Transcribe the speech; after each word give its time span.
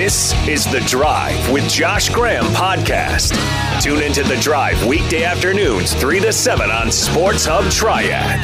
This 0.00 0.32
is 0.46 0.64
The 0.64 0.78
Drive 0.86 1.50
with 1.50 1.68
Josh 1.68 2.08
Graham 2.08 2.44
podcast. 2.54 3.32
Tune 3.82 4.00
into 4.00 4.22
The 4.22 4.36
Drive 4.36 4.86
weekday 4.86 5.24
afternoons, 5.24 5.92
3 5.92 6.20
to 6.20 6.32
7 6.32 6.70
on 6.70 6.92
Sports 6.92 7.44
Hub 7.44 7.68
Triad. 7.72 8.38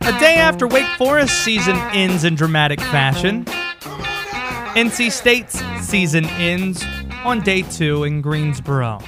A 0.00 0.18
day 0.18 0.34
after 0.34 0.66
Wake 0.66 0.88
Forest 0.98 1.44
season 1.44 1.76
ends 1.92 2.24
in 2.24 2.34
dramatic 2.34 2.80
fashion, 2.80 3.44
NC 4.74 5.12
State's 5.12 5.62
season 5.80 6.24
ends 6.24 6.84
on 7.24 7.38
day 7.42 7.62
two 7.62 8.02
in 8.02 8.22
Greensboro. 8.22 8.98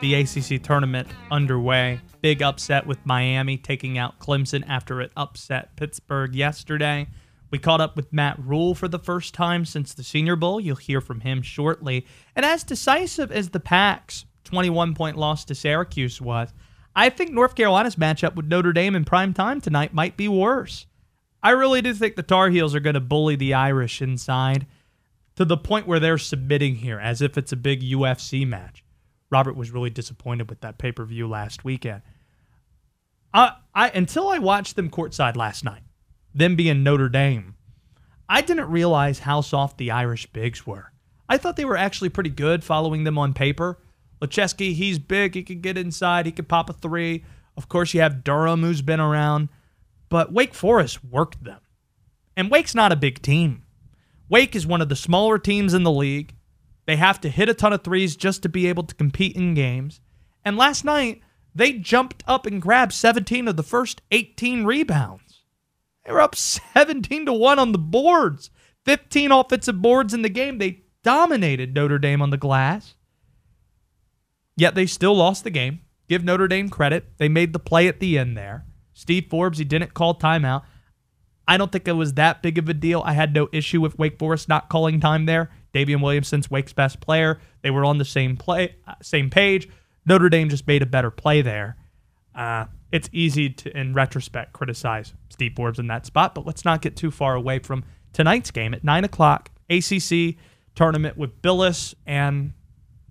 The 0.00 0.14
ACC 0.14 0.62
tournament 0.62 1.08
underway. 1.30 2.00
Big 2.20 2.42
upset 2.42 2.86
with 2.86 3.04
Miami 3.06 3.56
taking 3.56 3.96
out 3.96 4.18
Clemson 4.18 4.64
after 4.68 5.00
it 5.00 5.12
upset 5.16 5.76
Pittsburgh 5.76 6.34
yesterday. 6.34 7.08
We 7.50 7.58
caught 7.58 7.80
up 7.80 7.96
with 7.96 8.12
Matt 8.12 8.38
Rhule 8.38 8.74
for 8.74 8.88
the 8.88 8.98
first 8.98 9.34
time 9.34 9.64
since 9.64 9.92
the 9.92 10.04
Senior 10.04 10.36
Bowl. 10.36 10.60
You'll 10.60 10.76
hear 10.76 11.00
from 11.00 11.20
him 11.20 11.42
shortly. 11.42 12.06
And 12.36 12.46
as 12.46 12.62
decisive 12.62 13.32
as 13.32 13.50
the 13.50 13.60
Pack's 13.60 14.24
21 14.44 14.94
point 14.94 15.16
loss 15.16 15.44
to 15.46 15.54
Syracuse 15.54 16.20
was, 16.20 16.52
I 16.94 17.08
think 17.08 17.32
North 17.32 17.54
Carolina's 17.54 17.96
matchup 17.96 18.34
with 18.34 18.46
Notre 18.46 18.72
Dame 18.72 18.94
in 18.94 19.04
prime 19.04 19.34
time 19.34 19.60
tonight 19.60 19.94
might 19.94 20.16
be 20.16 20.28
worse. 20.28 20.86
I 21.42 21.50
really 21.50 21.80
do 21.80 21.94
think 21.94 22.16
the 22.16 22.22
Tar 22.22 22.50
Heels 22.50 22.74
are 22.74 22.80
going 22.80 22.94
to 22.94 23.00
bully 23.00 23.36
the 23.36 23.54
Irish 23.54 24.02
inside 24.02 24.66
to 25.36 25.44
the 25.44 25.56
point 25.56 25.86
where 25.86 26.00
they're 26.00 26.18
submitting 26.18 26.76
here 26.76 27.00
as 27.00 27.22
if 27.22 27.38
it's 27.38 27.52
a 27.52 27.56
big 27.56 27.82
UFC 27.82 28.46
match. 28.46 28.84
Robert 29.30 29.56
was 29.56 29.70
really 29.70 29.90
disappointed 29.90 30.50
with 30.50 30.60
that 30.60 30.78
pay 30.78 30.92
per 30.92 31.04
view 31.04 31.26
last 31.26 31.64
weekend. 31.64 32.02
I, 33.32 33.56
I 33.74 33.90
until 33.90 34.28
I 34.28 34.38
watched 34.38 34.76
them 34.76 34.90
courtside 34.90 35.36
last 35.36 35.64
night, 35.64 35.82
them 36.34 36.56
being 36.56 36.82
Notre 36.82 37.08
Dame, 37.08 37.54
I 38.28 38.40
didn't 38.42 38.70
realize 38.70 39.20
how 39.20 39.40
soft 39.40 39.78
the 39.78 39.90
Irish 39.90 40.26
bigs 40.26 40.66
were. 40.66 40.92
I 41.28 41.36
thought 41.36 41.56
they 41.56 41.64
were 41.64 41.76
actually 41.76 42.08
pretty 42.08 42.30
good 42.30 42.64
following 42.64 43.04
them 43.04 43.18
on 43.18 43.34
paper. 43.34 43.78
Laszewski, 44.20 44.74
he's 44.74 44.98
big. 44.98 45.34
He 45.34 45.42
could 45.42 45.62
get 45.62 45.78
inside. 45.78 46.26
He 46.26 46.32
could 46.32 46.48
pop 46.48 46.68
a 46.68 46.72
three. 46.72 47.24
Of 47.56 47.68
course, 47.68 47.94
you 47.94 48.00
have 48.00 48.24
Durham, 48.24 48.62
who's 48.62 48.82
been 48.82 49.00
around. 49.00 49.48
But 50.08 50.32
Wake 50.32 50.54
Forest 50.54 51.04
worked 51.04 51.42
them. 51.44 51.60
And 52.36 52.50
Wake's 52.50 52.74
not 52.74 52.92
a 52.92 52.96
big 52.96 53.22
team. 53.22 53.62
Wake 54.28 54.54
is 54.54 54.66
one 54.66 54.80
of 54.80 54.88
the 54.88 54.96
smaller 54.96 55.38
teams 55.38 55.74
in 55.74 55.82
the 55.82 55.90
league. 55.90 56.34
They 56.86 56.96
have 56.96 57.20
to 57.20 57.28
hit 57.28 57.48
a 57.48 57.54
ton 57.54 57.72
of 57.72 57.84
threes 57.84 58.16
just 58.16 58.42
to 58.42 58.48
be 58.48 58.66
able 58.66 58.82
to 58.84 58.94
compete 58.94 59.36
in 59.36 59.54
games. 59.54 60.00
And 60.44 60.56
last 60.56 60.84
night, 60.84 61.20
they 61.54 61.72
jumped 61.72 62.22
up 62.26 62.46
and 62.46 62.62
grabbed 62.62 62.92
17 62.92 63.48
of 63.48 63.56
the 63.56 63.62
first 63.62 64.02
18 64.10 64.64
rebounds. 64.64 65.42
They 66.04 66.12
were 66.12 66.20
up 66.20 66.34
17 66.34 67.26
to 67.26 67.32
1 67.32 67.58
on 67.58 67.72
the 67.72 67.78
boards. 67.78 68.50
15 68.84 69.32
offensive 69.32 69.82
boards 69.82 70.14
in 70.14 70.22
the 70.22 70.28
game. 70.28 70.58
They 70.58 70.84
dominated 71.02 71.74
Notre 71.74 71.98
Dame 71.98 72.22
on 72.22 72.30
the 72.30 72.36
glass. 72.36 72.94
Yet 74.56 74.74
they 74.74 74.86
still 74.86 75.14
lost 75.14 75.44
the 75.44 75.50
game. 75.50 75.80
Give 76.08 76.24
Notre 76.24 76.48
Dame 76.48 76.68
credit. 76.68 77.16
They 77.18 77.28
made 77.28 77.52
the 77.52 77.58
play 77.58 77.88
at 77.88 78.00
the 78.00 78.18
end 78.18 78.36
there. 78.36 78.64
Steve 78.92 79.26
Forbes, 79.30 79.58
he 79.58 79.64
didn't 79.64 79.94
call 79.94 80.14
timeout. 80.14 80.62
I 81.46 81.56
don't 81.56 81.72
think 81.72 81.88
it 81.88 81.92
was 81.92 82.14
that 82.14 82.42
big 82.42 82.58
of 82.58 82.68
a 82.68 82.74
deal. 82.74 83.02
I 83.04 83.12
had 83.12 83.34
no 83.34 83.48
issue 83.52 83.80
with 83.80 83.98
Wake 83.98 84.18
Forest 84.18 84.48
not 84.48 84.68
calling 84.68 85.00
time 85.00 85.26
there. 85.26 85.50
Daivien 85.74 86.02
Williamson's 86.02 86.50
Wake's 86.50 86.72
best 86.72 87.00
player. 87.00 87.40
They 87.62 87.70
were 87.70 87.84
on 87.84 87.98
the 87.98 88.04
same 88.04 88.36
play, 88.36 88.76
uh, 88.86 88.94
same 89.02 89.30
page. 89.30 89.68
Notre 90.06 90.28
Dame 90.28 90.48
just 90.48 90.66
made 90.66 90.82
a 90.82 90.86
better 90.86 91.10
play 91.10 91.42
there. 91.42 91.76
Uh, 92.34 92.66
it's 92.92 93.08
easy 93.12 93.50
to, 93.50 93.76
in 93.76 93.94
retrospect, 93.94 94.52
criticize 94.52 95.14
Steve 95.28 95.52
Forbes 95.56 95.78
in 95.78 95.86
that 95.88 96.06
spot, 96.06 96.34
but 96.34 96.46
let's 96.46 96.64
not 96.64 96.82
get 96.82 96.96
too 96.96 97.10
far 97.10 97.34
away 97.34 97.58
from 97.58 97.84
tonight's 98.12 98.50
game 98.50 98.74
at 98.74 98.84
nine 98.84 99.04
o'clock. 99.04 99.50
ACC 99.68 100.36
tournament 100.74 101.16
with 101.16 101.40
Bilas 101.42 101.94
and 102.06 102.52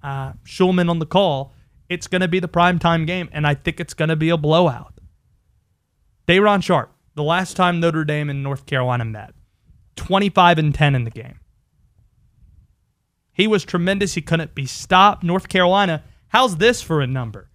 uh, 0.03 0.33
Shulman 0.45 0.89
on 0.89 0.99
the 0.99 1.05
call. 1.05 1.53
It's 1.87 2.07
going 2.07 2.21
to 2.21 2.27
be 2.27 2.39
the 2.39 2.47
primetime 2.47 3.07
game, 3.07 3.29
and 3.31 3.47
I 3.47 3.55
think 3.55 3.79
it's 3.79 3.93
going 3.93 4.09
to 4.09 4.15
be 4.15 4.29
a 4.29 4.37
blowout. 4.37 4.93
Day'Ron 6.27 6.61
Sharpe, 6.61 6.93
the 7.15 7.23
last 7.23 7.55
time 7.55 7.79
Notre 7.79 8.03
Dame 8.03 8.29
and 8.29 8.43
North 8.43 8.65
Carolina 8.65 9.05
met, 9.05 9.33
25 9.95 10.59
and 10.59 10.75
10 10.75 10.95
in 10.95 11.03
the 11.03 11.09
game. 11.09 11.39
He 13.31 13.47
was 13.47 13.63
tremendous. 13.63 14.13
He 14.13 14.21
couldn't 14.21 14.53
be 14.53 14.65
stopped. 14.65 15.23
North 15.23 15.47
Carolina, 15.47 16.03
how's 16.29 16.57
this 16.57 16.81
for 16.81 17.01
a 17.01 17.07
number? 17.07 17.49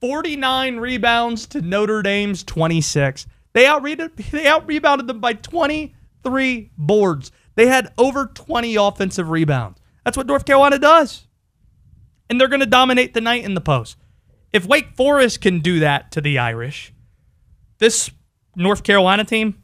49 0.00 0.76
rebounds 0.76 1.46
to 1.48 1.60
Notre 1.62 2.02
Dame's 2.02 2.44
26. 2.44 3.26
They 3.52 3.66
out 3.66 3.82
they 4.30 4.46
out 4.46 4.66
rebounded 4.66 5.06
them 5.06 5.20
by 5.20 5.32
23 5.32 6.70
boards. 6.76 7.32
They 7.56 7.66
had 7.66 7.92
over 7.98 8.26
20 8.26 8.76
offensive 8.76 9.30
rebounds. 9.30 9.80
That's 10.04 10.16
what 10.16 10.26
North 10.26 10.44
Carolina 10.44 10.78
does. 10.78 11.26
And 12.30 12.40
they're 12.40 12.48
going 12.48 12.60
to 12.60 12.66
dominate 12.66 13.14
the 13.14 13.20
night 13.20 13.44
in 13.44 13.54
the 13.54 13.60
post. 13.60 13.96
If 14.52 14.64
Wake 14.64 14.94
Forest 14.96 15.40
can 15.40 15.60
do 15.60 15.80
that 15.80 16.12
to 16.12 16.20
the 16.20 16.38
Irish, 16.38 16.92
this 17.78 18.10
North 18.54 18.82
Carolina 18.82 19.24
team, 19.24 19.60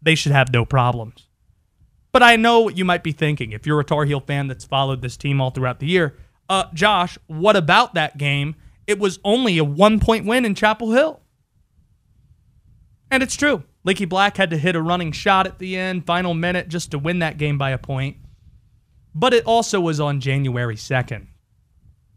they 0.00 0.14
should 0.14 0.32
have 0.32 0.52
no 0.52 0.64
problems. 0.64 1.28
But 2.12 2.22
I 2.22 2.36
know 2.36 2.60
what 2.60 2.78
you 2.78 2.84
might 2.84 3.02
be 3.02 3.12
thinking 3.12 3.52
if 3.52 3.66
you're 3.66 3.80
a 3.80 3.84
Tar 3.84 4.04
Heel 4.04 4.20
fan 4.20 4.46
that's 4.46 4.64
followed 4.64 5.02
this 5.02 5.16
team 5.16 5.40
all 5.40 5.50
throughout 5.50 5.80
the 5.80 5.86
year. 5.86 6.16
Uh, 6.48 6.64
Josh, 6.74 7.18
what 7.26 7.56
about 7.56 7.94
that 7.94 8.18
game? 8.18 8.54
It 8.86 8.98
was 8.98 9.18
only 9.24 9.58
a 9.58 9.64
one 9.64 9.98
point 9.98 10.26
win 10.26 10.44
in 10.44 10.54
Chapel 10.54 10.92
Hill. 10.92 11.20
And 13.10 13.22
it's 13.22 13.36
true. 13.36 13.64
Leaky 13.84 14.04
Black 14.04 14.36
had 14.36 14.50
to 14.50 14.58
hit 14.58 14.74
a 14.74 14.82
running 14.82 15.12
shot 15.12 15.46
at 15.46 15.58
the 15.58 15.76
end, 15.76 16.06
final 16.06 16.34
minute, 16.34 16.68
just 16.68 16.90
to 16.90 16.98
win 16.98 17.20
that 17.20 17.38
game 17.38 17.56
by 17.56 17.70
a 17.70 17.78
point. 17.78 18.16
But 19.14 19.32
it 19.32 19.44
also 19.44 19.80
was 19.80 20.00
on 20.00 20.20
January 20.20 20.76
2nd. 20.76 21.26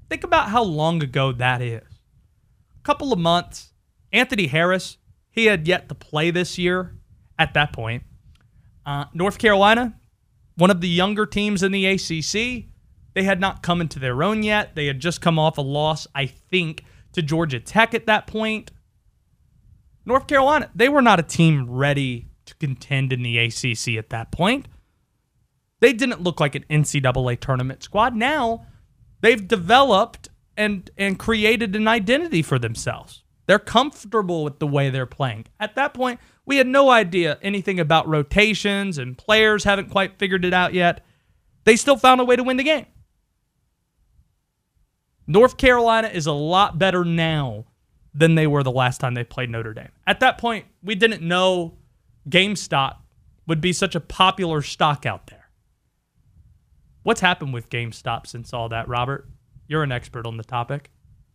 Think 0.10 0.24
about 0.24 0.50
how 0.50 0.64
long 0.64 1.04
ago 1.04 1.32
that 1.32 1.62
is. 1.62 1.84
A 1.84 2.84
couple 2.84 3.14
of 3.14 3.20
months. 3.20 3.74
Anthony 4.12 4.48
Harris, 4.48 4.98
he 5.30 5.46
had 5.46 5.68
yet 5.68 5.88
to 5.90 5.96
play 5.96 6.32
this 6.32 6.58
year 6.58 6.96
at 7.38 7.54
that 7.54 7.72
point. 7.72 8.04
Uh, 8.86 9.06
North 9.14 9.38
Carolina, 9.38 9.96
one 10.56 10.72
of 10.72 10.82
the 10.82 10.90
younger 10.90 11.28
teams 11.28 11.62
in 11.62 11.72
the 11.72 11.86
ACC, 11.86 12.69
they 13.20 13.26
had 13.26 13.42
not 13.42 13.62
come 13.62 13.82
into 13.82 14.00
their 14.00 14.24
own 14.24 14.44
yet. 14.44 14.76
They 14.76 14.86
had 14.86 15.02
just 15.02 15.20
come 15.20 15.38
off 15.38 15.58
a 15.58 15.62
loss, 15.62 16.08
I 16.16 16.26
think, 16.26 16.86
to 17.12 17.22
Georgia 17.22 17.60
Tech 17.60 17.94
at 17.94 18.06
that 18.06 18.28
point. 18.28 18.72
North 20.06 20.26
Carolina, 20.26 20.70
they 20.74 20.88
were 20.88 21.02
not 21.02 21.20
a 21.20 21.24
team 21.24 21.70
ready 21.70 22.30
to 22.46 22.56
contend 22.56 23.12
in 23.12 23.22
the 23.22 23.38
ACC 23.38 23.98
at 23.98 24.10
that 24.12 24.32
point. 24.32 24.70
They 25.82 25.92
didn't 25.92 26.22
look 26.22 26.40
like 26.40 26.56
an 26.56 26.64
NCAA 26.70 27.42
tournament 27.42 27.84
squad. 27.84 28.16
Now 28.16 28.66
they've 29.20 29.46
developed 29.46 30.30
and 30.56 30.90
and 30.98 31.20
created 31.20 31.76
an 31.76 31.90
identity 31.90 32.42
for 32.42 32.58
themselves. 32.58 33.24
They're 33.48 33.60
comfortable 33.60 34.46
with 34.46 34.60
the 34.60 34.68
way 34.68 34.90
they're 34.90 35.06
playing. 35.06 35.48
At 35.60 35.76
that 35.76 35.94
point, 35.94 36.22
we 36.46 36.56
had 36.56 36.68
no 36.68 36.90
idea 36.90 37.38
anything 37.42 37.82
about 37.82 38.08
rotations 38.08 38.98
and 38.98 39.18
players 39.18 39.66
haven't 39.66 39.90
quite 39.90 40.18
figured 40.18 40.46
it 40.46 40.54
out 40.54 40.74
yet. 40.74 41.06
They 41.66 41.76
still 41.76 41.98
found 41.98 42.22
a 42.22 42.24
way 42.24 42.38
to 42.38 42.44
win 42.44 42.56
the 42.56 42.64
game. 42.64 42.86
North 45.30 45.58
Carolina 45.58 46.08
is 46.08 46.26
a 46.26 46.32
lot 46.32 46.80
better 46.80 47.06
now 47.06 47.66
than 48.16 48.34
they 48.34 48.48
were 48.48 48.64
the 48.64 48.72
last 48.72 48.98
time 48.98 49.14
they 49.14 49.24
played 49.24 49.52
Notre 49.52 49.76
Dame. 49.76 49.92
At 50.08 50.22
that 50.22 50.40
point, 50.40 50.66
we 50.82 50.96
didn't 50.96 51.22
know 51.22 51.78
GameStop 52.28 52.96
would 53.46 53.62
be 53.62 53.72
such 53.72 53.94
a 53.94 54.00
popular 54.00 54.64
stock 54.64 55.06
out 55.06 55.28
there. 55.28 55.50
What's 57.04 57.22
happened 57.22 57.54
with 57.54 57.70
GameStop 57.70 58.26
since 58.26 58.54
all 58.54 58.70
that, 58.70 58.88
Robert? 58.88 59.30
You're 59.68 59.84
an 59.84 59.92
expert 59.92 60.26
on 60.26 60.38
the 60.38 60.44
topic. 60.44 60.90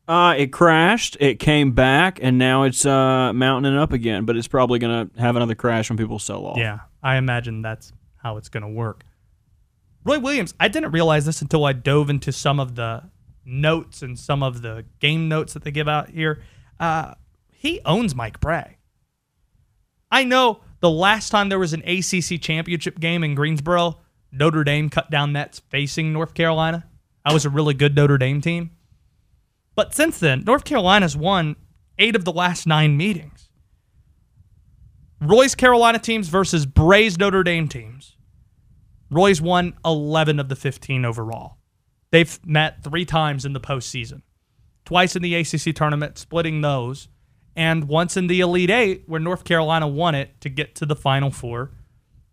Uh, 0.08 0.34
it 0.36 0.48
crashed, 0.48 1.16
it 1.20 1.38
came 1.38 1.70
back, 1.70 2.18
and 2.20 2.36
now 2.36 2.64
it's 2.64 2.84
uh, 2.84 3.32
mounting 3.32 3.76
up 3.76 3.92
again. 3.92 4.24
But 4.24 4.36
it's 4.36 4.48
probably 4.48 4.80
going 4.80 5.08
to 5.08 5.20
have 5.20 5.36
another 5.36 5.54
crash 5.54 5.88
when 5.88 5.96
people 5.96 6.18
sell 6.18 6.44
off. 6.46 6.58
Yeah, 6.58 6.80
I 7.00 7.14
imagine 7.14 7.62
that's 7.62 7.92
how 8.16 8.38
it's 8.38 8.48
going 8.48 8.64
to 8.64 8.68
work. 8.68 9.04
Roy 10.04 10.18
Williams, 10.18 10.52
I 10.58 10.66
didn't 10.66 10.90
realize 10.90 11.26
this 11.26 11.40
until 11.40 11.64
I 11.64 11.72
dove 11.72 12.10
into 12.10 12.32
some 12.32 12.58
of 12.58 12.74
the 12.74 13.04
notes 13.44 14.02
and 14.02 14.18
some 14.18 14.42
of 14.42 14.62
the 14.62 14.84
game 15.00 15.28
notes 15.28 15.54
that 15.54 15.64
they 15.64 15.70
give 15.70 15.88
out 15.88 16.10
here. 16.10 16.42
Uh, 16.78 17.14
he 17.52 17.80
owns 17.84 18.14
Mike 18.14 18.40
Brey. 18.40 18.78
I 20.10 20.24
know 20.24 20.60
the 20.80 20.90
last 20.90 21.30
time 21.30 21.48
there 21.48 21.58
was 21.58 21.72
an 21.72 21.82
ACC 21.86 22.40
championship 22.40 23.00
game 23.00 23.24
in 23.24 23.34
Greensboro, 23.34 24.00
Notre 24.30 24.64
Dame 24.64 24.90
cut 24.90 25.10
down 25.10 25.32
nets 25.32 25.60
facing 25.70 26.12
North 26.12 26.34
Carolina. 26.34 26.86
That 27.24 27.32
was 27.32 27.44
a 27.44 27.50
really 27.50 27.74
good 27.74 27.96
Notre 27.96 28.18
Dame 28.18 28.40
team. 28.40 28.70
But 29.74 29.94
since 29.94 30.18
then, 30.18 30.44
North 30.44 30.64
Carolina's 30.64 31.16
won 31.16 31.56
eight 31.98 32.14
of 32.14 32.24
the 32.24 32.32
last 32.32 32.66
nine 32.66 32.96
meetings. 32.96 33.48
Roy's 35.20 35.54
Carolina 35.54 35.98
teams 35.98 36.28
versus 36.28 36.66
Brey's 36.66 37.18
Notre 37.18 37.42
Dame 37.42 37.66
teams. 37.66 38.16
Roy's 39.10 39.40
won 39.40 39.74
11 39.84 40.38
of 40.38 40.48
the 40.48 40.56
15 40.56 41.04
overall. 41.04 41.58
They've 42.14 42.46
met 42.46 42.84
three 42.84 43.04
times 43.04 43.44
in 43.44 43.54
the 43.54 43.60
postseason 43.60 44.22
twice 44.84 45.16
in 45.16 45.22
the 45.22 45.34
ACC 45.34 45.74
tournament, 45.74 46.16
splitting 46.16 46.60
those, 46.60 47.08
and 47.56 47.88
once 47.88 48.16
in 48.16 48.28
the 48.28 48.38
Elite 48.38 48.70
Eight, 48.70 49.02
where 49.08 49.18
North 49.18 49.42
Carolina 49.42 49.88
won 49.88 50.14
it 50.14 50.40
to 50.40 50.48
get 50.48 50.76
to 50.76 50.86
the 50.86 50.94
Final 50.94 51.32
Four 51.32 51.72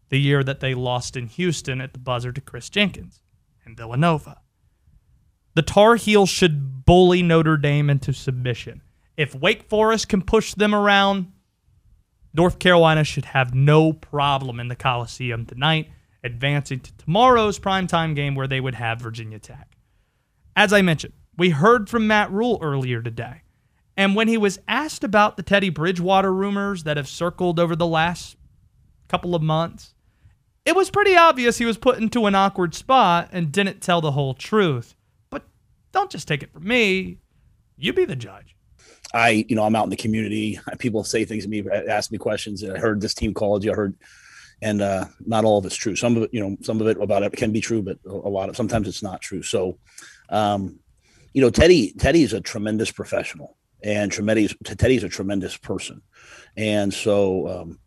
the 0.09 0.19
year 0.19 0.43
that 0.43 0.59
they 0.59 0.75
lost 0.75 1.17
in 1.17 1.25
Houston 1.25 1.81
at 1.81 1.93
the 1.93 1.99
buzzer 1.99 2.31
to 2.31 2.39
Kris 2.39 2.69
Jenkins 2.69 3.23
and 3.65 3.75
Villanova. 3.75 4.41
The 5.55 5.63
Tar 5.63 5.95
Heels 5.95 6.29
should 6.29 6.85
bully 6.85 7.23
Notre 7.23 7.57
Dame 7.57 7.89
into 7.89 8.13
submission. 8.13 8.83
If 9.17 9.33
Wake 9.33 9.67
Forest 9.67 10.09
can 10.09 10.21
push 10.21 10.53
them 10.53 10.75
around, 10.75 11.31
North 12.35 12.59
Carolina 12.59 13.03
should 13.03 13.25
have 13.25 13.55
no 13.55 13.93
problem 13.93 14.59
in 14.59 14.67
the 14.67 14.75
Coliseum 14.75 15.47
tonight, 15.47 15.89
advancing 16.23 16.81
to 16.81 16.95
tomorrow's 16.97 17.57
primetime 17.57 18.15
game 18.15 18.35
where 18.35 18.47
they 18.47 18.61
would 18.61 18.75
have 18.75 19.01
Virginia 19.01 19.39
Tech. 19.39 19.70
As 20.61 20.71
I 20.71 20.83
mentioned, 20.83 21.13
we 21.35 21.49
heard 21.49 21.89
from 21.89 22.05
Matt 22.05 22.29
Rhule 22.29 22.59
earlier 22.61 23.01
today. 23.01 23.41
And 23.97 24.15
when 24.15 24.27
he 24.27 24.37
was 24.37 24.59
asked 24.67 25.03
about 25.03 25.35
the 25.35 25.41
Teddy 25.41 25.71
Bridgewater 25.71 26.31
rumors 26.31 26.83
that 26.83 26.97
have 26.97 27.07
circled 27.07 27.59
over 27.59 27.75
the 27.75 27.87
last 27.87 28.37
couple 29.07 29.33
of 29.33 29.41
months, 29.41 29.95
it 30.63 30.75
was 30.75 30.91
pretty 30.91 31.15
obvious 31.15 31.57
he 31.57 31.65
was 31.65 31.79
put 31.79 31.97
into 31.97 32.27
an 32.27 32.35
awkward 32.35 32.75
spot 32.75 33.29
and 33.31 33.51
didn't 33.51 33.81
tell 33.81 34.01
the 34.01 34.11
whole 34.11 34.35
truth. 34.35 34.93
But 35.31 35.47
don't 35.93 36.11
just 36.11 36.27
take 36.27 36.43
it 36.43 36.53
from 36.53 36.67
me. 36.67 37.17
You 37.75 37.91
be 37.91 38.05
the 38.05 38.15
judge. 38.15 38.55
I, 39.15 39.47
you 39.49 39.55
know, 39.55 39.63
I'm 39.63 39.75
out 39.75 39.85
in 39.85 39.89
the 39.89 39.95
community. 39.95 40.59
People 40.77 41.03
say 41.03 41.25
things 41.25 41.43
to 41.45 41.49
me, 41.49 41.63
ask 41.89 42.11
me 42.11 42.19
questions. 42.19 42.63
I 42.63 42.77
heard 42.77 43.01
this 43.01 43.15
team 43.15 43.33
called 43.33 43.63
you. 43.63 43.71
I 43.71 43.75
heard, 43.75 43.95
and 44.61 44.83
uh, 44.83 45.05
not 45.25 45.43
all 45.43 45.57
of 45.57 45.65
it's 45.65 45.75
true. 45.75 45.95
Some 45.95 46.17
of 46.17 46.21
it, 46.21 46.29
you 46.31 46.39
know, 46.39 46.55
some 46.61 46.79
of 46.79 46.85
it 46.85 47.01
about 47.01 47.23
it 47.23 47.33
can 47.33 47.51
be 47.51 47.61
true, 47.61 47.81
but 47.81 47.97
a 48.05 48.29
lot 48.29 48.47
of 48.47 48.55
sometimes 48.55 48.87
it's 48.87 49.01
not 49.01 49.21
true. 49.21 49.41
So, 49.41 49.79
um, 50.31 50.79
you 51.33 51.41
know, 51.41 51.49
Teddy, 51.49 51.93
Teddy 51.93 52.23
is 52.23 52.33
a 52.33 52.41
tremendous 52.41 52.91
professional, 52.91 53.57
and 53.83 54.11
Teddy's 54.11 54.55
Teddy's 54.63 55.03
a 55.03 55.09
tremendous 55.09 55.55
person, 55.57 56.01
and 56.57 56.93
so, 56.93 57.47
um, 57.47 57.79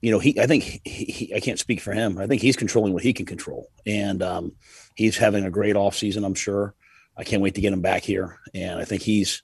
you 0.00 0.10
know, 0.10 0.18
he, 0.18 0.38
I 0.38 0.46
think 0.46 0.62
he, 0.62 0.80
he, 0.84 1.34
I 1.34 1.40
can't 1.40 1.58
speak 1.58 1.80
for 1.80 1.92
him. 1.92 2.18
I 2.18 2.26
think 2.26 2.42
he's 2.42 2.56
controlling 2.56 2.92
what 2.92 3.02
he 3.02 3.12
can 3.12 3.26
control, 3.26 3.68
and 3.86 4.22
um, 4.22 4.52
he's 4.94 5.16
having 5.16 5.44
a 5.44 5.50
great 5.50 5.76
off 5.76 5.96
season. 5.96 6.24
I'm 6.24 6.34
sure. 6.34 6.74
I 7.16 7.24
can't 7.24 7.42
wait 7.42 7.56
to 7.56 7.60
get 7.60 7.72
him 7.72 7.82
back 7.82 8.02
here, 8.02 8.38
and 8.54 8.80
I 8.80 8.84
think 8.84 9.02
he's 9.02 9.42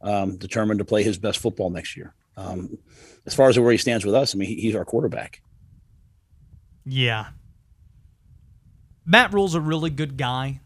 um, 0.00 0.36
determined 0.36 0.78
to 0.78 0.84
play 0.84 1.02
his 1.02 1.18
best 1.18 1.38
football 1.38 1.70
next 1.70 1.96
year. 1.96 2.14
Um, 2.36 2.78
as 3.26 3.34
far 3.34 3.48
as 3.48 3.58
where 3.58 3.70
he 3.70 3.76
stands 3.76 4.04
with 4.04 4.14
us, 4.14 4.34
I 4.34 4.38
mean, 4.38 4.48
he, 4.48 4.54
he's 4.56 4.74
our 4.74 4.84
quarterback. 4.84 5.42
Yeah. 6.84 7.28
Matt 9.04 9.32
Rhule's 9.32 9.54
a 9.54 9.60
really 9.60 9.90
good 9.90 10.16
guy. 10.16 10.60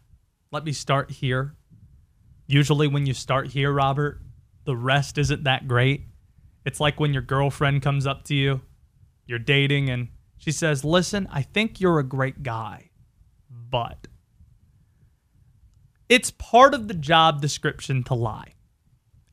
Let 0.55 0.63
me 0.63 0.71
start 0.71 1.11
here. 1.11 1.53
Usually, 2.47 2.87
when 2.87 3.05
you 3.05 3.13
start 3.13 3.47
here, 3.49 3.73
Robert, 3.73 4.21
the 4.63 4.77
rest 4.77 5.17
isn't 5.17 5.43
that 5.43 5.67
great. 5.67 6.05
It's 6.65 6.79
like 6.79 6.97
when 6.97 7.11
your 7.11 7.23
girlfriend 7.23 7.81
comes 7.81 8.07
up 8.07 8.23
to 8.27 8.35
you, 8.35 8.61
you're 9.25 9.37
dating, 9.37 9.89
and 9.89 10.07
she 10.37 10.53
says, 10.53 10.85
Listen, 10.85 11.27
I 11.29 11.41
think 11.41 11.81
you're 11.81 11.99
a 11.99 12.05
great 12.05 12.41
guy, 12.41 12.91
but 13.49 14.07
it's 16.07 16.31
part 16.31 16.73
of 16.73 16.87
the 16.87 16.93
job 16.93 17.41
description 17.41 18.01
to 18.05 18.13
lie 18.13 18.53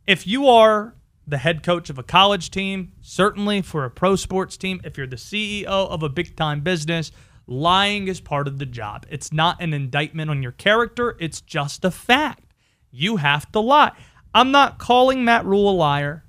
if 0.08 0.26
you 0.26 0.48
are 0.48 0.96
the 1.24 1.38
head 1.38 1.62
coach 1.62 1.88
of 1.88 2.00
a 2.00 2.02
college 2.02 2.50
team, 2.50 2.94
certainly 3.00 3.62
for 3.62 3.84
a 3.84 3.90
pro 3.90 4.16
sports 4.16 4.56
team, 4.56 4.80
if 4.82 4.98
you're 4.98 5.06
the 5.06 5.14
CEO 5.14 5.66
of 5.66 6.02
a 6.02 6.08
big 6.08 6.34
time 6.34 6.62
business, 6.62 7.12
lying 7.46 8.08
is 8.08 8.20
part 8.20 8.48
of 8.48 8.58
the 8.58 8.66
job. 8.66 9.06
It's 9.10 9.32
not 9.32 9.60
an 9.62 9.72
indictment 9.72 10.30
on 10.30 10.42
your 10.42 10.52
character, 10.52 11.16
it's 11.18 11.40
just 11.40 11.84
a 11.84 11.90
fact. 11.90 12.54
You 12.90 13.16
have 13.16 13.50
to 13.52 13.60
lie. 13.60 13.92
I'm 14.34 14.50
not 14.50 14.78
calling 14.78 15.24
Matt 15.24 15.44
Rhule 15.44 15.70
a 15.70 15.72
liar, 15.72 16.24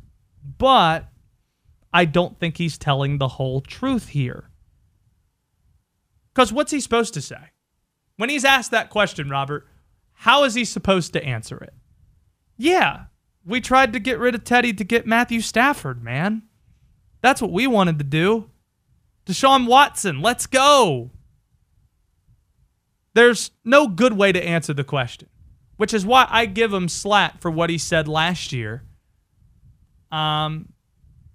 but 0.57 1.10
I 1.94 2.06
don't 2.06 2.39
think 2.39 2.57
he's 2.57 2.77
telling 2.77 3.18
the 3.18 3.27
whole 3.27 3.62
truth 3.62 4.10
here. 4.10 4.50
Because 6.33 6.51
what's 6.51 6.71
he 6.71 6.80
supposed 6.80 7.13
to 7.13 7.21
say? 7.21 7.51
When 8.18 8.30
he's 8.30 8.45
asked 8.45 8.71
that 8.71 8.89
question, 8.89 9.30
Robert, 9.30 9.68
how 10.13 10.44
is 10.44 10.56
he 10.56 10.65
supposed 10.65 11.13
to 11.13 11.24
answer 11.24 11.57
it? 11.57 11.74
Yeah, 12.57 13.06
we 13.45 13.62
tried 13.62 13.94
to 13.94 14.00
get 14.00 14.19
rid 14.19 14.36
of 14.36 14.44
Teddy 14.44 14.74
to 14.74 14.83
get 14.83 15.06
Matthew 15.06 15.42
Stafford, 15.42 16.04
man. 16.04 16.44
That's 17.21 17.42
what 17.42 17.51
we 17.51 17.68
wanted 17.68 17.98
to 18.00 18.04
do. 18.04 18.50
Deshaun 19.25 19.67
Watson, 19.67 20.21
let's 20.21 20.47
go. 20.47 21.11
There's 23.13 23.51
no 23.63 23.87
good 23.87 24.13
way 24.13 24.31
to 24.31 24.43
answer 24.43 24.73
the 24.73 24.83
question, 24.83 25.29
which 25.77 25.93
is 25.93 26.05
why 26.05 26.27
I 26.29 26.45
give 26.45 26.73
him 26.73 26.89
slack 26.89 27.39
for 27.41 27.51
what 27.51 27.69
he 27.69 27.77
said 27.77 28.07
last 28.07 28.51
year. 28.51 28.83
Um, 30.11 30.73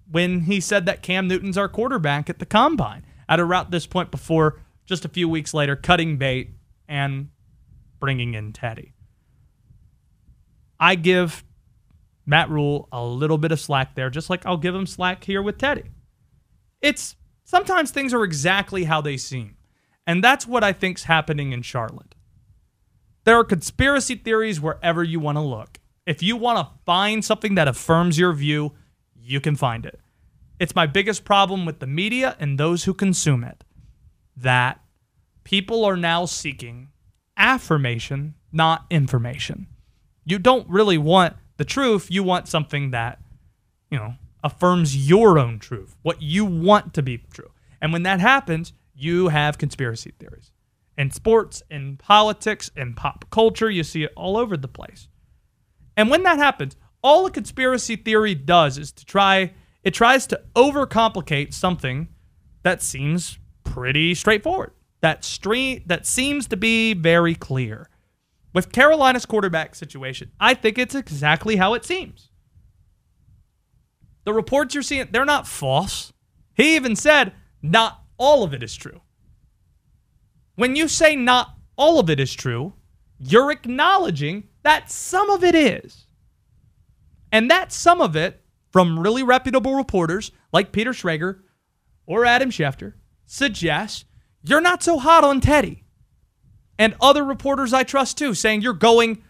when 0.09 0.41
he 0.41 0.59
said 0.59 0.85
that 0.85 1.03
Cam 1.03 1.27
Newton's 1.27 1.57
our 1.57 1.69
quarterback 1.69 2.29
at 2.29 2.39
the 2.39 2.45
combine 2.45 3.05
at 3.27 3.39
around 3.39 3.71
this 3.71 3.85
point 3.85 4.11
before 4.11 4.61
just 4.85 5.05
a 5.05 5.09
few 5.09 5.29
weeks 5.29 5.53
later 5.53 5.75
cutting 5.75 6.17
bait 6.17 6.49
and 6.87 7.29
bringing 7.99 8.33
in 8.33 8.51
Teddy. 8.53 8.93
I 10.79 10.95
give 10.95 11.43
Matt 12.25 12.49
Rhule 12.49 12.87
a 12.91 13.03
little 13.03 13.37
bit 13.37 13.51
of 13.51 13.59
slack 13.59 13.95
there, 13.95 14.09
just 14.09 14.29
like 14.29 14.45
I'll 14.45 14.57
give 14.57 14.73
him 14.73 14.85
slack 14.85 15.23
here 15.23 15.41
with 15.41 15.57
Teddy. 15.57 15.91
It's 16.81 17.15
sometimes 17.49 17.89
things 17.89 18.13
are 18.13 18.23
exactly 18.23 18.83
how 18.83 19.01
they 19.01 19.17
seem. 19.17 19.55
And 20.05 20.23
that's 20.23 20.45
what 20.45 20.63
I 20.63 20.71
think's 20.71 21.05
happening 21.05 21.51
in 21.51 21.63
Charlotte. 21.63 22.13
There 23.23 23.39
are 23.39 23.43
conspiracy 23.43 24.13
theories 24.13 24.61
wherever 24.61 25.03
you 25.03 25.19
want 25.19 25.37
to 25.37 25.41
look. 25.41 25.79
If 26.05 26.21
you 26.21 26.35
want 26.35 26.59
to 26.59 26.73
find 26.85 27.25
something 27.25 27.55
that 27.55 27.67
affirms 27.67 28.19
your 28.19 28.33
view, 28.33 28.73
you 29.15 29.41
can 29.41 29.55
find 29.55 29.83
it. 29.85 29.99
It's 30.59 30.75
my 30.75 30.85
biggest 30.85 31.25
problem 31.25 31.65
with 31.65 31.79
the 31.79 31.87
media 31.87 32.35
and 32.39 32.59
those 32.59 32.83
who 32.83 32.93
consume 32.93 33.43
it 33.43 33.63
that 34.37 34.79
people 35.43 35.83
are 35.85 35.97
now 35.97 36.25
seeking 36.25 36.89
affirmation, 37.35 38.35
not 38.51 38.85
information. 38.91 39.65
You 40.23 40.37
don't 40.37 40.69
really 40.69 40.99
want 40.99 41.35
the 41.57 41.65
truth, 41.65 42.11
you 42.11 42.21
want 42.21 42.47
something 42.47 42.91
that, 42.91 43.19
you 43.89 43.97
know, 43.97 44.13
affirms 44.43 45.09
your 45.09 45.37
own 45.37 45.59
truth, 45.59 45.95
what 46.01 46.21
you 46.21 46.45
want 46.45 46.93
to 46.93 47.01
be 47.01 47.17
true. 47.31 47.51
And 47.81 47.93
when 47.93 48.03
that 48.03 48.19
happens, 48.19 48.73
you 48.93 49.29
have 49.29 49.57
conspiracy 49.57 50.13
theories. 50.19 50.51
In 50.97 51.11
sports, 51.11 51.63
in 51.69 51.97
politics, 51.97 52.69
in 52.75 52.93
pop 52.93 53.25
culture, 53.29 53.69
you 53.69 53.83
see 53.83 54.03
it 54.03 54.11
all 54.17 54.37
over 54.37 54.57
the 54.57 54.67
place. 54.67 55.07
And 55.95 56.09
when 56.09 56.23
that 56.23 56.37
happens, 56.37 56.75
all 57.01 57.25
a 57.25 57.31
conspiracy 57.31 57.95
theory 57.95 58.35
does 58.35 58.77
is 58.77 58.91
to 58.93 59.05
try 59.05 59.53
it 59.81 59.93
tries 59.93 60.27
to 60.27 60.41
overcomplicate 60.55 61.53
something 61.53 62.09
that 62.63 62.81
seems 62.81 63.39
pretty 63.63 64.13
straightforward. 64.13 64.71
That 65.01 65.23
street 65.23 65.87
that 65.87 66.05
seems 66.05 66.47
to 66.47 66.57
be 66.57 66.93
very 66.93 67.35
clear. 67.35 67.89
With 68.53 68.71
Carolina's 68.71 69.25
quarterback 69.25 69.75
situation, 69.75 70.31
I 70.39 70.53
think 70.53 70.77
it's 70.77 70.95
exactly 70.95 71.55
how 71.55 71.75
it 71.75 71.85
seems. 71.85 72.28
The 74.29 74.33
reports 74.33 74.75
you're 74.75 74.83
seeing, 74.83 75.07
they're 75.09 75.25
not 75.25 75.47
false. 75.47 76.13
He 76.53 76.75
even 76.75 76.95
said 76.95 77.33
not 77.63 78.03
all 78.19 78.43
of 78.43 78.53
it 78.53 78.61
is 78.61 78.75
true. 78.75 79.01
When 80.53 80.75
you 80.75 80.87
say 80.87 81.15
not 81.15 81.55
all 81.75 81.99
of 81.99 82.11
it 82.11 82.19
is 82.19 82.35
true, 82.35 82.73
you're 83.17 83.51
acknowledging 83.51 84.43
that 84.61 84.91
some 84.91 85.31
of 85.31 85.43
it 85.43 85.55
is. 85.55 86.05
And 87.31 87.49
that 87.49 87.73
some 87.73 88.01
of 88.01 88.15
it, 88.15 88.43
from 88.71 88.99
really 88.99 89.23
reputable 89.23 89.73
reporters 89.73 90.31
like 90.53 90.71
Peter 90.71 90.91
Schrager 90.91 91.39
or 92.05 92.23
Adam 92.23 92.51
Schefter, 92.51 92.93
suggests 93.25 94.05
you're 94.43 94.61
not 94.61 94.83
so 94.83 94.99
hot 94.99 95.23
on 95.23 95.41
Teddy 95.41 95.85
and 96.77 96.95
other 97.01 97.23
reporters 97.23 97.73
I 97.73 97.81
trust 97.81 98.19
too, 98.19 98.35
saying 98.35 98.61
you're 98.61 98.73
going 98.73 99.23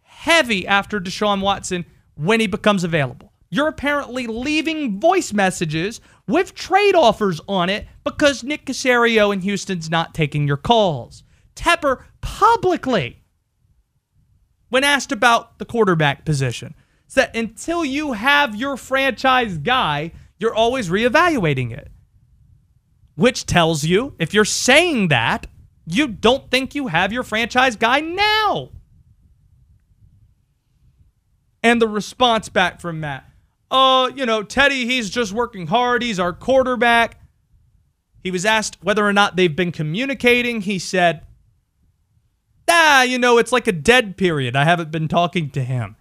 heavy 0.00 0.66
after 0.66 0.98
Deshaun 0.98 1.42
Watson 1.42 1.84
when 2.14 2.40
he 2.40 2.46
becomes 2.46 2.84
available. 2.84 3.25
You're 3.48 3.68
apparently 3.68 4.26
leaving 4.26 4.98
voice 4.98 5.32
messages 5.32 6.00
with 6.26 6.54
trade 6.54 6.94
offers 6.94 7.40
on 7.48 7.68
it 7.70 7.86
because 8.04 8.42
Nick 8.42 8.66
Caserio 8.66 9.32
in 9.32 9.40
Houston's 9.42 9.88
not 9.88 10.14
taking 10.14 10.46
your 10.46 10.56
calls. 10.56 11.22
Tepper 11.54 12.02
publicly, 12.20 13.22
when 14.68 14.84
asked 14.84 15.12
about 15.12 15.58
the 15.58 15.64
quarterback 15.64 16.24
position, 16.24 16.74
said 17.06 17.34
until 17.34 17.84
you 17.84 18.12
have 18.12 18.56
your 18.56 18.76
franchise 18.76 19.58
guy, 19.58 20.12
you're 20.38 20.54
always 20.54 20.90
reevaluating 20.90 21.70
it. 21.72 21.90
Which 23.14 23.46
tells 23.46 23.84
you, 23.84 24.14
if 24.18 24.34
you're 24.34 24.44
saying 24.44 25.08
that, 25.08 25.46
you 25.86 26.08
don't 26.08 26.50
think 26.50 26.74
you 26.74 26.88
have 26.88 27.12
your 27.12 27.22
franchise 27.22 27.76
guy 27.76 28.00
now. 28.00 28.70
And 31.62 31.80
the 31.80 31.88
response 31.88 32.48
back 32.48 32.80
from 32.80 33.00
Matt, 33.00 33.24
uh, 33.70 34.10
you 34.14 34.26
know, 34.26 34.42
Teddy, 34.42 34.86
he's 34.86 35.10
just 35.10 35.32
working 35.32 35.66
hard. 35.66 36.02
He's 36.02 36.20
our 36.20 36.32
quarterback. 36.32 37.20
He 38.22 38.30
was 38.30 38.44
asked 38.44 38.78
whether 38.82 39.06
or 39.06 39.12
not 39.12 39.36
they've 39.36 39.54
been 39.54 39.72
communicating. 39.72 40.62
He 40.62 40.78
said, 40.78 41.22
ah, 42.68 43.02
you 43.02 43.18
know, 43.18 43.38
it's 43.38 43.52
like 43.52 43.66
a 43.66 43.72
dead 43.72 44.16
period. 44.16 44.56
I 44.56 44.64
haven't 44.64 44.90
been 44.90 45.08
talking 45.08 45.50
to 45.50 45.62
him. 45.62 45.96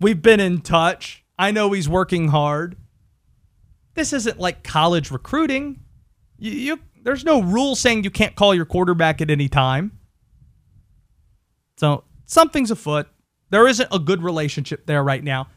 We've 0.00 0.22
been 0.22 0.40
in 0.40 0.60
touch. 0.60 1.24
I 1.38 1.50
know 1.50 1.72
he's 1.72 1.88
working 1.88 2.28
hard. 2.28 2.76
this 3.94 4.12
isn't 4.12 4.38
like 4.38 4.62
college 4.62 5.10
recruiting. 5.10 5.80
You, 6.38 6.52
you 6.52 6.80
there's 7.02 7.24
no 7.24 7.42
rule 7.42 7.74
saying 7.74 8.04
you 8.04 8.10
can't 8.10 8.36
call 8.36 8.54
your 8.54 8.64
quarterback 8.64 9.20
at 9.20 9.30
any 9.30 9.48
time. 9.48 9.98
So 11.78 12.04
something's 12.26 12.70
afoot. 12.70 13.08
There 13.50 13.66
isn't 13.66 13.88
a 13.90 13.98
good 13.98 14.22
relationship 14.22 14.86
there 14.86 15.02
right 15.02 15.22
now. 15.24 15.48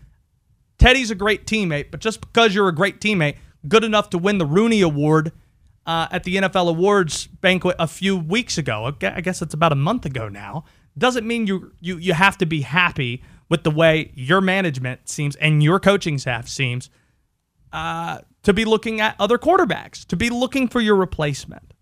Teddy's 0.82 1.12
a 1.12 1.16
great 1.16 1.46
teammate, 1.46 1.92
but 1.92 2.00
just 2.00 2.22
because 2.22 2.56
you're 2.56 2.68
a 2.68 2.74
great 2.74 3.00
teammate, 3.00 3.36
good 3.68 3.84
enough 3.84 4.10
to 4.10 4.18
win 4.18 4.40
the 4.40 4.48
Rooney 4.48 4.82
Award 4.82 5.32
uh, 5.86 6.08
at 6.12 6.24
the 6.24 6.38
NFL 6.38 6.70
Awards 6.70 7.28
banquet 7.28 7.76
a 7.78 7.86
few 7.86 8.18
weeks 8.18 8.58
ago, 8.58 8.92
I 9.00 9.22
guess 9.22 9.44
it's 9.44 9.54
about 9.54 9.72
a 9.72 9.76
month 9.76 10.08
ago 10.08 10.28
now, 10.28 10.64
doesn't 10.98 11.28
mean 11.28 11.46
you 11.46 11.72
you 11.80 11.98
you 11.98 12.14
have 12.14 12.36
to 12.40 12.48
be 12.48 12.62
happy 12.62 13.24
with 13.48 13.62
the 13.62 13.70
way 13.70 14.12
your 14.16 14.42
management 14.42 15.08
seems 15.08 15.36
and 15.36 15.62
your 15.62 15.80
coaching 15.80 16.18
staff 16.18 16.48
seems 16.48 16.90
uh, 17.72 18.18
to 18.42 18.52
be 18.52 18.66
looking 18.66 19.00
at 19.00 19.16
other 19.20 19.38
quarterbacks, 19.38 20.04
to 20.08 20.16
be 20.16 20.32
looking 20.32 20.68
for 20.68 20.82
your 20.82 20.96
replacement. 20.96 21.76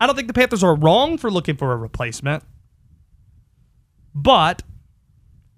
I 0.00 0.06
don't 0.06 0.16
think 0.16 0.28
the 0.28 0.34
Panthers 0.34 0.64
are 0.64 0.74
wrong 0.74 1.18
for 1.18 1.30
looking 1.30 1.58
for 1.58 1.72
a 1.72 1.76
replacement, 1.76 2.42
but 4.14 4.62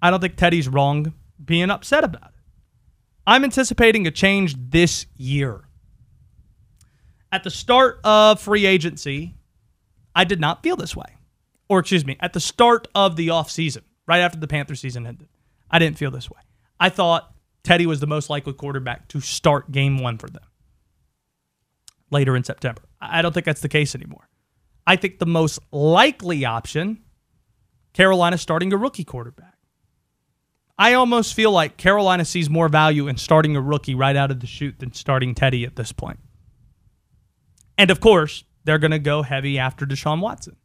I 0.01 0.11
don't 0.11 0.19
think 0.19 0.35
Teddy's 0.35 0.67
wrong 0.67 1.13
being 1.43 1.69
upset 1.69 2.03
about 2.03 2.29
it. 2.29 2.43
I'm 3.25 3.43
anticipating 3.43 4.07
a 4.07 4.11
change 4.11 4.55
this 4.57 5.05
year. 5.15 5.65
At 7.31 7.43
the 7.43 7.51
start 7.51 7.99
of 8.03 8.41
free 8.41 8.65
agency, 8.65 9.35
I 10.15 10.23
did 10.23 10.39
not 10.39 10.63
feel 10.63 10.75
this 10.75 10.95
way. 10.95 11.15
Or, 11.67 11.79
excuse 11.79 12.05
me, 12.05 12.17
at 12.19 12.33
the 12.33 12.39
start 12.39 12.87
of 12.95 13.15
the 13.15 13.27
offseason, 13.27 13.83
right 14.07 14.19
after 14.19 14.39
the 14.39 14.47
Panther 14.47 14.73
season 14.73 15.05
ended, 15.05 15.29
I 15.69 15.77
didn't 15.77 15.99
feel 15.99 16.09
this 16.09 16.29
way. 16.29 16.41
I 16.79 16.89
thought 16.89 17.31
Teddy 17.63 17.85
was 17.85 17.99
the 17.99 18.07
most 18.07 18.29
likely 18.29 18.53
quarterback 18.53 19.07
to 19.09 19.21
start 19.21 19.71
game 19.71 19.99
one 19.99 20.17
for 20.17 20.27
them 20.27 20.41
later 22.09 22.35
in 22.35 22.43
September. 22.43 22.81
I 22.99 23.21
don't 23.21 23.33
think 23.33 23.45
that's 23.45 23.61
the 23.61 23.69
case 23.69 23.93
anymore. 23.93 24.27
I 24.87 24.95
think 24.95 25.19
the 25.19 25.27
most 25.27 25.59
likely 25.71 26.45
option, 26.45 27.03
Carolina 27.93 28.37
starting 28.39 28.73
a 28.73 28.77
rookie 28.77 29.03
quarterback. 29.03 29.58
I 30.79 30.93
almost 30.93 31.33
feel 31.33 31.51
like 31.51 31.75
Carolina 31.75 32.23
sees 32.23 32.49
more 32.49 32.69
value 32.69 33.09
in 33.09 33.17
starting 33.17 33.57
a 33.57 33.61
rookie 33.61 33.95
right 33.95 34.15
out 34.15 34.31
of 34.31 34.39
the 34.39 34.47
chute 34.47 34.79
than 34.79 34.93
starting 34.93 35.35
Teddy 35.35 35.65
at 35.65 35.75
this 35.75 35.91
point. 35.91 36.19
And 37.77 37.91
of 37.91 37.99
course, 37.99 38.45
they're 38.63 38.79
going 38.79 38.91
to 38.91 38.99
go 38.99 39.21
heavy 39.21 39.59
after 39.59 39.85
Deshaun 39.85 40.21
Watson. 40.21 40.55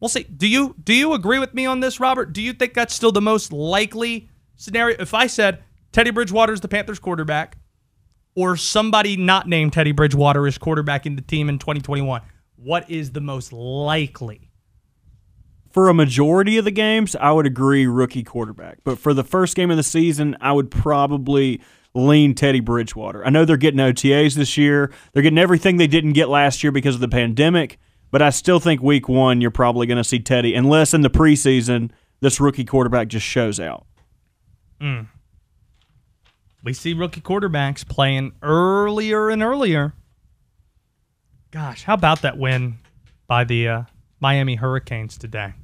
We'll 0.00 0.08
see. 0.08 0.24
Do 0.24 0.48
you 0.48 0.74
do 0.82 0.92
you 0.92 1.14
agree 1.14 1.38
with 1.38 1.54
me 1.54 1.64
on 1.64 1.78
this, 1.78 2.00
Robert? 2.00 2.32
Do 2.32 2.42
you 2.42 2.52
think 2.52 2.74
that's 2.74 2.92
still 2.92 3.12
the 3.12 3.22
most 3.22 3.52
likely 3.52 4.28
scenario? 4.56 4.96
If 4.98 5.14
I 5.14 5.28
said 5.28 5.62
Teddy 5.92 6.10
Bridgewater 6.10 6.52
is 6.52 6.60
the 6.60 6.68
Panthers 6.68 6.98
quarterback, 6.98 7.56
or 8.34 8.56
somebody 8.56 9.16
not 9.16 9.48
named 9.48 9.72
Teddy 9.72 9.92
Bridgewater 9.92 10.46
is 10.48 10.58
quarterbacking 10.58 11.14
the 11.14 11.22
team 11.22 11.48
in 11.48 11.60
2021, 11.60 12.20
what 12.56 12.90
is 12.90 13.12
the 13.12 13.20
most 13.20 13.52
likely? 13.52 14.50
For 15.74 15.88
a 15.88 15.94
majority 15.94 16.56
of 16.56 16.64
the 16.64 16.70
games, 16.70 17.16
I 17.16 17.32
would 17.32 17.46
agree 17.46 17.84
rookie 17.88 18.22
quarterback. 18.22 18.78
But 18.84 18.96
for 18.96 19.12
the 19.12 19.24
first 19.24 19.56
game 19.56 19.72
of 19.72 19.76
the 19.76 19.82
season, 19.82 20.36
I 20.40 20.52
would 20.52 20.70
probably 20.70 21.60
lean 21.94 22.36
Teddy 22.36 22.60
Bridgewater. 22.60 23.26
I 23.26 23.30
know 23.30 23.44
they're 23.44 23.56
getting 23.56 23.80
OTAs 23.80 24.36
this 24.36 24.56
year. 24.56 24.92
They're 25.12 25.24
getting 25.24 25.36
everything 25.36 25.76
they 25.76 25.88
didn't 25.88 26.12
get 26.12 26.28
last 26.28 26.62
year 26.62 26.70
because 26.70 26.94
of 26.94 27.00
the 27.00 27.08
pandemic. 27.08 27.80
But 28.12 28.22
I 28.22 28.30
still 28.30 28.60
think 28.60 28.82
week 28.82 29.08
one, 29.08 29.40
you're 29.40 29.50
probably 29.50 29.88
going 29.88 29.98
to 29.98 30.04
see 30.04 30.20
Teddy, 30.20 30.54
unless 30.54 30.94
in 30.94 31.00
the 31.00 31.10
preseason, 31.10 31.90
this 32.20 32.38
rookie 32.38 32.64
quarterback 32.64 33.08
just 33.08 33.26
shows 33.26 33.58
out. 33.58 33.84
Mm. 34.80 35.08
We 36.62 36.72
see 36.72 36.94
rookie 36.94 37.20
quarterbacks 37.20 37.84
playing 37.84 38.30
earlier 38.42 39.28
and 39.28 39.42
earlier. 39.42 39.92
Gosh, 41.50 41.82
how 41.82 41.94
about 41.94 42.22
that 42.22 42.38
win 42.38 42.78
by 43.26 43.42
the 43.42 43.66
uh, 43.66 43.82
Miami 44.20 44.54
Hurricanes 44.54 45.18
today? 45.18 45.54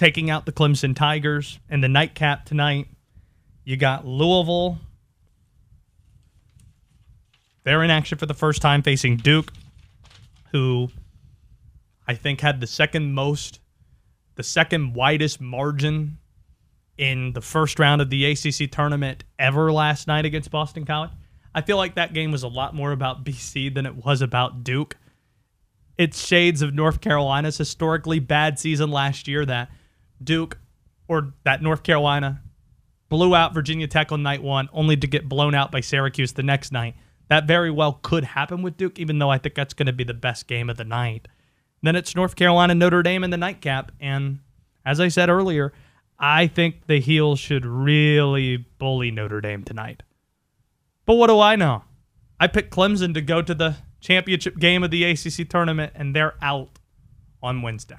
Taking 0.00 0.30
out 0.30 0.46
the 0.46 0.52
Clemson 0.52 0.96
Tigers 0.96 1.60
and 1.68 1.84
the 1.84 1.88
nightcap 1.88 2.46
tonight. 2.46 2.88
You 3.64 3.76
got 3.76 4.06
Louisville. 4.06 4.78
They're 7.64 7.82
in 7.82 7.90
action 7.90 8.16
for 8.16 8.24
the 8.24 8.32
first 8.32 8.62
time 8.62 8.80
facing 8.80 9.18
Duke, 9.18 9.52
who 10.52 10.88
I 12.08 12.14
think 12.14 12.40
had 12.40 12.62
the 12.62 12.66
second 12.66 13.12
most, 13.12 13.60
the 14.36 14.42
second 14.42 14.94
widest 14.94 15.38
margin 15.38 16.16
in 16.96 17.34
the 17.34 17.42
first 17.42 17.78
round 17.78 18.00
of 18.00 18.08
the 18.08 18.24
ACC 18.24 18.70
tournament 18.70 19.24
ever 19.38 19.70
last 19.70 20.06
night 20.06 20.24
against 20.24 20.50
Boston 20.50 20.86
College. 20.86 21.10
I 21.54 21.60
feel 21.60 21.76
like 21.76 21.96
that 21.96 22.14
game 22.14 22.32
was 22.32 22.42
a 22.42 22.48
lot 22.48 22.74
more 22.74 22.92
about 22.92 23.22
BC 23.26 23.74
than 23.74 23.84
it 23.84 24.02
was 24.02 24.22
about 24.22 24.64
Duke. 24.64 24.96
It's 25.98 26.26
shades 26.26 26.62
of 26.62 26.72
North 26.72 27.02
Carolina's 27.02 27.58
historically 27.58 28.18
bad 28.18 28.58
season 28.58 28.90
last 28.90 29.28
year 29.28 29.44
that 29.44 29.68
Duke 30.22 30.58
or 31.08 31.34
that 31.44 31.62
North 31.62 31.82
Carolina 31.82 32.42
blew 33.08 33.34
out 33.34 33.52
Virginia 33.52 33.88
Tech 33.88 34.12
on 34.12 34.22
night 34.22 34.42
one, 34.42 34.68
only 34.72 34.96
to 34.96 35.06
get 35.06 35.28
blown 35.28 35.54
out 35.54 35.72
by 35.72 35.80
Syracuse 35.80 36.32
the 36.32 36.42
next 36.42 36.72
night. 36.72 36.94
That 37.28 37.46
very 37.46 37.70
well 37.70 37.98
could 38.02 38.24
happen 38.24 38.62
with 38.62 38.76
Duke, 38.76 38.98
even 38.98 39.18
though 39.18 39.30
I 39.30 39.38
think 39.38 39.54
that's 39.54 39.74
going 39.74 39.86
to 39.86 39.92
be 39.92 40.04
the 40.04 40.14
best 40.14 40.46
game 40.46 40.70
of 40.70 40.76
the 40.76 40.84
night. 40.84 41.28
Then 41.82 41.96
it's 41.96 42.14
North 42.14 42.36
Carolina 42.36 42.74
Notre 42.74 43.02
Dame 43.02 43.24
in 43.24 43.30
the 43.30 43.36
nightcap. 43.36 43.92
And 44.00 44.40
as 44.84 45.00
I 45.00 45.08
said 45.08 45.28
earlier, 45.28 45.72
I 46.18 46.46
think 46.46 46.86
the 46.86 47.00
Heels 47.00 47.38
should 47.38 47.64
really 47.64 48.58
bully 48.78 49.10
Notre 49.10 49.40
Dame 49.40 49.64
tonight. 49.64 50.02
But 51.06 51.14
what 51.14 51.28
do 51.28 51.40
I 51.40 51.56
know? 51.56 51.84
I 52.38 52.46
picked 52.46 52.72
Clemson 52.72 53.14
to 53.14 53.20
go 53.20 53.42
to 53.42 53.54
the 53.54 53.76
championship 54.00 54.58
game 54.58 54.82
of 54.82 54.90
the 54.90 55.04
ACC 55.04 55.48
tournament, 55.48 55.92
and 55.94 56.14
they're 56.14 56.34
out 56.42 56.78
on 57.42 57.62
Wednesday. 57.62 57.98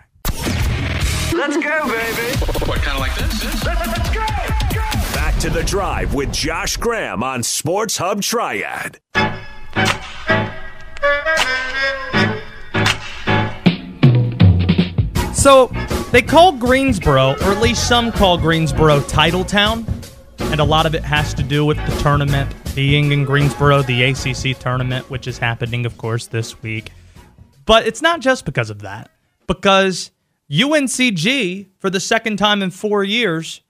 Let's 1.34 1.56
go, 1.56 1.88
baby. 1.88 2.38
What, 2.66 2.82
kind 2.82 2.96
of 2.96 3.00
like 3.00 3.16
this? 3.16 3.66
Let's 3.66 4.10
go, 4.10 4.20
go. 4.20 4.82
Back 5.14 5.40
to 5.40 5.50
the 5.50 5.64
drive 5.64 6.14
with 6.14 6.34
Josh 6.34 6.76
Graham 6.76 7.24
on 7.24 7.42
Sports 7.42 7.98
Hub 7.98 8.22
Triad. 8.22 9.00
So 15.34 15.68
they 16.12 16.22
call 16.22 16.52
Greensboro, 16.52 17.32
or 17.32 17.52
at 17.52 17.62
least 17.62 17.88
some 17.88 18.12
call 18.12 18.38
Greensboro, 18.38 19.00
Title 19.02 19.46
Town, 19.46 19.86
and 20.40 20.60
a 20.60 20.66
lot 20.66 20.86
of 20.86 20.94
it 20.94 21.04
has 21.04 21.34
to 21.36 21.44
do 21.44 21.64
with 21.66 21.78
the 21.78 21.98
tournament 22.02 22.54
being 22.76 23.12
in 23.14 23.24
Greensboro, 23.24 23.82
the 23.84 24.04
ACC 24.04 24.60
tournament, 24.60 25.10
which 25.10 25.28
is 25.28 25.38
happening, 25.38 25.86
of 25.86 25.98
course, 25.98 26.28
this 26.28 26.62
week. 26.62 26.92
But 27.66 27.88
it's 27.88 28.02
not 28.02 28.20
just 28.20 28.44
because 28.44 28.70
of 28.70 28.82
that, 28.82 29.10
because 29.48 30.12
UNCG, 30.52 31.68
for 31.80 31.90
the 31.90 32.02
second 32.02 32.36
time 32.36 32.62
in 32.62 32.72
four 32.72 33.06
years, 33.06 33.62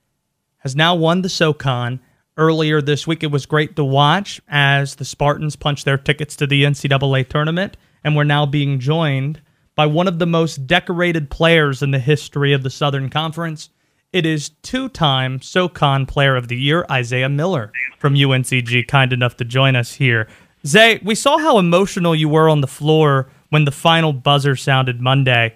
has 0.60 0.76
now 0.76 0.96
won 0.96 1.22
the 1.22 1.30
SoCon. 1.30 2.00
Earlier 2.38 2.82
this 2.82 3.06
week, 3.06 3.22
it 3.22 3.30
was 3.30 3.46
great 3.46 3.76
to 3.76 3.84
watch 3.84 4.42
as 4.48 4.96
the 4.96 5.06
Spartans 5.06 5.56
punched 5.56 5.86
their 5.86 6.00
tickets 6.00 6.36
to 6.38 6.48
the 6.48 6.64
NCAA 6.64 7.30
tournament, 7.30 7.78
and 8.04 8.16
we're 8.16 8.24
now 8.24 8.48
being 8.48 8.80
joined 8.80 9.42
by 9.76 9.86
one 9.86 10.08
of 10.08 10.18
the 10.18 10.26
most 10.26 10.66
decorated 10.66 11.30
players 11.30 11.84
in 11.84 11.92
the 11.92 12.00
history 12.00 12.52
of 12.52 12.64
the 12.64 12.72
Southern 12.72 13.12
Conference. 13.12 13.70
It 14.12 14.26
is 14.26 14.50
two 14.64 14.90
time 14.90 15.40
SoCon 15.40 16.08
Player 16.08 16.36
of 16.36 16.48
the 16.48 16.58
Year, 16.58 16.88
Isaiah 16.90 17.30
Miller 17.30 17.72
from 18.00 18.16
UNCG, 18.16 18.88
kind 18.88 19.14
enough 19.14 19.38
to 19.38 19.46
join 19.46 19.76
us 19.76 19.94
here. 19.94 20.28
Zay, 20.66 21.00
we 21.04 21.14
saw 21.14 21.38
how 21.38 21.60
emotional 21.60 22.16
you 22.16 22.28
were 22.28 22.50
on 22.50 22.62
the 22.62 22.68
floor 22.68 23.30
when 23.50 23.66
the 23.66 23.72
final 23.72 24.14
buzzer 24.14 24.56
sounded 24.56 25.00
Monday. 25.00 25.54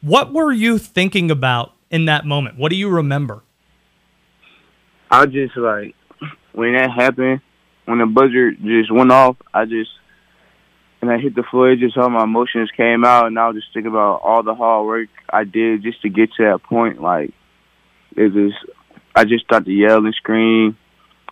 What 0.00 0.32
were 0.32 0.52
you 0.52 0.78
thinking 0.78 1.30
about 1.30 1.72
in 1.90 2.04
that 2.04 2.24
moment? 2.24 2.56
What 2.56 2.70
do 2.70 2.76
you 2.76 2.88
remember? 2.88 3.42
I 5.10 5.26
just 5.26 5.56
like 5.56 5.94
when 6.52 6.74
that 6.74 6.90
happened, 6.90 7.40
when 7.86 7.98
the 7.98 8.06
buzzer 8.06 8.52
just 8.52 8.92
went 8.92 9.10
off, 9.10 9.36
I 9.52 9.64
just 9.64 9.90
and 11.00 11.10
I 11.10 11.18
hit 11.18 11.34
the 11.34 11.44
floor, 11.44 11.74
just 11.76 11.96
all 11.96 12.10
my 12.10 12.24
emotions 12.24 12.70
came 12.76 13.04
out, 13.04 13.26
and 13.26 13.38
I 13.38 13.48
was 13.48 13.56
just 13.56 13.72
thinking 13.72 13.90
about 13.90 14.20
all 14.22 14.42
the 14.42 14.54
hard 14.54 14.86
work 14.86 15.08
I 15.30 15.44
did 15.44 15.82
just 15.82 16.02
to 16.02 16.08
get 16.08 16.32
to 16.34 16.44
that 16.44 16.62
point. 16.62 17.00
Like 17.00 17.32
it 18.16 18.32
was, 18.32 18.52
I 19.14 19.24
just 19.24 19.44
started 19.44 19.66
to 19.66 19.72
yell 19.72 20.04
and 20.04 20.14
scream 20.14 20.76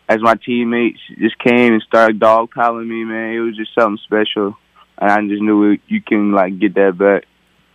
as 0.09 0.21
my 0.21 0.35
teammates 0.35 1.01
just 1.19 1.39
came 1.39 1.73
and 1.73 1.83
started 1.83 2.21
dog 2.21 2.51
piling 2.53 2.89
me. 2.89 3.05
Man, 3.05 3.35
it 3.35 3.41
was 3.41 3.57
just 3.57 3.75
something 3.75 3.99
special, 4.05 4.57
and 4.99 5.11
I 5.11 5.21
just 5.27 5.43
knew 5.43 5.73
it, 5.73 5.81
you 5.89 6.01
can 6.01 6.33
like 6.33 6.59
get 6.59 6.75
that 6.75 6.97
back. 6.99 7.25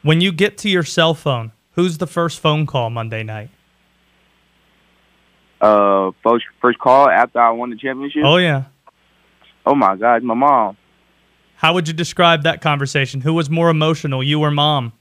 When 0.03 0.20
you 0.20 0.31
get 0.31 0.58
to 0.60 0.70
your 0.70 0.84
cell 0.84 1.13
phone, 1.13 1.51
who's 1.74 2.00
the 2.00 2.08
first 2.08 2.39
phone 2.39 2.65
call 2.65 2.89
Monday 2.89 3.24
night? 3.24 3.50
Uh, 5.60 6.12
first 6.24 6.46
first 6.60 6.79
call 6.79 7.08
after 7.08 7.39
I 7.39 7.51
won 7.51 7.70
the 7.70 7.75
championship. 7.75 8.24
Oh 8.25 8.38
yeah. 8.38 8.63
Oh 9.63 9.75
my 9.75 9.96
God, 9.96 10.24
my 10.24 10.34
mom. 10.34 10.75
How 11.55 11.75
would 11.75 11.88
you 11.88 11.93
describe 11.93 12.43
that 12.43 12.62
conversation? 12.62 13.22
Who 13.22 13.36
was 13.36 13.48
more 13.48 13.70
emotional, 13.70 14.24
you 14.24 14.41
or 14.41 14.50
mom? 14.50 14.93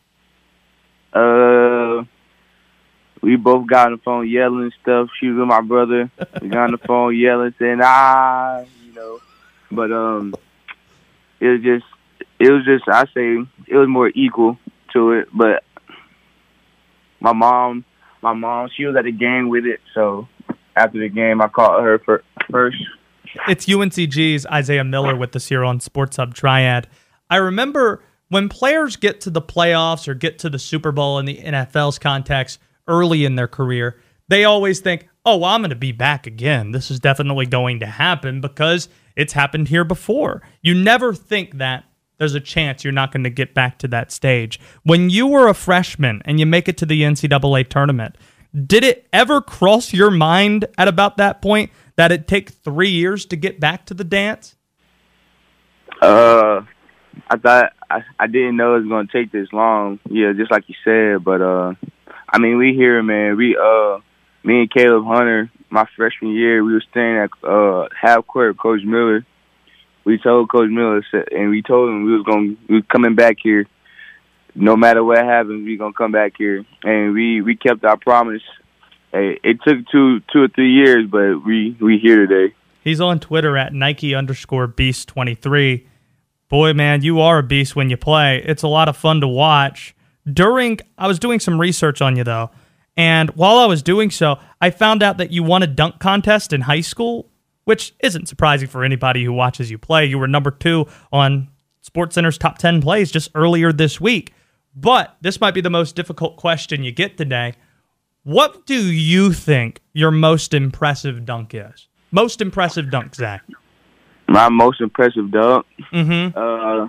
Uh, 1.14 2.04
we 3.22 3.36
both 3.36 3.66
got 3.66 3.86
on 3.86 3.92
the 3.92 3.98
phone 4.04 4.28
yelling 4.28 4.64
and 4.64 4.74
stuff. 4.82 5.08
She 5.18 5.28
was 5.28 5.38
with 5.38 5.48
my 5.48 5.62
brother. 5.62 6.10
we 6.42 6.48
got 6.50 6.64
on 6.64 6.72
the 6.72 6.78
phone 6.78 7.16
yelling, 7.16 7.54
saying, 7.58 7.80
"Ah," 7.82 8.64
you 8.84 8.92
know. 8.92 9.18
But 9.72 9.90
um, 9.92 10.34
it 11.40 11.46
was 11.46 11.62
just, 11.62 11.86
it 12.38 12.50
was 12.50 12.66
just, 12.66 12.86
I 12.86 13.06
say, 13.14 13.38
it 13.66 13.76
was 13.76 13.88
more 13.88 14.12
equal 14.14 14.58
to 14.92 15.12
it. 15.12 15.28
But 15.32 15.64
my 17.20 17.32
mom, 17.32 17.84
my 18.22 18.32
mom, 18.32 18.68
she 18.74 18.84
was 18.84 18.96
at 18.96 19.04
the 19.04 19.12
game 19.12 19.48
with 19.48 19.64
it. 19.64 19.80
So 19.94 20.28
after 20.76 20.98
the 20.98 21.08
game, 21.08 21.40
I 21.40 21.48
called 21.48 21.82
her 21.82 21.98
for, 22.00 22.22
first. 22.50 22.78
It's 23.48 23.66
UNCG's 23.66 24.46
Isaiah 24.46 24.84
Miller 24.84 25.16
with 25.16 25.34
us 25.36 25.48
here 25.48 25.64
on 25.64 25.80
Sports 25.80 26.16
Hub 26.16 26.34
Triad. 26.34 26.88
I 27.28 27.36
remember 27.36 28.02
when 28.28 28.48
players 28.48 28.96
get 28.96 29.20
to 29.22 29.30
the 29.30 29.42
playoffs 29.42 30.08
or 30.08 30.14
get 30.14 30.38
to 30.40 30.50
the 30.50 30.58
Super 30.58 30.92
Bowl 30.92 31.18
in 31.18 31.26
the 31.26 31.38
NFL's 31.38 31.98
context 31.98 32.58
early 32.88 33.24
in 33.24 33.36
their 33.36 33.48
career, 33.48 34.00
they 34.28 34.44
always 34.44 34.80
think, 34.80 35.08
oh, 35.24 35.36
well, 35.36 35.50
I'm 35.50 35.60
going 35.60 35.70
to 35.70 35.76
be 35.76 35.92
back 35.92 36.26
again. 36.26 36.72
This 36.72 36.90
is 36.90 37.00
definitely 37.00 37.46
going 37.46 37.80
to 37.80 37.86
happen 37.86 38.40
because 38.40 38.88
it's 39.16 39.32
happened 39.32 39.68
here 39.68 39.84
before. 39.84 40.42
You 40.62 40.74
never 40.74 41.12
think 41.12 41.58
that 41.58 41.84
there's 42.20 42.34
a 42.34 42.40
chance 42.40 42.84
you're 42.84 42.92
not 42.92 43.12
going 43.12 43.24
to 43.24 43.30
get 43.30 43.54
back 43.54 43.78
to 43.78 43.88
that 43.88 44.12
stage. 44.12 44.60
When 44.82 45.08
you 45.08 45.26
were 45.26 45.48
a 45.48 45.54
freshman 45.54 46.20
and 46.26 46.38
you 46.38 46.44
make 46.44 46.68
it 46.68 46.76
to 46.76 46.86
the 46.86 47.00
NCAA 47.00 47.68
tournament, 47.68 48.16
did 48.54 48.84
it 48.84 49.08
ever 49.10 49.40
cross 49.40 49.94
your 49.94 50.10
mind 50.10 50.66
at 50.76 50.86
about 50.86 51.16
that 51.16 51.40
point 51.40 51.70
that 51.96 52.12
it 52.12 52.28
take 52.28 52.50
three 52.50 52.90
years 52.90 53.24
to 53.26 53.36
get 53.36 53.58
back 53.58 53.86
to 53.86 53.94
the 53.94 54.04
dance? 54.04 54.54
Uh, 56.02 56.60
I 57.28 57.36
thought 57.38 57.72
I, 57.88 58.02
I 58.18 58.26
didn't 58.26 58.56
know 58.56 58.74
it 58.74 58.80
was 58.80 58.88
gonna 58.88 59.08
take 59.10 59.32
this 59.32 59.48
long. 59.52 59.98
Yeah, 60.10 60.32
just 60.36 60.50
like 60.50 60.64
you 60.68 60.74
said. 60.84 61.24
But 61.24 61.40
uh, 61.40 61.74
I 62.28 62.38
mean, 62.38 62.58
we 62.58 62.74
here, 62.74 63.02
man. 63.02 63.38
We 63.38 63.56
uh, 63.56 63.98
me 64.44 64.60
and 64.60 64.70
Caleb 64.70 65.04
Hunter, 65.06 65.50
my 65.70 65.86
freshman 65.96 66.32
year, 66.32 66.62
we 66.62 66.74
were 66.74 66.84
staying 66.90 67.16
at 67.16 67.30
uh 67.48 67.88
half 67.98 68.26
court 68.26 68.58
Coach 68.58 68.82
Miller. 68.84 69.24
We 70.10 70.18
told 70.18 70.50
Coach 70.50 70.70
Miller, 70.70 71.04
and 71.30 71.50
we 71.50 71.62
told 71.62 71.88
him 71.88 72.04
we 72.04 72.14
was 72.14 72.24
gonna 72.24 72.56
we 72.68 72.74
was 72.74 72.84
coming 72.90 73.14
back 73.14 73.36
here. 73.40 73.68
No 74.56 74.76
matter 74.76 75.04
what 75.04 75.18
happens, 75.18 75.64
we 75.64 75.76
gonna 75.76 75.92
come 75.92 76.10
back 76.10 76.32
here, 76.36 76.64
and 76.82 77.14
we 77.14 77.40
we 77.42 77.54
kept 77.54 77.84
our 77.84 77.96
promise. 77.96 78.42
It 79.12 79.60
took 79.62 79.86
two 79.86 80.18
two 80.32 80.42
or 80.42 80.48
three 80.48 80.72
years, 80.72 81.06
but 81.08 81.44
we 81.46 81.76
we 81.80 81.98
here 81.98 82.26
today. 82.26 82.56
He's 82.82 83.00
on 83.00 83.20
Twitter 83.20 83.56
at 83.56 83.72
Nike 83.72 84.12
underscore 84.12 84.66
Beast 84.66 85.06
twenty 85.06 85.36
three. 85.36 85.86
Boy, 86.48 86.72
man, 86.72 87.02
you 87.02 87.20
are 87.20 87.38
a 87.38 87.42
beast 87.44 87.76
when 87.76 87.88
you 87.88 87.96
play. 87.96 88.42
It's 88.44 88.64
a 88.64 88.68
lot 88.68 88.88
of 88.88 88.96
fun 88.96 89.20
to 89.20 89.28
watch. 89.28 89.94
During, 90.26 90.80
I 90.98 91.06
was 91.06 91.20
doing 91.20 91.38
some 91.38 91.60
research 91.60 92.02
on 92.02 92.16
you 92.16 92.24
though, 92.24 92.50
and 92.96 93.30
while 93.36 93.58
I 93.58 93.66
was 93.66 93.80
doing 93.80 94.10
so, 94.10 94.40
I 94.60 94.70
found 94.70 95.04
out 95.04 95.18
that 95.18 95.30
you 95.30 95.44
won 95.44 95.62
a 95.62 95.68
dunk 95.68 96.00
contest 96.00 96.52
in 96.52 96.62
high 96.62 96.80
school, 96.80 97.28
which 97.64 97.94
isn't 98.00 98.26
surprising 98.26 98.68
for 98.68 98.84
anybody 98.84 99.24
who 99.24 99.32
watches 99.32 99.70
you 99.70 99.78
play. 99.78 100.06
You 100.06 100.18
were 100.18 100.28
number 100.28 100.50
two 100.50 100.86
on 101.12 101.48
SportsCenter's 101.82 102.38
top 102.38 102.58
10 102.58 102.82
plays 102.82 103.10
just 103.10 103.30
earlier 103.34 103.72
this 103.72 104.00
week. 104.00 104.34
But 104.74 105.16
this 105.20 105.40
might 105.40 105.54
be 105.54 105.60
the 105.60 105.70
most 105.70 105.96
difficult 105.96 106.36
question 106.36 106.84
you 106.84 106.92
get 106.92 107.16
today. 107.16 107.54
What 108.22 108.66
do 108.66 108.92
you 108.92 109.32
think 109.32 109.80
your 109.92 110.10
most 110.10 110.54
impressive 110.54 111.24
dunk 111.24 111.54
is? 111.54 111.88
Most 112.10 112.40
impressive 112.40 112.90
dunk, 112.90 113.14
Zach. 113.14 113.42
My 114.28 114.48
most 114.48 114.80
impressive 114.80 115.30
dunk. 115.30 115.66
Mm-hmm. 115.92 116.38
Uh, 116.38 116.88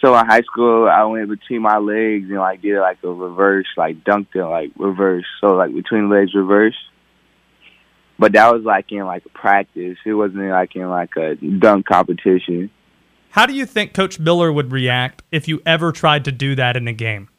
so 0.00 0.18
in 0.18 0.26
high 0.26 0.42
school, 0.42 0.88
I 0.88 1.04
went 1.04 1.28
between 1.28 1.62
my 1.62 1.78
legs 1.78 2.28
and 2.28 2.38
like 2.38 2.60
did 2.60 2.78
like 2.80 2.98
a 3.04 3.08
reverse, 3.08 3.66
like 3.76 4.02
dunked 4.04 4.34
it 4.34 4.44
like 4.44 4.72
reverse. 4.76 5.24
So 5.40 5.54
like 5.54 5.72
between 5.72 6.10
legs 6.10 6.34
reverse. 6.34 6.76
But 8.22 8.34
that 8.34 8.54
was 8.54 8.62
like 8.62 8.92
in 8.92 9.04
like 9.04 9.26
a 9.26 9.30
practice. 9.30 9.98
It 10.06 10.14
wasn't 10.14 10.48
like 10.48 10.76
in 10.76 10.88
like 10.88 11.16
a 11.16 11.34
dunk 11.34 11.86
competition. 11.86 12.70
How 13.30 13.46
do 13.46 13.52
you 13.52 13.66
think 13.66 13.94
Coach 13.94 14.20
Miller 14.20 14.52
would 14.52 14.70
react 14.70 15.24
if 15.32 15.48
you 15.48 15.60
ever 15.66 15.90
tried 15.90 16.24
to 16.26 16.30
do 16.30 16.54
that 16.54 16.76
in 16.76 16.86
a 16.86 16.92
game? 16.92 17.30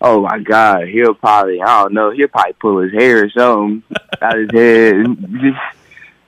Oh 0.00 0.22
my 0.22 0.40
God, 0.40 0.88
he'll 0.88 1.14
probably 1.14 1.62
I 1.62 1.82
don't 1.82 1.94
know, 1.94 2.10
he'll 2.10 2.26
probably 2.26 2.54
pull 2.54 2.80
his 2.80 2.92
hair 2.92 3.26
or 3.26 3.30
something 3.30 3.84
out 4.20 4.36
his 4.36 4.50
head. 4.52 4.96
Just, 5.30 5.58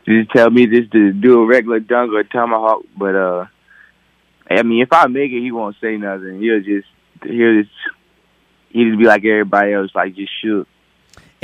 just 0.06 0.30
tell 0.30 0.50
me 0.50 0.68
just 0.68 0.92
to 0.92 1.12
do 1.12 1.42
a 1.42 1.46
regular 1.46 1.80
dunk 1.80 2.12
or 2.12 2.22
tomahawk. 2.22 2.85
But 2.96 3.16
uh, 3.16 3.46
I 4.48 4.62
mean, 4.62 4.80
if 4.80 4.92
I 4.92 5.08
make 5.08 5.32
it, 5.32 5.40
he 5.40 5.50
won't 5.50 5.74
say 5.80 5.96
nothing. 5.96 6.40
He'll 6.40 6.61
just 6.61 6.87
he'll 7.24 7.62
just 7.62 7.74
he'll 8.70 8.90
just 8.90 8.98
be 9.00 9.06
like 9.06 9.24
everybody 9.24 9.72
else, 9.72 9.90
like 9.92 10.14
just 10.14 10.30
shoot. 10.40 10.68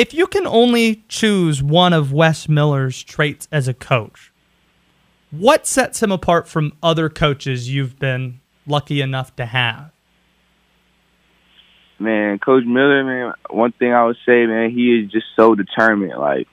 If 0.01 0.15
you 0.15 0.27
can 0.27 0.47
only 0.47 1.05
choose 1.09 1.63
one 1.63 1.93
of 1.93 2.11
Wes 2.11 2.49
Miller's 2.49 3.03
traits 3.03 3.47
as 3.53 3.69
a 3.69 3.75
coach, 3.75 4.33
what 5.31 5.67
sets 5.67 6.03
him 6.03 6.11
apart 6.11 6.49
from 6.49 6.73
other 6.83 7.11
coaches 7.11 7.69
you've 7.69 7.99
been 7.99 8.41
lucky 8.67 9.03
enough 9.03 9.37
to 9.37 9.45
have? 9.45 9.91
Man, 11.99 12.39
Coach 12.39 12.65
Miller, 12.65 13.05
man, 13.05 13.35
one 13.51 13.73
thing 13.73 13.93
I 13.93 14.07
would 14.07 14.17
say, 14.25 14.47
man, 14.47 14.71
he 14.71 15.01
is 15.01 15.11
just 15.11 15.27
so 15.37 15.55
determined. 15.55 16.19
Like, 16.19 16.49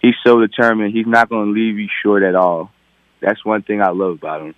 he's 0.00 0.14
so 0.24 0.38
determined. 0.38 0.94
He's 0.94 1.04
not 1.04 1.28
going 1.28 1.46
to 1.46 1.52
leave 1.60 1.80
you 1.80 1.88
short 2.04 2.22
at 2.22 2.36
all. 2.36 2.70
That's 3.20 3.44
one 3.44 3.64
thing 3.64 3.82
I 3.82 3.90
love 3.90 4.12
about 4.12 4.42
him. 4.42 4.54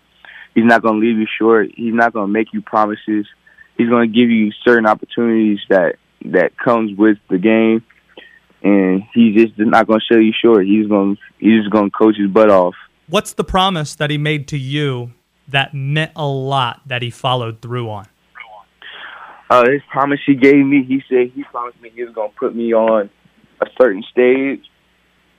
He's 0.54 0.66
not 0.66 0.83
going 0.83 1.00
to 1.00 1.06
leave 1.06 1.16
you 1.16 1.26
short. 1.38 1.70
He's 1.74 1.94
not 1.94 2.12
going 2.12 2.26
to 2.26 2.33
make 2.33 2.52
you 2.52 2.61
promises. 2.61 3.26
He's 3.78 3.88
going 3.88 4.12
to 4.12 4.14
give 4.14 4.28
you 4.28 4.52
certain 4.62 4.85
opportunities 4.85 5.61
that 5.70 5.94
that 6.26 6.56
comes 6.59 6.94
with 6.98 7.16
the 7.30 7.38
game, 7.38 7.83
and 8.62 9.02
he's 9.14 9.34
just 9.34 9.58
not 9.58 9.86
going 9.86 10.00
to 10.00 10.14
show 10.14 10.18
you 10.18 10.32
short. 10.32 10.66
He's 10.66 10.86
going 10.86 11.18
he's 11.38 11.60
just 11.60 11.70
going 11.70 11.90
to 11.90 11.96
coach 11.96 12.16
his 12.16 12.30
butt 12.30 12.50
off. 12.50 12.74
What's 13.08 13.32
the 13.32 13.44
promise 13.44 13.94
that 13.96 14.10
he 14.10 14.18
made 14.18 14.46
to 14.48 14.58
you 14.58 15.12
that 15.48 15.74
meant 15.74 16.12
a 16.14 16.26
lot 16.26 16.80
that 16.86 17.02
he 17.02 17.10
followed 17.10 17.60
through 17.60 17.90
on? 17.90 18.06
Uh, 19.48 19.68
his 19.68 19.82
promise 19.90 20.20
he 20.24 20.36
gave 20.36 20.64
me, 20.64 20.84
he 20.84 21.02
said 21.08 21.32
he 21.34 21.42
promised 21.42 21.80
me 21.82 21.90
he 21.92 22.04
was 22.04 22.14
going 22.14 22.30
to 22.30 22.36
put 22.36 22.54
me 22.54 22.72
on 22.72 23.10
a 23.60 23.66
certain 23.80 24.04
stage 24.10 24.60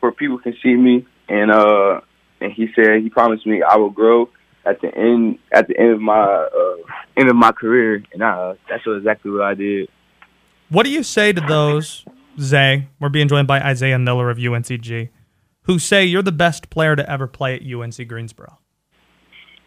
where 0.02 0.12
people 0.12 0.38
can 0.38 0.54
see 0.62 0.74
me, 0.74 1.06
and 1.30 1.50
uh, 1.50 2.02
and 2.42 2.52
he 2.52 2.68
said 2.76 3.02
he 3.02 3.10
promised 3.10 3.48
me 3.48 3.62
I 3.62 3.78
will 3.78 3.90
grow 3.90 4.30
at 4.66 4.82
the 4.82 4.94
end 4.94 5.40
at 5.52 5.68
the 5.68 5.80
end 5.80 5.92
of 5.92 6.02
my 6.02 6.22
uh, 6.22 6.76
end 7.16 7.30
of 7.30 7.36
my 7.36 7.54
career, 7.54 8.04
and 8.12 8.22
uh, 8.22 8.56
that's 8.70 8.84
exactly 8.86 9.32
what 9.32 9.44
I 9.44 9.54
did. 9.54 9.90
What 10.70 10.84
do 10.84 10.90
you 10.90 11.04
say 11.04 11.34
to 11.34 11.42
those, 11.42 12.06
Zay? 12.40 12.88
We're 13.00 13.10
being 13.10 13.28
joined 13.28 13.48
by 13.48 13.62
Isaiah 13.62 14.00
Miller 14.00 14.30
of 14.30 14.38
UNCG, 14.38 15.10
who 15.64 15.80
say 15.80 16.06
you're 16.06 16.22
the 16.22 16.32
best 16.32 16.70
player 16.70 16.96
to 16.96 17.10
ever 17.10 17.28
play 17.28 17.56
at 17.56 17.62
UNC 17.62 18.08
Greensboro. 18.08 18.58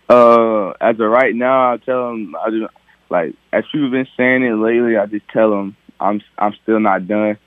Uh, 0.09 0.71
as 0.81 0.99
of 1.01 1.11
right 1.11 1.35
now, 1.35 1.73
I 1.73 1.77
tell 1.79 2.09
them 2.09 2.35
I 2.37 2.51
just 2.51 2.73
like 3.11 3.35
as 3.53 3.65
people 3.73 3.91
been 3.91 4.09
saying 4.17 4.43
it 4.43 4.55
lately. 4.55 4.97
I 4.97 5.07
just 5.07 5.27
tell 5.29 5.51
them 5.51 5.77
I'm 5.99 6.21
I'm 6.39 6.55
still 6.63 6.81
not 6.81 7.09
done. 7.09 7.39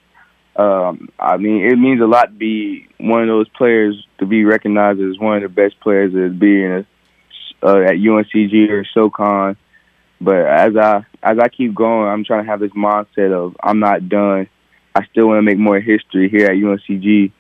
Um, 0.56 1.10
I 1.20 1.38
mean, 1.38 1.66
it 1.66 1.76
means 1.76 2.02
a 2.02 2.08
lot 2.08 2.26
to 2.26 2.32
be 2.32 2.88
one 3.00 3.22
of 3.22 3.28
those 3.28 3.48
players 3.50 3.96
to 4.18 4.26
be 4.26 4.44
recognized 4.44 5.00
as 5.00 5.20
one 5.20 5.38
of 5.38 5.44
the 5.44 5.50
best 5.50 5.80
players 5.82 6.14
to 6.14 6.30
be 6.32 6.64
in 6.64 6.72
a, 6.72 7.68
uh, 7.68 7.82
at 7.82 7.96
UNCG 7.96 8.70
or 8.70 8.84
SoCon. 8.92 9.56
But 10.20 10.48
as 10.48 10.76
I 10.76 11.06
as 11.22 11.38
I 11.38 11.48
keep 11.50 11.76
going, 11.76 12.08
I'm 12.08 12.26
trying 12.26 12.44
to 12.44 12.50
have 12.50 12.60
this 12.60 12.72
mindset 12.72 13.32
of 13.34 13.56
I'm 13.62 13.80
not 13.80 14.10
done. 14.10 14.48
I 14.98 15.06
still 15.12 15.28
want 15.28 15.38
to 15.38 15.44
make 15.44 15.60
more 15.60 15.80
history 15.80 16.28
here 16.28 16.48
at 16.48 16.54
UNCG. 16.54 17.32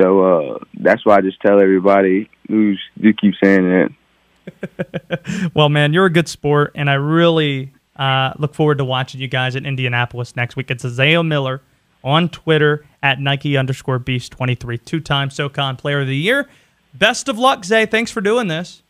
So 0.00 0.20
uh, 0.54 0.58
that's 0.74 1.04
why 1.04 1.16
I 1.16 1.20
just 1.20 1.40
tell 1.40 1.60
everybody 1.60 2.30
who's 2.48 2.80
who 3.00 3.12
keep 3.12 3.34
saying 3.42 3.68
that. 3.68 5.50
well, 5.54 5.68
man, 5.68 5.92
you're 5.92 6.06
a 6.06 6.10
good 6.10 6.28
sport, 6.28 6.72
and 6.74 6.88
I 6.88 6.94
really 6.94 7.72
uh, 7.96 8.32
look 8.38 8.54
forward 8.54 8.78
to 8.78 8.84
watching 8.84 9.20
you 9.20 9.28
guys 9.28 9.56
in 9.56 9.66
Indianapolis 9.66 10.36
next 10.36 10.56
week. 10.56 10.70
It's 10.70 10.84
Isaiah 10.84 11.22
Miller 11.22 11.60
on 12.02 12.30
Twitter 12.30 12.86
at 13.02 13.20
Nike 13.20 13.58
underscore 13.58 13.98
Beast 13.98 14.32
23, 14.32 14.78
two 14.78 15.00
time 15.00 15.28
SoCon 15.28 15.76
Player 15.76 16.00
of 16.00 16.06
the 16.06 16.16
Year. 16.16 16.48
Best 16.94 17.28
of 17.28 17.38
luck, 17.38 17.64
Zay. 17.64 17.84
Thanks 17.84 18.10
for 18.10 18.22
doing 18.22 18.48
this. 18.48 18.82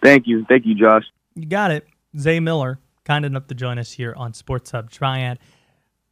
Thank 0.00 0.28
you. 0.28 0.44
Thank 0.48 0.64
you, 0.64 0.76
Josh. 0.76 1.04
You 1.34 1.46
got 1.46 1.72
it. 1.72 1.88
Zay 2.16 2.38
Miller, 2.38 2.78
kind 3.04 3.24
enough 3.24 3.48
to 3.48 3.54
join 3.54 3.78
us 3.78 3.92
here 3.92 4.14
on 4.16 4.32
Sports 4.32 4.70
Hub 4.70 4.90
Triad. 4.90 5.40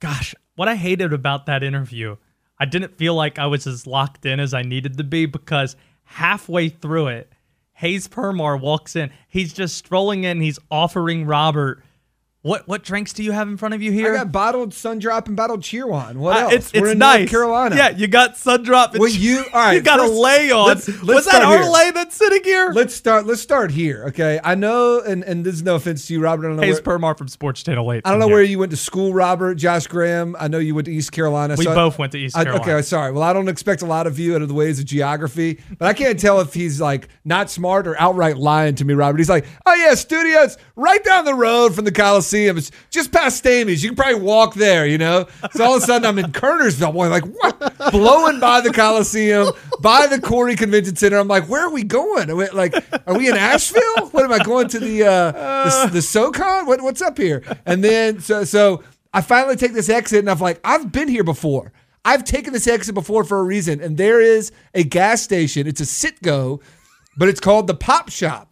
Gosh, 0.00 0.34
what 0.56 0.68
I 0.68 0.76
hated 0.76 1.12
about 1.12 1.46
that 1.46 1.62
interview, 1.62 2.16
I 2.58 2.66
didn't 2.66 2.96
feel 2.96 3.14
like 3.14 3.38
I 3.38 3.46
was 3.46 3.66
as 3.66 3.86
locked 3.86 4.26
in 4.26 4.40
as 4.40 4.52
I 4.52 4.62
needed 4.62 4.98
to 4.98 5.04
be 5.04 5.26
because 5.26 5.76
halfway 6.04 6.68
through 6.68 7.08
it, 7.08 7.32
Hayes 7.74 8.06
Permar 8.08 8.60
walks 8.60 8.94
in. 8.94 9.10
He's 9.28 9.54
just 9.54 9.76
strolling 9.76 10.24
in. 10.24 10.40
He's 10.42 10.58
offering 10.70 11.24
Robert 11.24 11.82
What 12.42 12.66
what 12.66 12.82
drinks 12.82 13.12
do 13.12 13.22
you 13.22 13.32
have 13.32 13.48
in 13.48 13.58
front 13.58 13.74
of 13.74 13.82
you 13.82 13.92
here? 13.92 14.06
I 14.06 14.08
here? 14.12 14.16
got 14.20 14.32
bottled 14.32 14.70
Sundrop 14.70 15.26
and 15.26 15.36
bottled 15.36 15.60
Cheerwine. 15.60 16.14
What 16.16 16.36
Uh, 16.38 16.40
else? 16.40 16.52
it's 16.54 16.72
We're 16.72 16.92
in 16.92 16.98
nice. 16.98 17.18
North 17.18 17.30
Carolina. 17.30 17.76
Yeah, 17.76 17.90
you 17.90 18.06
got 18.08 18.36
Sundrop. 18.36 18.92
And 18.92 19.00
Well, 19.00 19.10
you- 19.10 19.44
all 19.52 19.60
right, 19.60 19.74
You 19.74 19.82
got 19.82 20.00
first, 20.00 20.10
a 20.14 20.16
lay 20.16 20.50
on. 20.50 20.68
let's- 20.68 20.88
let's 20.88 21.02
Was 21.02 21.26
that 21.26 21.42
our 21.42 21.58
here. 21.64 21.70
lay 21.70 21.90
that's 21.90 22.16
sitting 22.16 22.42
here? 22.42 22.72
Let's 22.74 22.94
start. 22.94 23.26
Let's 23.26 23.42
start 23.42 23.70
here. 23.72 24.04
Okay. 24.08 24.40
I 24.42 24.54
know, 24.54 25.00
and 25.00 25.22
and 25.22 25.44
this 25.44 25.54
is 25.56 25.62
no 25.62 25.74
offense 25.74 26.06
to 26.06 26.14
you, 26.14 26.20
Robert. 26.22 26.46
I 26.46 26.48
don't 26.48 26.56
know. 26.56 26.62
Hayes 26.62 26.76
Where, 26.82 26.98
Permar 26.98 27.14
from 27.18 27.28
Sports 27.28 27.62
Channel 27.62 27.92
8. 27.92 28.02
I 28.06 28.10
don't 28.10 28.20
know 28.20 28.28
where 28.28 28.42
you 28.42 28.58
went 28.58 28.70
to 28.70 28.76
school, 28.78 29.12
Robert. 29.12 29.56
Josh 29.56 29.86
Graham. 29.86 30.34
I 30.40 30.48
know 30.48 30.58
you 30.58 30.74
went 30.74 30.86
to 30.86 30.92
East 30.92 31.12
Carolina. 31.12 31.56
We 31.58 31.64
so 31.64 31.72
I- 31.72 31.74
both 31.74 31.98
went 31.98 32.12
to 32.12 32.18
East 32.18 32.38
I- 32.38 32.44
Carolina. 32.44 32.72
okay, 32.76 32.80
sorry. 32.82 33.12
Well, 33.12 33.22
I 33.22 33.34
don't 33.34 33.48
expect 33.48 33.82
a 33.82 33.86
lot 33.86 34.06
of 34.06 34.18
you 34.18 34.34
out 34.34 34.40
of 34.40 34.48
the 34.48 34.54
ways 34.54 34.78
of 34.78 34.86
geography, 34.86 35.60
but 35.78 35.88
I 35.88 35.92
can't 35.92 36.18
tell 36.18 36.40
if 36.40 36.54
he's 36.54 36.80
like 36.80 37.08
not 37.22 37.50
smart 37.50 37.86
or 37.86 38.00
outright 38.00 38.38
lying 38.38 38.76
to 38.76 38.86
me, 38.86 38.94
Robert. 38.94 39.18
He's 39.18 39.28
like, 39.28 39.44
"Oh 39.66 39.74
yeah, 39.74 39.92
studios 39.92 40.56
right 40.74 41.04
down 41.04 41.26
the 41.26 41.34
road 41.34 41.74
from 41.74 41.84
the 41.84 41.92
Coliseum. 41.92 42.29
It's 42.32 42.70
just 42.90 43.12
past 43.12 43.38
Stamey's. 43.38 43.82
You 43.82 43.90
can 43.90 43.96
probably 43.96 44.20
walk 44.20 44.54
there, 44.54 44.86
you 44.86 44.98
know." 44.98 45.26
So 45.52 45.64
all 45.64 45.76
of 45.76 45.82
a 45.82 45.86
sudden, 45.86 46.06
I'm 46.06 46.18
in 46.18 46.32
Kernersville, 46.32 46.92
boy, 46.92 47.08
like 47.08 47.24
what? 47.24 47.90
Blowing 47.92 48.40
by 48.40 48.60
the 48.60 48.72
Coliseum, 48.72 49.52
by 49.80 50.06
the 50.06 50.16
Koury 50.16 50.56
Convention 50.56 50.96
Center. 50.96 51.18
I'm 51.18 51.28
like, 51.28 51.48
where 51.48 51.66
are 51.66 51.70
we 51.70 51.82
going? 51.82 52.30
Are 52.30 52.36
we, 52.36 52.48
like, 52.50 52.74
are 53.06 53.16
we 53.16 53.28
in 53.28 53.36
Asheville? 53.36 54.08
What 54.10 54.24
am 54.24 54.32
I 54.32 54.38
going 54.38 54.68
to 54.68 54.78
the 54.78 55.04
uh, 55.04 55.32
the, 55.32 55.90
the 55.94 56.02
SoCon? 56.02 56.66
What, 56.66 56.82
what's 56.82 57.02
up 57.02 57.18
here? 57.18 57.42
And 57.66 57.82
then 57.82 58.20
so 58.20 58.44
so 58.44 58.82
I 59.12 59.22
finally 59.22 59.56
take 59.56 59.72
this 59.72 59.88
exit, 59.88 60.20
and 60.20 60.30
I'm 60.30 60.38
like, 60.38 60.60
I've 60.64 60.92
been 60.92 61.08
here 61.08 61.24
before. 61.24 61.72
I've 62.04 62.24
taken 62.24 62.52
this 62.52 62.66
exit 62.66 62.94
before 62.94 63.24
for 63.24 63.38
a 63.38 63.42
reason, 63.42 63.80
and 63.80 63.98
there 63.98 64.20
is 64.20 64.52
a 64.74 64.84
gas 64.84 65.20
station. 65.22 65.66
It's 65.66 65.80
a 65.80 65.84
Citgo, 65.84 66.62
but 67.16 67.28
it's 67.28 67.40
called 67.40 67.66
the 67.66 67.74
Pop 67.74 68.08
Shop. 68.08 68.49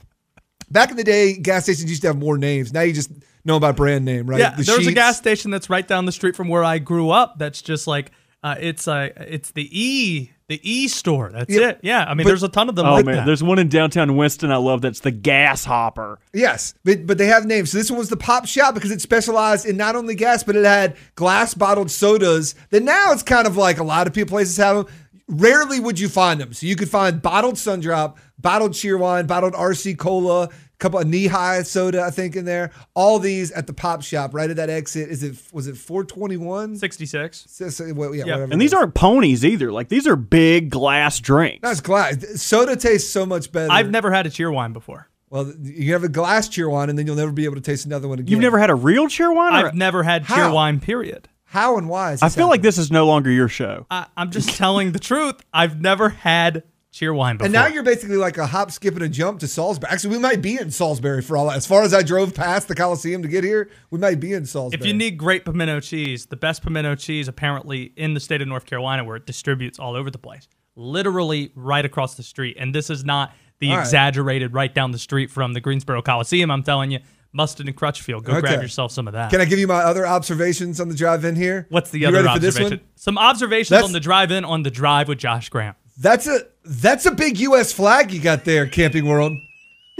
Back 0.71 0.91
in 0.91 0.97
the 0.97 1.05
day, 1.05 1.37
gas 1.37 1.65
stations 1.65 1.89
used 1.89 2.03
to 2.03 2.09
have 2.09 2.19
more 2.19 2.37
names. 2.39 2.73
Now 2.73 2.83
you 2.83 2.93
just 2.93 3.11
know 3.45 3.59
by 3.59 3.73
brand 3.73 4.05
name, 4.05 4.27
right? 4.27 4.39
Yeah, 4.41 4.55
The 4.57 4.63
there's 4.65 4.87
a 4.87 4.93
gas 4.93 5.17
station 5.19 5.51
that's 5.51 5.71
right 5.71 5.87
down 5.87 6.05
the 6.05 6.13
street 6.13 6.37
from 6.37 6.49
where 6.49 6.65
I 6.65 6.79
grew 6.79 7.11
up. 7.11 7.39
That's 7.39 7.63
just 7.63 7.87
like 7.87 8.11
uh, 8.43 8.55
it's 8.61 8.87
uh, 8.87 9.09
it's 9.17 9.51
the 9.53 9.69
E 9.73 10.31
the 10.49 10.61
E 10.63 10.89
store. 10.89 11.31
That's 11.33 11.53
Yeah, 11.53 11.71
it. 11.71 11.81
Yeah, 11.83 12.05
I 12.05 12.15
mean, 12.15 12.25
but- 12.25 12.31
there's 12.31 12.43
a 12.43 12.49
ton 12.49 12.69
of 12.71 12.75
them 12.77 12.87
Oh 12.87 12.93
like 12.95 13.05
man, 13.05 13.17
that. 13.17 13.27
there's 13.27 13.43
one 13.43 13.59
in 13.59 13.69
downtown 13.69 14.17
Winston 14.17 14.51
I 14.51 14.57
love. 14.57 14.81
That's 14.81 15.01
the 15.01 15.11
Gas 15.11 15.65
Hopper. 15.65 16.19
Yes, 16.33 16.73
but, 16.85 17.07
but 17.07 17.19
they 17.19 17.27
have 17.27 17.45
names. 17.45 17.71
So 17.73 17.79
this 17.79 17.91
one 17.91 17.99
was 17.99 18.09
the 18.09 18.17
Pop 18.17 18.47
Shop 18.47 18.75
because 18.75 18.91
it 18.91 19.01
specialized 19.03 19.67
in 19.67 19.77
not 19.77 19.95
only 19.97 20.15
gas, 20.15 20.43
but 20.45 20.57
it 20.57 20.65
had 20.65 20.97
glass 21.17 21.53
bottled 21.55 21.91
sodas. 21.91 22.55
That 22.71 22.83
now 22.83 23.13
it's 23.13 23.23
kind 23.23 23.47
of 23.47 23.57
like 23.59 23.79
a 23.79 23.85
lot 23.85 24.07
of 24.07 24.15
people 24.15 24.31
places 24.37 24.57
have 24.59 24.77
them. 24.77 24.87
Rarely 25.29 25.79
would 25.79 26.01
you 26.01 26.09
find 26.09 26.41
them. 26.41 26.53
So 26.55 26.67
you 26.67 26.75
could 26.75 26.89
find 26.89 27.21
bottled 27.21 27.57
Sundrop, 27.57 28.17
bottled 28.39 28.73
Cheerwine, 28.73 29.27
bottled 29.27 29.53
RC 29.53 29.99
Cola, 29.99 30.45
a 30.45 30.51
couple 30.79 30.99
of 30.99 31.07
Nehi 31.07 31.67
soda, 31.67 32.03
I 32.03 32.11
think 32.11 32.35
in 32.35 32.47
there. 32.47 32.71
All 32.95 33.19
these 33.19 33.51
at 33.53 33.67
the 33.67 33.75
Pop 33.75 34.03
Shop, 34.03 34.33
right 34.33 34.49
at 34.49 34.57
that 34.57 34.71
exit. 34.71 35.11
Is 35.11 35.23
it 35.23 35.37
was 35.53 35.67
it 35.67 35.77
421? 35.77 36.77
66. 36.77 37.45
So- 37.49 37.69
so- 37.69 37.93
well, 37.95 38.15
yeah, 38.15 38.25
Yeah. 38.25 38.35
whatever 38.37 38.53
And 38.53 38.61
these 38.63 38.73
aren't 38.73 38.95
ponies 38.95 39.45
either. 39.45 39.71
Like 39.71 39.89
these 39.91 40.07
are 40.07 40.17
big 40.17 40.71
glass 40.71 41.21
drinks. 41.21 41.61
That's 41.63 41.81
glass. 41.81 42.17
Soda 42.41 42.75
tastes 42.77 43.11
so 43.13 43.27
much 43.27 43.53
better. 43.53 43.71
I've 43.71 43.91
never 43.91 44.11
had 44.11 44.27
a 44.27 44.31
Cheerwine 44.31 44.73
before. 44.73 45.09
Well, 45.31 45.53
you 45.63 45.93
have 45.93 46.05
a 46.05 46.09
glass 46.09 46.49
Cheerwine, 46.49 46.89
and 46.89 46.99
then 46.99 47.07
you'll 47.07 47.17
never 47.17 47.33
be 47.33 47.45
able 47.45 47.57
to 47.57 47.61
taste 47.61 47.85
another 47.85 48.09
one 48.09 48.19
again. 48.19 48.31
You've 48.31 48.41
never 48.41 48.59
had 48.59 48.71
a 48.71 48.75
real 48.75 49.09
Cheerwine? 49.09 49.53
I've 49.53 49.75
never 49.75 50.03
had 50.03 50.27
cheer 50.27 50.37
How? 50.37 50.55
wine. 50.55 50.81
Period. 50.81 51.29
How 51.51 51.79
and 51.79 51.89
why? 51.89 52.13
Is 52.13 52.23
I 52.23 52.27
this 52.27 52.35
feel 52.35 52.49
like 52.49 52.61
this 52.61 52.77
is 52.77 52.91
no 52.91 53.07
longer 53.07 53.31
your 53.31 53.49
show. 53.49 53.87
I, 53.91 54.07
I'm 54.19 54.31
just 54.31 54.51
telling 54.57 54.93
the 54.93 54.99
truth. 54.99 55.37
I've 55.53 55.81
never 55.81 56.11
had 56.11 56.63
Cheerwine 56.93 57.39
before. 57.39 57.47
And 57.47 57.53
now 57.55 57.67
you're 57.67 57.83
basically 57.83 58.19
like 58.19 58.37
a 58.37 58.47
hop, 58.47 58.71
skip, 58.71 58.95
and 58.95 59.03
a 59.03 59.09
jump 59.09 59.41
to 59.41 59.49
Salisbury. 59.49 59.91
Actually, 59.91 60.17
we 60.17 60.23
might 60.23 60.43
be 60.43 60.59
in 60.59 60.71
Salisbury 60.71 61.23
for 61.23 61.39
all. 61.39 61.51
As 61.51 61.67
far 61.67 61.83
as 61.83 61.95
I 61.95 62.03
drove 62.03 62.35
past 62.35 62.69
the 62.69 62.75
Coliseum 62.75 63.23
to 63.23 63.29
get 63.29 63.45
here, 63.45 63.71
we 63.91 63.99
might 63.99 64.21
be 64.21 64.35
in 64.35 64.45
Salisbury. 64.45 64.81
If 64.81 64.87
you 64.87 64.93
need 64.93 65.17
great 65.17 65.47
pimento 65.47 65.81
cheese, 65.81 66.27
the 66.27 66.37
best 66.37 66.63
pimento 66.63 66.95
cheese 66.97 67.29
apparently 67.29 67.93
in 67.97 68.13
the 68.13 68.21
state 68.21 68.43
of 68.43 68.49
North 68.49 68.67
Carolina, 68.67 69.05
where 69.05 69.17
it 69.17 69.25
distributes 69.25 69.79
all 69.79 69.97
over 69.97 70.11
the 70.11 70.19
place, 70.19 70.49
literally 70.77 71.51
right 71.55 71.85
across 71.85 72.15
the 72.15 72.23
street. 72.23 72.57
And 72.59 72.75
this 72.75 72.91
is 72.91 73.05
not 73.05 73.33
the 73.59 73.71
All 73.71 73.77
right. 73.77 73.83
exaggerated 73.83 74.53
right 74.53 74.75
down 74.75 74.93
the 74.93 74.99
street 74.99 75.31
from 75.31 75.53
the 75.53 75.61
Greensboro 75.61 76.03
Coliseum. 76.03 76.51
I'm 76.51 76.63
telling 76.63 76.91
you, 76.91 77.01
Mustard 77.33 77.67
and 77.67 77.77
Crutchfield. 77.77 78.25
Go 78.25 78.41
grab 78.41 78.63
yourself 78.63 78.91
some 78.93 79.07
of 79.07 79.13
that. 79.13 79.31
can 79.31 79.41
I 79.41 79.45
give 79.45 79.59
you 79.59 79.67
my 79.67 79.83
other 79.83 80.07
observations 80.07 80.81
on 80.81 80.89
the 80.89 80.95
drive 80.95 81.25
in 81.25 81.37
here? 81.37 81.67
What's 81.69 81.91
the 81.91 82.01
You 82.01 82.09
other 82.09 82.23
ready 82.23 82.29
for 82.35 82.39
this 82.39 82.55
observation? 82.57 82.79
one? 82.79 82.89
Some 82.97 83.19
observations 83.19 83.69
That's- 83.71 83.85
on 83.87 83.93
the 83.93 84.01
drive-in 84.01 84.45
on 84.45 84.63
the 84.63 84.71
drive 84.71 85.09
with 85.09 85.19
Josh 85.19 85.49
Graham. 85.51 85.75
That's 86.01 86.27
a 86.27 86.41
that's 86.65 87.07
a 87.07 87.11
big 87.11 87.39
U.S. 87.41 87.73
flag 87.73 88.13
you 88.13 88.21
got 88.21 88.45
there, 88.45 88.67
Camping 88.67 89.07
World. 89.07 89.33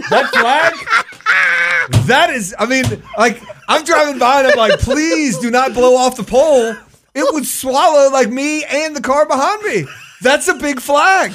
That 0.09 0.29
flag. 0.31 0.73
that 2.07 2.29
is. 2.29 2.55
I 2.57 2.65
mean, 2.65 2.85
like 3.17 3.41
I'm 3.67 3.83
driving 3.83 4.17
by 4.17 4.39
and 4.39 4.47
I'm 4.47 4.57
like, 4.57 4.79
please 4.79 5.37
do 5.39 5.51
not 5.51 5.73
blow 5.73 5.95
off 5.95 6.15
the 6.15 6.23
pole. 6.23 6.75
It 7.15 7.33
would 7.33 7.45
swallow 7.45 8.09
like 8.11 8.29
me 8.29 8.63
and 8.63 8.95
the 8.95 9.01
car 9.01 9.25
behind 9.27 9.61
me. 9.63 9.85
That's 10.21 10.47
a 10.47 10.53
big 10.55 10.79
flag. 10.79 11.31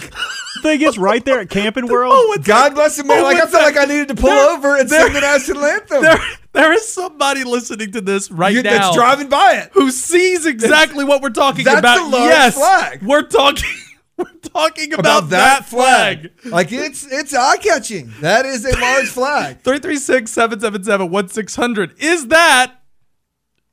Thing 0.65 0.81
is, 0.83 0.99
right 0.99 1.25
there 1.25 1.39
at 1.41 1.49
Camping 1.51 1.85
oh, 1.89 1.93
World. 1.93 2.13
Oh, 2.15 2.37
God 2.43 2.75
bless 2.75 2.99
him, 2.99 3.07
man. 3.07 3.21
Oh, 3.21 3.23
like 3.23 3.37
I 3.37 3.41
felt 3.43 3.53
that? 3.53 3.63
like 3.63 3.77
I 3.77 3.85
needed 3.85 4.09
to 4.09 4.15
pull 4.17 4.31
There- 4.31 4.51
over 4.51 4.77
and 4.77 4.89
there- 4.89 5.05
sing 5.05 5.13
the 5.13 5.21
national 5.21 5.65
anthem. 5.75 6.03
There, 6.03 6.19
there 6.53 6.73
is 6.73 6.89
somebody 6.93 7.45
listening 7.45 7.93
to 7.93 8.01
this 8.01 8.29
right 8.31 8.53
You- 8.53 8.63
now 8.65 8.71
that's 8.71 8.97
driving 8.97 9.29
by 9.29 9.53
it. 9.59 9.71
who 9.75 9.93
sees 9.93 10.45
exactly 10.47 11.05
what 11.05 11.23
we're 11.23 11.31
talking 11.31 11.65
That's 11.65 11.79
about. 11.79 12.01
a 12.01 12.05
large 12.05 12.31
yes, 12.31 12.55
flag. 12.57 13.03
we're 13.03 13.23
talking. 13.23 13.71
We're 14.17 14.27
talking 14.43 14.93
about, 14.93 15.25
about 15.25 15.31
that, 15.31 15.67
flag. 15.67 16.31
flag. 16.39 16.53
Like 16.53 16.71
it's 16.71 17.05
it's 17.05 17.35
eye 17.35 17.57
catching. 17.57 18.13
That 18.21 18.47
is 18.47 18.65
a 18.65 18.71
large 18.79 19.09
flag. 19.09 19.61
336-777-1600. 19.65 22.01
Is 22.01 22.29
that 22.29 22.75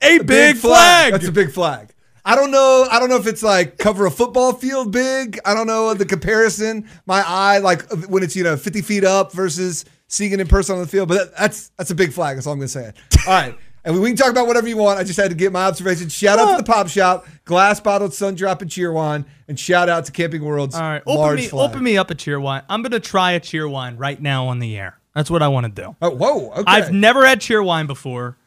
a 0.02 0.20
big, 0.20 0.58
flag? 0.58 1.12
That's 1.14 1.28
a 1.28 1.32
big 1.32 1.52
flag. 1.52 1.94
I 2.24 2.36
don't 2.36 2.52
know. 2.52 2.88
I 2.92 3.00
don't 3.00 3.10
know 3.10 3.18
if 3.18 3.28
it's 3.28 3.44
like 3.44 3.78
cover 3.78 4.06
a 4.06 4.12
football 4.12 4.54
field 4.54 4.92
big. 4.92 5.40
I 5.46 5.54
don't 5.54 5.68
know 5.68 5.94
the 5.94 6.06
comparison. 6.06 6.88
My 7.06 7.24
eye, 7.26 7.58
like 7.58 7.90
when 8.08 8.24
it's 8.24 8.36
you 8.36 8.44
know 8.44 8.56
50 8.58 8.82
feet 8.82 9.04
up 9.04 9.32
versus 9.32 9.86
seeing 10.08 10.32
it 10.32 10.40
in 10.40 10.48
person 10.48 10.76
on 10.76 10.82
the 10.82 10.88
field. 10.88 11.10
But 11.10 11.18
that, 11.18 11.38
that's 11.38 11.70
that's 11.78 11.92
a 11.92 11.96
big 11.96 12.14
flag. 12.14 12.38
That's 12.38 12.48
all 12.48 12.54
I'm 12.54 12.60
gonna 12.60 12.68
say. 12.68 12.94
All 13.28 13.34
right. 13.34 13.58
And 13.84 14.00
we 14.00 14.10
can 14.10 14.16
talk 14.16 14.30
about 14.30 14.46
whatever 14.46 14.68
you 14.68 14.78
want. 14.78 15.00
I 15.00 15.04
just 15.04 15.20
had 15.20 15.32
to 15.32 15.36
get 15.36 15.52
my 15.52 15.66
observation. 15.66 16.08
Shout 16.10 16.38
out 16.38 16.52
to 16.52 16.58
the 16.58 16.72
Pop 16.72 16.88
Shop, 16.88 17.26
glass 17.46 17.80
bottled 17.80 18.14
Sun 18.14 18.36
Drop 18.36 18.62
and 18.62 18.70
Cheerwine, 18.70 19.26
and 19.48 19.60
shout 19.60 19.90
out 19.90 20.06
to 20.06 20.12
Camping 20.12 20.44
World's 20.44 20.76
All 20.76 20.82
right, 20.82 21.02
open 21.08 21.16
large 21.20 21.40
me, 21.40 21.48
flag. 21.48 21.72
open 21.72 21.84
me 21.84 21.98
up 21.98 22.12
a 22.12 22.16
Cheerwine. 22.16 22.64
I'm 22.70 22.84
gonna 22.84 23.00
try 23.00 23.32
a 23.32 23.40
Cheerwine 23.40 23.98
right 23.98 24.22
now 24.22 24.46
on 24.48 24.60
the 24.60 24.78
air. 24.78 25.00
That's 25.16 25.32
what 25.32 25.42
I 25.42 25.48
want 25.48 25.76
to 25.76 25.82
do. 25.82 25.96
Oh, 26.02 26.12
whoa. 26.12 26.52
Okay. 26.52 26.64
I've 26.68 26.94
never 26.94 27.26
had 27.26 27.40
Cheerwine 27.42 27.88
before. 27.88 28.38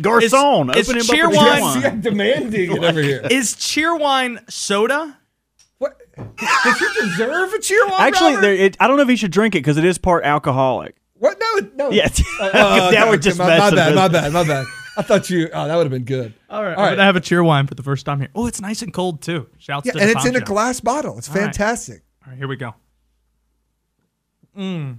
Garcon, 0.00 0.24
It's- 0.26 0.32
open 0.34 0.78
it's 0.78 0.90
him 0.90 1.14
cheer 1.16 1.24
up 1.26 1.30
with 1.32 1.38
wine. 1.40 1.82
cheer 1.82 1.90
demanding 1.90 2.72
it 2.72 2.84
over 2.84 3.02
here. 3.02 3.26
Is 3.30 3.54
Cheerwine 3.54 4.50
soda? 4.50 5.18
What? 5.78 5.98
Does 6.38 6.78
he 6.78 7.00
deserve 7.00 7.52
a 7.52 7.58
cheer 7.60 7.86
wine? 7.88 8.00
Actually, 8.00 8.36
there, 8.36 8.54
it, 8.54 8.76
I 8.80 8.86
don't 8.88 8.96
know 8.96 9.02
if 9.02 9.08
he 9.08 9.16
should 9.16 9.32
drink 9.32 9.54
it 9.54 9.58
because 9.58 9.76
it 9.76 9.84
is 9.84 9.98
part 9.98 10.24
alcoholic. 10.24 10.96
What? 11.14 11.38
No, 11.38 11.68
no. 11.76 11.90
Yeah, 11.90 12.06
uh, 12.06 12.10
Oh, 12.40 12.50
now 12.54 12.88
okay, 12.88 13.02
we're 13.04 13.08
okay, 13.10 13.18
just 13.18 13.38
my, 13.38 13.58
my 13.58 13.70
bad, 13.70 13.94
my 13.94 14.08
bad, 14.08 14.32
my 14.32 14.44
bad. 14.46 14.64
I 14.96 15.02
thought 15.02 15.28
you. 15.30 15.48
Oh, 15.52 15.66
that 15.68 15.76
would 15.76 15.84
have 15.84 15.90
been 15.90 16.04
good. 16.04 16.34
All 16.50 16.62
right, 16.62 16.74
All 16.74 16.80
I'm 16.82 16.84
right. 16.88 16.90
gonna 16.92 17.04
have 17.04 17.16
a 17.16 17.20
Cheerwine 17.20 17.68
for 17.68 17.74
the 17.74 17.82
first 17.82 18.04
time 18.06 18.18
here. 18.20 18.28
Oh, 18.34 18.46
it's 18.46 18.60
nice 18.60 18.82
and 18.82 18.92
cold 18.92 19.22
too. 19.22 19.48
Shouts 19.58 19.86
Yeah, 19.86 19.92
to 19.92 20.00
and 20.00 20.08
the 20.08 20.12
it's 20.12 20.26
in 20.26 20.36
a 20.36 20.40
glass 20.40 20.80
bottle. 20.80 21.16
It's 21.18 21.28
All 21.28 21.34
right. 21.34 21.44
fantastic. 21.44 22.02
All 22.26 22.30
right, 22.30 22.38
here 22.38 22.48
we 22.48 22.56
go. 22.56 22.74
Mmm. 24.56 24.98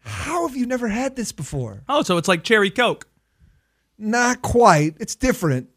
How 0.00 0.46
have 0.46 0.56
you 0.56 0.66
never 0.66 0.88
had 0.88 1.16
this 1.16 1.32
before? 1.32 1.82
Oh, 1.88 2.02
so 2.02 2.16
it's 2.18 2.28
like 2.28 2.42
cherry 2.44 2.70
coke. 2.70 3.06
Not 3.98 4.42
quite. 4.42 4.96
It's 5.00 5.14
different. 5.14 5.68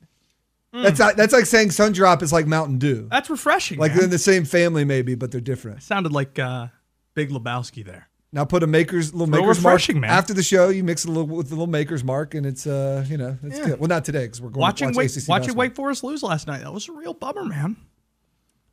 Hmm. 0.73 0.83
That's 0.83 0.99
like, 0.99 1.15
that's 1.15 1.33
like 1.33 1.45
saying 1.45 1.69
Sundrop 1.69 2.21
is 2.21 2.33
like 2.33 2.47
Mountain 2.47 2.79
Dew. 2.79 3.07
That's 3.09 3.29
refreshing. 3.29 3.79
Like 3.79 3.91
man. 3.91 3.97
they're 3.97 4.05
in 4.05 4.11
the 4.11 4.19
same 4.19 4.45
family, 4.45 4.83
maybe, 4.83 5.15
but 5.15 5.31
they're 5.31 5.41
different. 5.41 5.83
sounded 5.83 6.11
like 6.11 6.37
uh, 6.39 6.67
Big 7.13 7.29
Lebowski 7.29 7.85
there. 7.85 8.09
Now 8.33 8.43
put 8.43 8.61
a 8.61 8.67
maker's 8.67 9.13
little 9.13 9.27
maker's 9.27 9.63
mark 9.63 9.87
man. 9.93 10.03
after 10.03 10.33
the 10.33 10.43
show. 10.43 10.67
You 10.67 10.83
mix 10.83 11.05
it 11.05 11.09
a 11.09 11.11
little 11.11 11.27
with 11.27 11.47
the 11.47 11.55
little 11.55 11.67
maker's 11.67 12.03
mark, 12.03 12.35
and 12.35 12.45
it's 12.45 12.67
uh 12.67 13.05
you 13.07 13.17
know 13.17 13.37
it's 13.41 13.59
good. 13.59 13.79
Well, 13.79 13.87
not 13.87 14.03
today 14.03 14.25
because 14.25 14.41
we're 14.41 14.49
going 14.49 14.61
Watching 14.61 14.91
to 14.91 14.97
watch 14.97 15.15
Wake, 15.15 15.27
watching. 15.27 15.55
Wake 15.55 15.75
Forest 15.75 16.03
lose 16.03 16.23
last 16.23 16.45
night. 16.45 16.61
That 16.61 16.73
was 16.73 16.89
a 16.89 16.91
real 16.91 17.13
bummer, 17.13 17.45
man. 17.45 17.77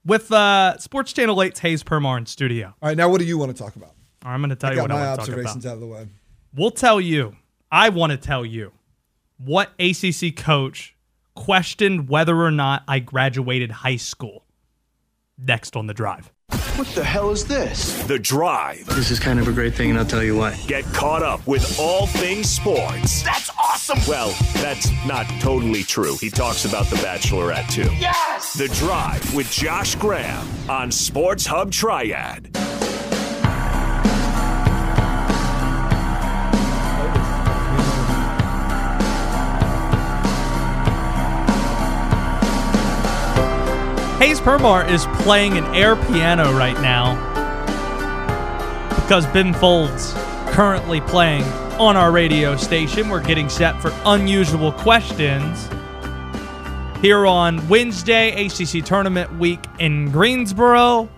With 0.05 0.31
uh, 0.33 0.77
Sports 0.79 1.15
Channel 1.15 1.37
8's 1.37 1.61
Hayes 1.61 1.83
Permar 1.83 2.19
in 2.19 2.27
studio. 2.27 2.75
All 2.83 2.89
right, 2.89 2.97
now 2.97 3.09
what 3.09 3.21
do 3.21 3.25
you 3.25 3.39
want 3.39 3.57
to 3.57 3.63
talk 3.63 3.77
about? 3.77 3.91
All 4.23 4.31
right, 4.31 4.35
I'm 4.35 4.41
going 4.41 4.51
to 4.51 4.57
tell 4.57 4.71
I 4.71 4.75
you 4.75 4.81
what 4.83 4.91
my 4.91 4.97
I 4.97 5.07
want 5.09 5.21
to 5.21 5.27
talk 5.27 5.29
about. 5.29 5.39
observations 5.39 5.67
out 5.67 5.75
of 5.75 5.81
the 5.81 5.87
way. 5.87 6.09
We'll 6.55 6.71
tell 6.71 7.01
you. 7.01 7.37
I 7.73 7.89
want 7.89 8.11
to 8.11 8.19
tell 8.19 8.45
you 8.45 8.73
what 9.39 9.71
ACC 9.79 10.37
coach 10.37 10.95
questioned 11.35 12.09
whether 12.09 12.37
or 12.37 12.51
not 12.51 12.83
I 12.87 12.99
graduated 13.01 13.71
high 13.71 13.97
school. 13.97 14.45
Next 15.39 15.77
on 15.77 15.87
the 15.87 15.95
drive. 15.95 16.31
What 16.77 16.89
the 16.89 17.05
hell 17.05 17.31
is 17.31 17.47
this? 17.47 18.03
The 18.05 18.19
Drive. 18.19 18.85
This 18.87 19.11
is 19.11 19.19
kind 19.21 19.39
of 19.39 19.49
a 19.49 19.53
great 19.53 19.75
thing, 19.75 19.91
and 19.91 19.99
I'll 19.99 20.05
tell 20.05 20.23
you 20.23 20.37
why. 20.37 20.57
Get 20.67 20.85
caught 20.87 21.23
up 21.23 21.45
with 21.47 21.79
all 21.79 22.07
things 22.07 22.51
sports. 22.51 23.23
That's 23.23 23.51
awesome. 23.51 23.99
Well, 24.09 24.35
that's 24.55 24.91
not 25.07 25.27
totally 25.41 25.83
true. 25.85 26.17
He 26.21 26.31
talks 26.31 26.65
about 26.65 26.87
The 26.87 26.97
Bachelorette 26.97 27.69
too. 27.71 27.93
Yes. 27.95 28.55
The 28.55 28.69
Drive 28.69 29.35
with 29.35 29.51
Josh 29.51 29.95
Graham 29.95 30.47
on 30.69 30.91
Sports 30.91 31.47
Hub 31.47 31.71
Triad. 31.71 32.51
Hayes 44.19 44.41
Permar 44.41 44.89
is 44.89 45.07
playing 45.23 45.59
an 45.59 45.65
air 45.75 45.97
piano 45.97 46.53
right 46.57 46.81
now 46.81 47.15
because 48.95 49.27
Ben 49.27 49.53
Folds 49.53 50.13
currently 50.55 51.01
playing 51.03 51.43
on 51.79 51.97
our 51.97 52.11
radio 52.11 52.57
station. 52.57 53.09
We're 53.11 53.23
getting 53.23 53.49
set 53.49 53.81
for 53.83 53.93
unusual 54.07 54.73
questions 54.73 55.69
here 57.03 57.27
on 57.27 57.67
Wednesday, 57.69 58.47
ACC 58.47 58.85
tournament 58.85 59.37
week 59.39 59.61
in 59.79 60.11
Greensboro. 60.11 61.09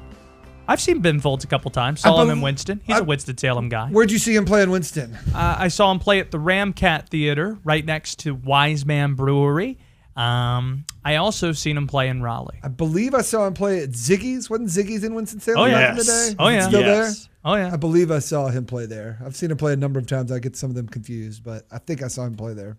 I've 0.66 0.80
seen 0.80 1.00
Ben 1.00 1.20
Folds 1.20 1.44
a 1.44 1.46
couple 1.46 1.70
times. 1.70 2.00
Saw 2.00 2.20
him 2.22 2.30
in 2.30 2.40
Winston. 2.40 2.80
He's 2.84 2.96
I- 2.96 3.00
a 3.00 3.04
Winston 3.04 3.38
Salem 3.38 3.68
guy. 3.68 3.88
Where'd 3.90 4.10
you 4.10 4.18
see 4.18 4.34
him 4.34 4.44
play 4.46 4.62
in 4.62 4.70
Winston? 4.70 5.16
Uh, 5.32 5.54
I 5.58 5.68
saw 5.68 5.92
him 5.92 6.00
play 6.00 6.18
at 6.18 6.32
the 6.32 6.38
Ramkat 6.38 7.08
Theater 7.08 7.56
right 7.62 7.84
next 7.84 8.18
to 8.20 8.34
Wise 8.34 8.84
Man 8.84 9.14
Brewery. 9.14 9.78
Um, 10.16 10.84
I 11.04 11.16
also 11.16 11.52
seen 11.52 11.76
him 11.76 11.86
play 11.86 12.08
in 12.08 12.22
Raleigh. 12.22 12.58
I 12.62 12.68
believe 12.68 13.14
I 13.14 13.20
saw 13.20 13.46
him 13.46 13.52
play 13.54 13.82
at 13.82 13.90
Ziggy's. 13.90 14.48
Wasn't 14.48 14.70
Ziggy's 14.70 15.04
in 15.04 15.14
Winston 15.14 15.40
Salem 15.40 15.60
Oh, 15.60 15.70
back 15.70 15.90
in 15.90 15.96
the 15.96 16.04
day? 16.04 16.36
Oh, 16.38 16.48
Is 16.48 16.54
it 16.54 16.56
yeah. 16.56 16.68
still 16.68 16.80
Yes. 16.80 17.18
there? 17.24 17.32
Oh 17.44 17.54
yeah, 17.54 17.70
I 17.72 17.76
believe 17.76 18.10
I 18.10 18.18
saw 18.18 18.48
him 18.48 18.64
play 18.66 18.86
there. 18.86 19.18
I've 19.24 19.36
seen 19.36 19.50
him 19.50 19.56
play 19.56 19.72
a 19.72 19.76
number 19.76 20.00
of 20.00 20.06
times. 20.06 20.32
I 20.32 20.38
get 20.40 20.56
some 20.56 20.70
of 20.70 20.74
them 20.76 20.88
confused, 20.88 21.44
but 21.44 21.64
I 21.70 21.78
think 21.78 22.02
I 22.02 22.08
saw 22.08 22.24
him 22.24 22.34
play 22.34 22.54
there. 22.54 22.76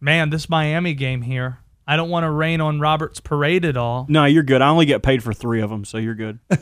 man, 0.00 0.30
this 0.30 0.48
Miami 0.48 0.94
game 0.94 1.22
here. 1.22 1.58
I 1.88 1.96
don't 1.96 2.08
want 2.10 2.24
to 2.24 2.30
rain 2.30 2.60
on 2.60 2.80
Robert's 2.80 3.20
parade 3.20 3.64
at 3.64 3.76
all. 3.76 4.06
No, 4.08 4.24
you're 4.24 4.42
good. 4.42 4.62
I 4.62 4.68
only 4.68 4.86
get 4.86 5.02
paid 5.02 5.22
for 5.22 5.32
three 5.32 5.60
of 5.60 5.70
them, 5.70 5.84
so 5.84 5.98
you're 5.98 6.14
good. 6.14 6.38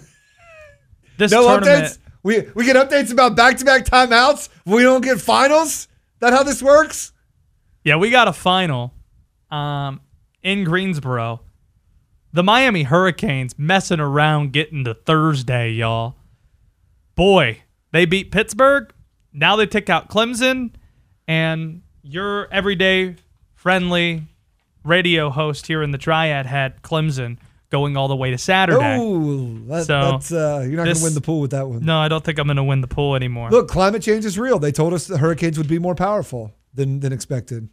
This 1.17 1.31
No 1.31 1.43
tournament, 1.47 1.85
updates. 1.85 1.99
We 2.25 2.41
we 2.55 2.65
get 2.65 2.75
updates 2.77 3.13
about 3.13 3.37
back 3.37 3.57
to 3.59 3.65
back 3.65 3.85
timeouts. 3.85 4.49
We 4.67 4.83
don't 4.83 5.01
get 5.05 5.21
finals. 5.21 5.87
That 6.21 6.33
how 6.33 6.43
this 6.43 6.63
works? 6.63 7.13
yeah, 7.85 7.97
we 7.97 8.11
got 8.11 8.27
a 8.29 8.33
final 8.33 8.93
um, 9.51 10.01
in 10.45 10.63
Greensboro. 10.63 11.41
The 12.33 12.43
Miami 12.43 12.85
Hurricanes 12.85 13.59
messing 13.59 13.99
around 13.99 14.53
getting 14.53 14.85
to 14.85 14.95
Thursday, 14.95 15.71
y'all. 15.71 16.15
Boy, 17.17 17.63
they 17.93 18.05
beat 18.05 18.31
Pittsburgh. 18.31 18.93
Now 19.33 19.57
they 19.57 19.67
take 19.67 19.89
out 19.89 20.09
Clemson, 20.09 20.71
and 21.27 21.83
your 22.03 22.53
everyday 22.53 23.17
friendly 23.55 24.25
radio 24.85 25.31
host 25.31 25.67
here 25.67 25.83
in 25.83 25.91
the 25.91 25.99
Triad 25.99 26.47
had 26.47 26.83
Clemson 26.83 27.39
going 27.71 27.97
all 27.97 28.07
the 28.09 28.17
way 28.17 28.31
to 28.31 28.39
Saturday. 28.39 28.99
Oh, 29.01 29.59
that, 29.67 29.87
So, 29.87 30.01
that's 30.13 30.31
uh, 30.33 30.65
you're 30.69 30.77
not 30.77 30.93
gonna 30.93 31.03
win 31.05 31.15
the 31.15 31.21
pool 31.21 31.41
with 31.41 31.53
that 31.53 31.67
one. 31.69 31.85
No, 31.85 31.99
I 31.99 32.09
don't 32.09 32.23
think 32.23 32.39
I'm 32.39 32.47
going 32.47 32.57
to 32.57 32.65
win 32.65 32.81
the 32.81 32.87
pool 32.87 33.17
anymore. 33.17 33.51
Look, 33.51 33.69
climate 33.69 34.03
change 34.03 34.25
is 34.25 34.39
real. 34.39 34.59
They 34.59 34.71
told 34.71 34.93
us 34.93 35.07
the 35.07 35.19
hurricanes 35.19 35.57
would 35.59 35.67
be 35.69 35.79
more 35.79 35.95
powerful 35.95 36.53
than 36.75 37.01
than 37.01 37.13
expected. 37.13 37.69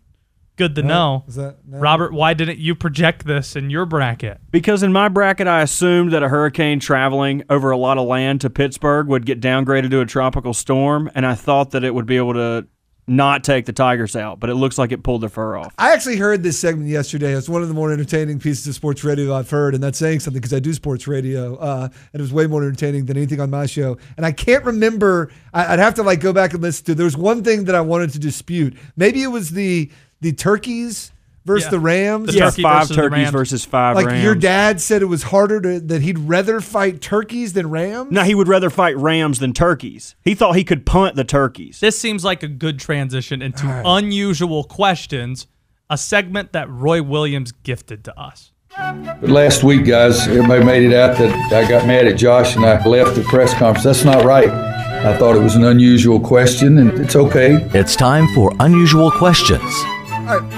Good 0.61 0.75
to 0.75 0.81
Right? 0.83 0.87
know. 0.89 1.23
Is 1.27 1.35
that 1.35 1.55
no? 1.67 1.79
Robert, 1.79 2.13
why 2.13 2.35
didn't 2.35 2.59
you 2.59 2.75
project 2.75 3.25
this 3.25 3.55
in 3.55 3.71
your 3.71 3.87
bracket? 3.87 4.39
Because 4.51 4.83
in 4.83 4.93
my 4.93 5.07
bracket, 5.09 5.47
I 5.47 5.63
assumed 5.63 6.11
that 6.11 6.21
a 6.21 6.29
hurricane 6.29 6.79
traveling 6.79 7.41
over 7.49 7.71
a 7.71 7.77
lot 7.77 7.97
of 7.97 8.05
land 8.05 8.41
to 8.41 8.49
Pittsburgh 8.51 9.07
would 9.07 9.25
get 9.25 9.41
downgraded 9.41 9.89
to 9.89 10.01
a 10.01 10.05
tropical 10.05 10.53
storm, 10.53 11.09
and 11.15 11.25
I 11.25 11.33
thought 11.33 11.71
that 11.71 11.83
it 11.83 11.95
would 11.95 12.05
be 12.05 12.17
able 12.17 12.33
to 12.35 12.67
not 13.07 13.43
take 13.43 13.65
the 13.65 13.73
Tigers 13.73 14.15
out, 14.15 14.39
but 14.39 14.51
it 14.51 14.53
looks 14.53 14.77
like 14.77 14.91
it 14.91 15.01
pulled 15.01 15.21
their 15.21 15.29
fur 15.29 15.57
off. 15.57 15.73
I 15.79 15.91
actually 15.93 16.17
heard 16.17 16.43
this 16.43 16.59
segment 16.59 16.87
yesterday. 16.87 17.33
It's 17.33 17.49
one 17.49 17.63
of 17.63 17.67
the 17.67 17.73
more 17.73 17.91
entertaining 17.91 18.37
pieces 18.39 18.67
of 18.67 18.75
sports 18.75 19.03
radio 19.03 19.33
I've 19.33 19.49
heard, 19.49 19.73
and 19.73 19.83
that's 19.83 19.97
saying 19.97 20.19
something 20.19 20.39
because 20.39 20.53
I 20.53 20.59
do 20.59 20.71
sports 20.73 21.07
radio, 21.07 21.55
uh, 21.55 21.89
and 22.13 22.19
it 22.19 22.21
was 22.21 22.31
way 22.31 22.45
more 22.45 22.61
entertaining 22.63 23.07
than 23.07 23.17
anything 23.17 23.41
on 23.41 23.49
my 23.49 23.65
show. 23.65 23.97
And 24.15 24.25
I 24.27 24.31
can't 24.31 24.63
remember. 24.63 25.31
I, 25.53 25.73
I'd 25.73 25.79
have 25.79 25.95
to 25.95 26.03
like 26.03 26.19
go 26.19 26.31
back 26.31 26.53
and 26.53 26.61
listen 26.61 26.85
to. 26.85 26.95
There 26.95 27.03
was 27.03 27.17
one 27.17 27.43
thing 27.43 27.65
that 27.65 27.73
I 27.73 27.81
wanted 27.81 28.11
to 28.11 28.19
dispute. 28.19 28.77
Maybe 28.95 29.23
it 29.23 29.27
was 29.31 29.49
the 29.49 29.89
the 30.21 30.31
turkeys 30.33 31.11
versus 31.45 31.65
Yeah. 31.65 31.71
the 31.71 31.79
Rams. 31.79 32.27
The 32.27 32.33
yeah, 32.37 32.45
turkey 32.49 32.61
five 32.61 32.81
versus 32.83 32.95
turkeys 32.95 33.11
Rams. 33.11 33.31
versus 33.31 33.65
five 33.65 33.95
like 33.95 34.05
Rams. 34.07 34.23
your 34.23 34.35
dad 34.35 34.79
said, 34.79 35.01
it 35.01 35.05
was 35.05 35.23
harder 35.23 35.59
to 35.61 35.79
that 35.79 36.01
he'd 36.01 36.19
rather 36.19 36.61
fight 36.61 37.01
turkeys 37.01 37.53
than 37.53 37.69
Rams. 37.69 38.11
No, 38.11 38.23
he 38.23 38.35
would 38.35 38.47
rather 38.47 38.69
fight 38.69 38.95
Rams 38.97 39.39
than 39.39 39.53
turkeys. 39.53 40.15
He 40.23 40.35
thought 40.35 40.55
he 40.55 40.63
could 40.63 40.85
punt 40.85 41.15
the 41.15 41.23
turkeys. 41.23 41.79
This 41.79 41.99
seems 41.99 42.23
like 42.23 42.43
a 42.43 42.47
good 42.47 42.79
transition 42.79 43.41
into 43.41 43.81
unusual 43.85 44.63
questions, 44.63 45.47
a 45.89 45.97
segment 45.97 46.53
that 46.53 46.69
Roy 46.69 47.01
Williams 47.01 47.51
gifted 47.51 48.03
to 48.05 48.19
us. 48.19 48.51
But 48.77 49.29
last 49.29 49.63
week, 49.63 49.85
guys, 49.85 50.27
everybody 50.27 50.63
made 50.63 50.83
it 50.83 50.93
out 50.93 51.17
that 51.17 51.51
I 51.53 51.67
got 51.67 51.85
mad 51.85 52.07
at 52.07 52.17
Josh 52.17 52.55
and 52.55 52.65
I 52.65 52.81
left 52.85 53.15
the 53.15 53.23
press 53.23 53.53
conference. 53.53 53.83
That's 53.83 54.05
not 54.05 54.23
right. 54.23 54.49
I 54.49 55.17
thought 55.17 55.35
it 55.35 55.41
was 55.41 55.55
an 55.55 55.63
unusual 55.65 56.19
question, 56.19 56.77
and 56.77 56.91
it's 57.01 57.15
okay. 57.15 57.55
It's 57.73 57.95
time 57.95 58.27
for 58.35 58.53
Unusual 58.59 59.09
Questions 59.11 59.63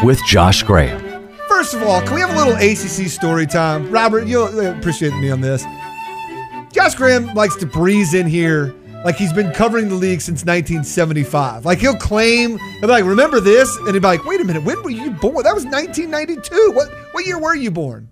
with 0.04 0.20
Josh 0.26 0.64
Graham. 0.64 1.02
First 1.48 1.74
of 1.74 1.84
all, 1.84 2.02
can 2.02 2.16
we 2.16 2.22
have 2.22 2.32
a 2.32 2.38
little 2.38 2.56
ACC 2.56 3.10
story 3.10 3.46
time? 3.46 3.90
Robert, 3.92 4.28
you'll 4.28 4.60
appreciate 4.78 5.14
me 5.18 5.30
on 5.30 5.42
this. 5.42 5.64
Josh 6.72 6.96
Graham 6.96 7.34
likes 7.34 7.56
to 7.58 7.66
breeze 7.66 8.14
in 8.14 8.28
here 8.28 8.74
like 9.06 9.16
he's 9.16 9.34
been 9.34 9.52
covering 9.52 9.90
the 9.90 9.96
league 9.96 10.22
since 10.22 10.46
1975. 10.46 11.66
Like 11.66 11.80
he'll 11.80 11.96
claim, 11.96 12.58
he'll 12.58 12.82
be 12.82 12.88
like, 12.88 13.06
remember 13.06 13.40
this? 13.40 13.76
And 13.78 13.88
he'll 13.88 13.96
be 13.96 14.00
like, 14.00 14.26
wait 14.26 14.42
a 14.42 14.44
minute, 14.44 14.64
when 14.64 14.82
were 14.82 14.90
you 14.90 15.12
born? 15.12 15.44
That 15.44 15.54
was 15.54 15.66
1992. 15.66 16.72
What, 16.74 16.90
what 17.12 17.26
year 17.26 17.40
were 17.40 17.56
you 17.56 17.72
born? 17.72 18.10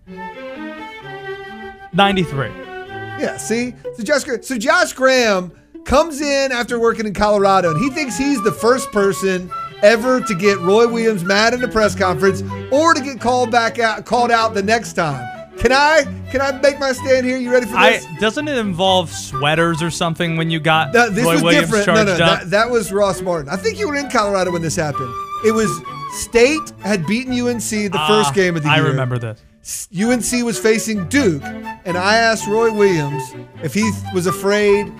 93. 1.94 2.48
Yeah, 2.48 3.38
see? 3.38 3.74
So 3.96 4.04
Josh, 4.04 4.24
Gra- 4.24 4.44
so 4.44 4.58
Josh 4.58 4.94
Graham 4.94 5.52
comes 5.86 6.22
in 6.22 6.52
after 6.52 6.80
working 6.80 7.06
in 7.06 7.14
Colorado 7.14 7.72
and 7.72 7.80
he 7.82 7.90
thinks 7.90 8.18
he's 8.18 8.42
the 8.44 8.52
first 8.52 8.92
person 8.92 9.52
ever 9.84 10.22
to 10.22 10.36
get 10.36 10.60
Roy 10.60 10.88
Williams 10.88 11.24
mad 11.24 11.54
in 11.54 11.64
a 11.64 11.68
press 11.68 11.96
conference 11.96 12.42
or 12.72 12.94
to 12.94 13.02
get 13.02 13.20
called 13.20 13.52
back 13.52 13.80
out 13.80 14.06
called 14.06 14.32
out 14.32 14.54
the 14.54 14.64
next 14.64 14.94
time. 14.94 15.28
Can 15.58 15.72
I 15.72 16.04
can 16.32 16.42
I 16.42 16.52
make 16.54 16.80
my 16.80 16.92
stand 16.92 17.26
here? 17.26 17.38
You 17.38 17.52
ready 17.52 17.66
for 17.66 17.74
this? 17.74 18.06
I 18.06 18.18
doesn't 18.20 18.48
it 18.48 18.58
involve 18.58 19.12
sweaters 19.12 19.84
or 19.84 19.92
something 19.92 20.36
when 20.38 20.50
you 20.50 20.60
got 20.60 20.92
Th- 20.94 21.10
this 21.12 21.26
Roy 21.26 21.34
was 21.34 21.44
Williams 21.44 21.68
different. 21.72 21.88
No, 21.88 22.04
no, 22.06 22.18
that, 22.18 22.50
that 22.50 22.70
was 22.70 22.92
Ross 22.92 23.22
Martin. 23.22 23.50
I 23.50 23.58
think 23.58 23.78
you 23.78 23.88
were 23.88 23.96
in 23.96 24.10
Colorado 24.10 24.52
when 24.52 24.62
this 24.62 24.76
happened. 24.76 25.14
It 25.46 25.52
was 25.54 25.70
State 26.14 26.72
had 26.82 27.06
beaten 27.06 27.34
UNC 27.34 27.62
the 27.70 27.90
Ah, 27.94 28.08
first 28.08 28.34
game 28.34 28.56
of 28.58 28.64
the 28.64 28.70
I 28.70 28.78
year. 28.78 28.86
I 28.86 28.90
remember 28.90 29.18
this. 29.20 29.88
UNC 29.96 30.44
was 30.44 30.58
facing 30.58 31.08
Duke, 31.08 31.44
and 31.44 31.96
I 31.96 32.16
asked 32.18 32.48
Roy 32.48 32.72
Williams 32.74 33.24
if 33.64 33.74
he 33.74 33.90
was 34.14 34.26
afraid 34.26 34.92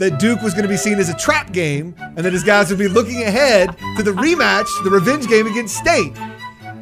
that 0.00 0.18
Duke 0.18 0.40
was 0.40 0.54
going 0.54 0.62
to 0.62 0.68
be 0.68 0.78
seen 0.78 0.98
as 0.98 1.10
a 1.10 1.14
trap 1.14 1.52
game 1.52 1.94
and 1.98 2.18
that 2.18 2.32
his 2.32 2.42
guys 2.42 2.70
would 2.70 2.78
be 2.78 2.88
looking 2.88 3.22
ahead 3.22 3.76
to 3.98 4.02
the 4.02 4.12
rematch, 4.12 4.66
the 4.82 4.90
revenge 4.90 5.28
game 5.28 5.46
against 5.46 5.76
State. 5.76 6.16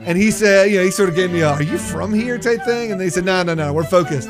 And 0.07 0.16
he 0.16 0.31
said, 0.31 0.70
you 0.70 0.78
know, 0.78 0.85
he 0.85 0.92
sort 0.92 1.09
of 1.09 1.16
gave 1.16 1.33
me 1.33 1.40
a, 1.40 1.50
are 1.50 1.62
you 1.62 1.78
from 1.78 2.14
here 2.14 2.38
type 2.38 2.62
thing? 2.62 2.92
And 2.92 3.00
they 3.00 3.11
said, 3.11 3.24
no, 3.24 3.42
no, 3.42 3.54
no, 3.54 3.72
we're 3.72 3.83
focused. 3.83 4.28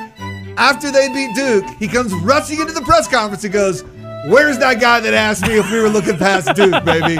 After 0.57 0.91
they 0.91 1.09
beat 1.13 1.37
Duke, 1.37 1.67
he 1.79 1.87
comes 1.87 2.15
rushing 2.15 2.61
into 2.61 2.73
the 2.73 2.81
press 2.81 3.07
conference 3.07 3.45
and 3.45 3.53
goes, 3.53 3.85
Where's 4.27 4.59
that 4.59 4.81
guy 4.81 4.99
that 4.99 5.15
asked 5.15 5.47
me 5.47 5.59
if 5.59 5.71
we 5.71 5.79
were 5.79 5.89
looking 5.89 6.17
past 6.17 6.55
Duke, 6.57 6.85
baby? 6.85 7.15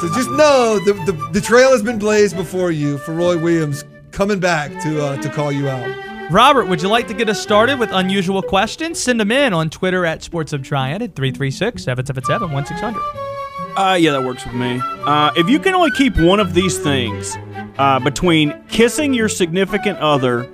So 0.00 0.12
just 0.12 0.28
know 0.30 0.80
the, 0.84 0.94
the, 1.06 1.30
the 1.32 1.40
trail 1.40 1.70
has 1.70 1.82
been 1.82 1.98
blazed 1.98 2.36
before 2.36 2.72
you 2.72 2.98
for 2.98 3.14
Roy 3.14 3.38
Williams 3.38 3.84
coming 4.10 4.40
back 4.40 4.72
to 4.82 5.02
uh, 5.02 5.22
to 5.22 5.30
call 5.30 5.52
you 5.52 5.68
out. 5.68 6.03
Robert, 6.30 6.66
would 6.66 6.80
you 6.80 6.88
like 6.88 7.06
to 7.08 7.14
get 7.14 7.28
us 7.28 7.40
started 7.40 7.78
with 7.78 7.90
unusual 7.92 8.42
questions? 8.42 8.98
Send 8.98 9.20
them 9.20 9.30
in 9.30 9.52
on 9.52 9.68
Twitter 9.68 10.06
at 10.06 10.22
Sports 10.22 10.52
of 10.52 10.62
Triad 10.62 11.02
at 11.02 11.14
336 11.14 11.82
777 11.82 12.50
1600. 12.50 13.00
Uh, 13.76 13.94
yeah, 13.94 14.12
that 14.12 14.22
works 14.22 14.44
with 14.44 14.54
me. 14.54 14.80
Uh, 14.82 15.32
if 15.36 15.48
you 15.48 15.58
can 15.58 15.74
only 15.74 15.90
keep 15.90 16.16
one 16.18 16.40
of 16.40 16.54
these 16.54 16.78
things 16.78 17.36
uh, 17.78 17.98
between 18.00 18.54
kissing 18.68 19.12
your 19.12 19.28
significant 19.28 19.98
other 19.98 20.50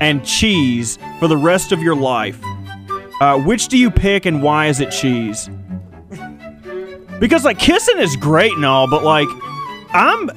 and 0.00 0.24
cheese 0.24 0.98
for 1.20 1.28
the 1.28 1.36
rest 1.36 1.70
of 1.70 1.80
your 1.80 1.94
life, 1.94 2.40
uh, 3.20 3.38
which 3.38 3.68
do 3.68 3.78
you 3.78 3.90
pick 3.90 4.26
and 4.26 4.42
why 4.42 4.66
is 4.66 4.80
it 4.80 4.90
cheese? 4.90 5.48
Because 7.20 7.44
like 7.44 7.58
kissing 7.58 7.98
is 7.98 8.16
great 8.16 8.52
and 8.52 8.64
all, 8.64 8.88
but 8.88 9.04
like 9.04 9.28
I'm 9.92 10.30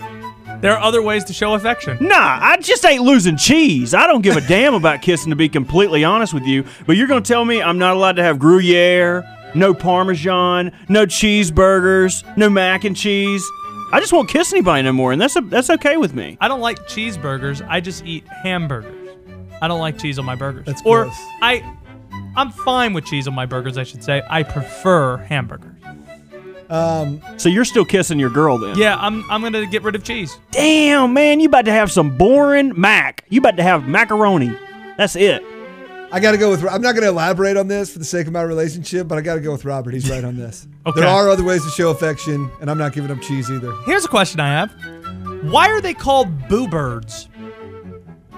There 0.61 0.73
are 0.73 0.79
other 0.81 1.01
ways 1.01 1.23
to 1.25 1.33
show 1.33 1.53
affection. 1.53 1.97
Nah, 2.01 2.39
I 2.41 2.57
just 2.57 2.85
ain't 2.85 3.03
losing 3.03 3.37
cheese. 3.37 3.93
I 3.93 4.07
don't 4.07 4.21
give 4.21 4.35
a 4.35 4.41
damn 4.41 4.73
about 4.73 5.01
kissing, 5.01 5.29
to 5.29 5.35
be 5.35 5.49
completely 5.49 6.03
honest 6.03 6.33
with 6.33 6.43
you. 6.43 6.65
But 6.85 6.97
you're 6.97 7.07
going 7.07 7.21
to 7.21 7.27
tell 7.27 7.45
me 7.45 7.61
I'm 7.61 7.77
not 7.77 7.95
allowed 7.95 8.15
to 8.17 8.23
have 8.23 8.39
Gruyere, 8.39 9.23
no 9.53 9.73
Parmesan, 9.73 10.71
no 10.89 11.05
cheeseburgers, 11.05 12.23
no 12.37 12.49
mac 12.49 12.83
and 12.83 12.95
cheese. 12.95 13.45
I 13.91 13.99
just 13.99 14.11
won't 14.11 14.29
kiss 14.29 14.51
anybody 14.51 14.83
no 14.83 14.91
more, 14.91 15.11
and 15.11 15.21
that's 15.21 15.35
a, 15.35 15.41
that's 15.41 15.69
okay 15.69 15.97
with 15.97 16.13
me. 16.13 16.37
I 16.41 16.47
don't 16.47 16.61
like 16.61 16.79
cheeseburgers. 16.87 17.65
I 17.69 17.79
just 17.79 18.05
eat 18.05 18.27
hamburgers. 18.27 19.09
I 19.61 19.67
don't 19.67 19.79
like 19.79 19.97
cheese 19.97 20.19
on 20.19 20.25
my 20.25 20.35
burgers. 20.35 20.65
That's 20.65 20.81
or 20.85 21.03
gross. 21.03 21.15
I 21.41 21.77
I'm 22.35 22.51
fine 22.51 22.93
with 22.93 23.05
cheese 23.05 23.27
on 23.27 23.33
my 23.33 23.45
burgers, 23.45 23.77
I 23.77 23.83
should 23.83 24.03
say. 24.03 24.21
I 24.29 24.43
prefer 24.43 25.17
hamburgers. 25.17 25.74
Um, 26.69 27.21
So 27.37 27.49
you're 27.49 27.65
still 27.65 27.85
kissing 27.85 28.19
your 28.19 28.29
girl 28.29 28.57
then? 28.57 28.77
Yeah, 28.77 28.95
I'm 28.97 29.29
I'm 29.29 29.41
going 29.41 29.53
to 29.53 29.65
get 29.67 29.83
rid 29.83 29.95
of 29.95 30.03
cheese. 30.03 30.37
Damn, 30.51 31.13
man, 31.13 31.39
you 31.39 31.47
about 31.47 31.65
to 31.65 31.71
have 31.71 31.91
some 31.91 32.17
boring 32.17 32.73
mac. 32.79 33.23
You 33.29 33.39
about 33.39 33.57
to 33.57 33.63
have 33.63 33.87
macaroni. 33.87 34.55
That's 34.97 35.15
it. 35.15 35.43
I 36.11 36.19
got 36.19 36.31
to 36.31 36.37
go 36.37 36.49
with. 36.51 36.63
I'm 36.65 36.81
not 36.81 36.93
going 36.93 37.01
to 37.03 37.09
elaborate 37.09 37.57
on 37.57 37.67
this 37.67 37.91
for 37.91 37.99
the 37.99 38.05
sake 38.05 38.27
of 38.27 38.33
my 38.33 38.41
relationship, 38.43 39.07
but 39.07 39.17
I 39.17 39.21
got 39.21 39.35
to 39.35 39.41
go 39.41 39.51
with 39.51 39.65
Robert. 39.65 39.93
He's 39.93 40.09
right 40.09 40.23
on 40.23 40.35
this. 40.37 40.67
Okay. 40.87 40.99
There 40.99 41.09
are 41.09 41.29
other 41.29 41.43
ways 41.43 41.63
to 41.63 41.69
show 41.71 41.89
affection, 41.89 42.47
and 42.61 42.69
I'm 42.69 42.77
not 42.77 42.93
giving 42.93 43.09
up 43.09 43.19
cheese 43.19 43.49
either. 43.49 43.73
Here's 43.87 44.05
a 44.05 44.07
question 44.07 44.39
I 44.39 44.49
have. 44.49 44.71
Why 45.51 45.67
are 45.69 45.81
they 45.81 45.95
called 45.95 46.47
boo 46.47 46.67
birds? 46.67 47.27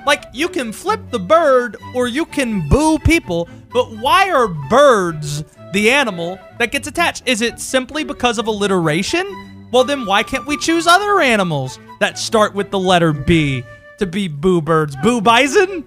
Like 0.06 0.24
you 0.32 0.48
can 0.48 0.72
flip 0.72 1.02
the 1.12 1.20
bird 1.20 1.76
or 1.94 2.08
you 2.08 2.26
can 2.26 2.68
boo 2.70 3.00
people, 3.00 3.50
but 3.74 3.92
why 3.98 4.30
are 4.30 4.48
birds 4.48 5.44
the 5.74 5.90
animal 5.92 6.40
that 6.60 6.72
gets 6.72 6.88
attached? 6.88 7.24
Is 7.26 7.42
it 7.42 7.60
simply 7.60 8.04
because 8.04 8.38
of 8.38 8.48
alliteration? 8.48 9.26
Well, 9.72 9.84
then 9.84 10.06
why 10.06 10.24
can't 10.24 10.46
we 10.46 10.58
choose 10.58 10.88
other 10.88 11.20
animals 11.20 11.80
that 12.00 12.18
start 12.18 12.54
with 12.54 12.72
the 12.72 12.80
letter 12.80 13.12
B 13.14 13.64
to 14.00 14.06
be 14.06 14.28
boo 14.28 14.62
birds? 14.62 14.96
Boo 15.04 15.20
bison? 15.22 15.84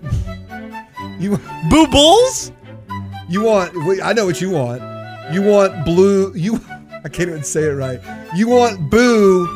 You 1.19 1.39
boo 1.71 1.87
bulls? 1.87 2.53
You 3.29 3.43
want? 3.43 3.73
I 4.03 4.13
know 4.13 4.27
what 4.27 4.41
you 4.41 4.51
want. 4.51 4.83
You 5.33 5.43
want 5.43 5.85
blue. 5.85 6.33
You. 6.35 6.61
I 7.05 7.09
can't 7.09 7.29
even 7.31 7.43
say 7.45 7.63
it 7.63 7.73
right. 7.75 8.01
You 8.37 8.49
want 8.49 8.91
boo 8.91 9.47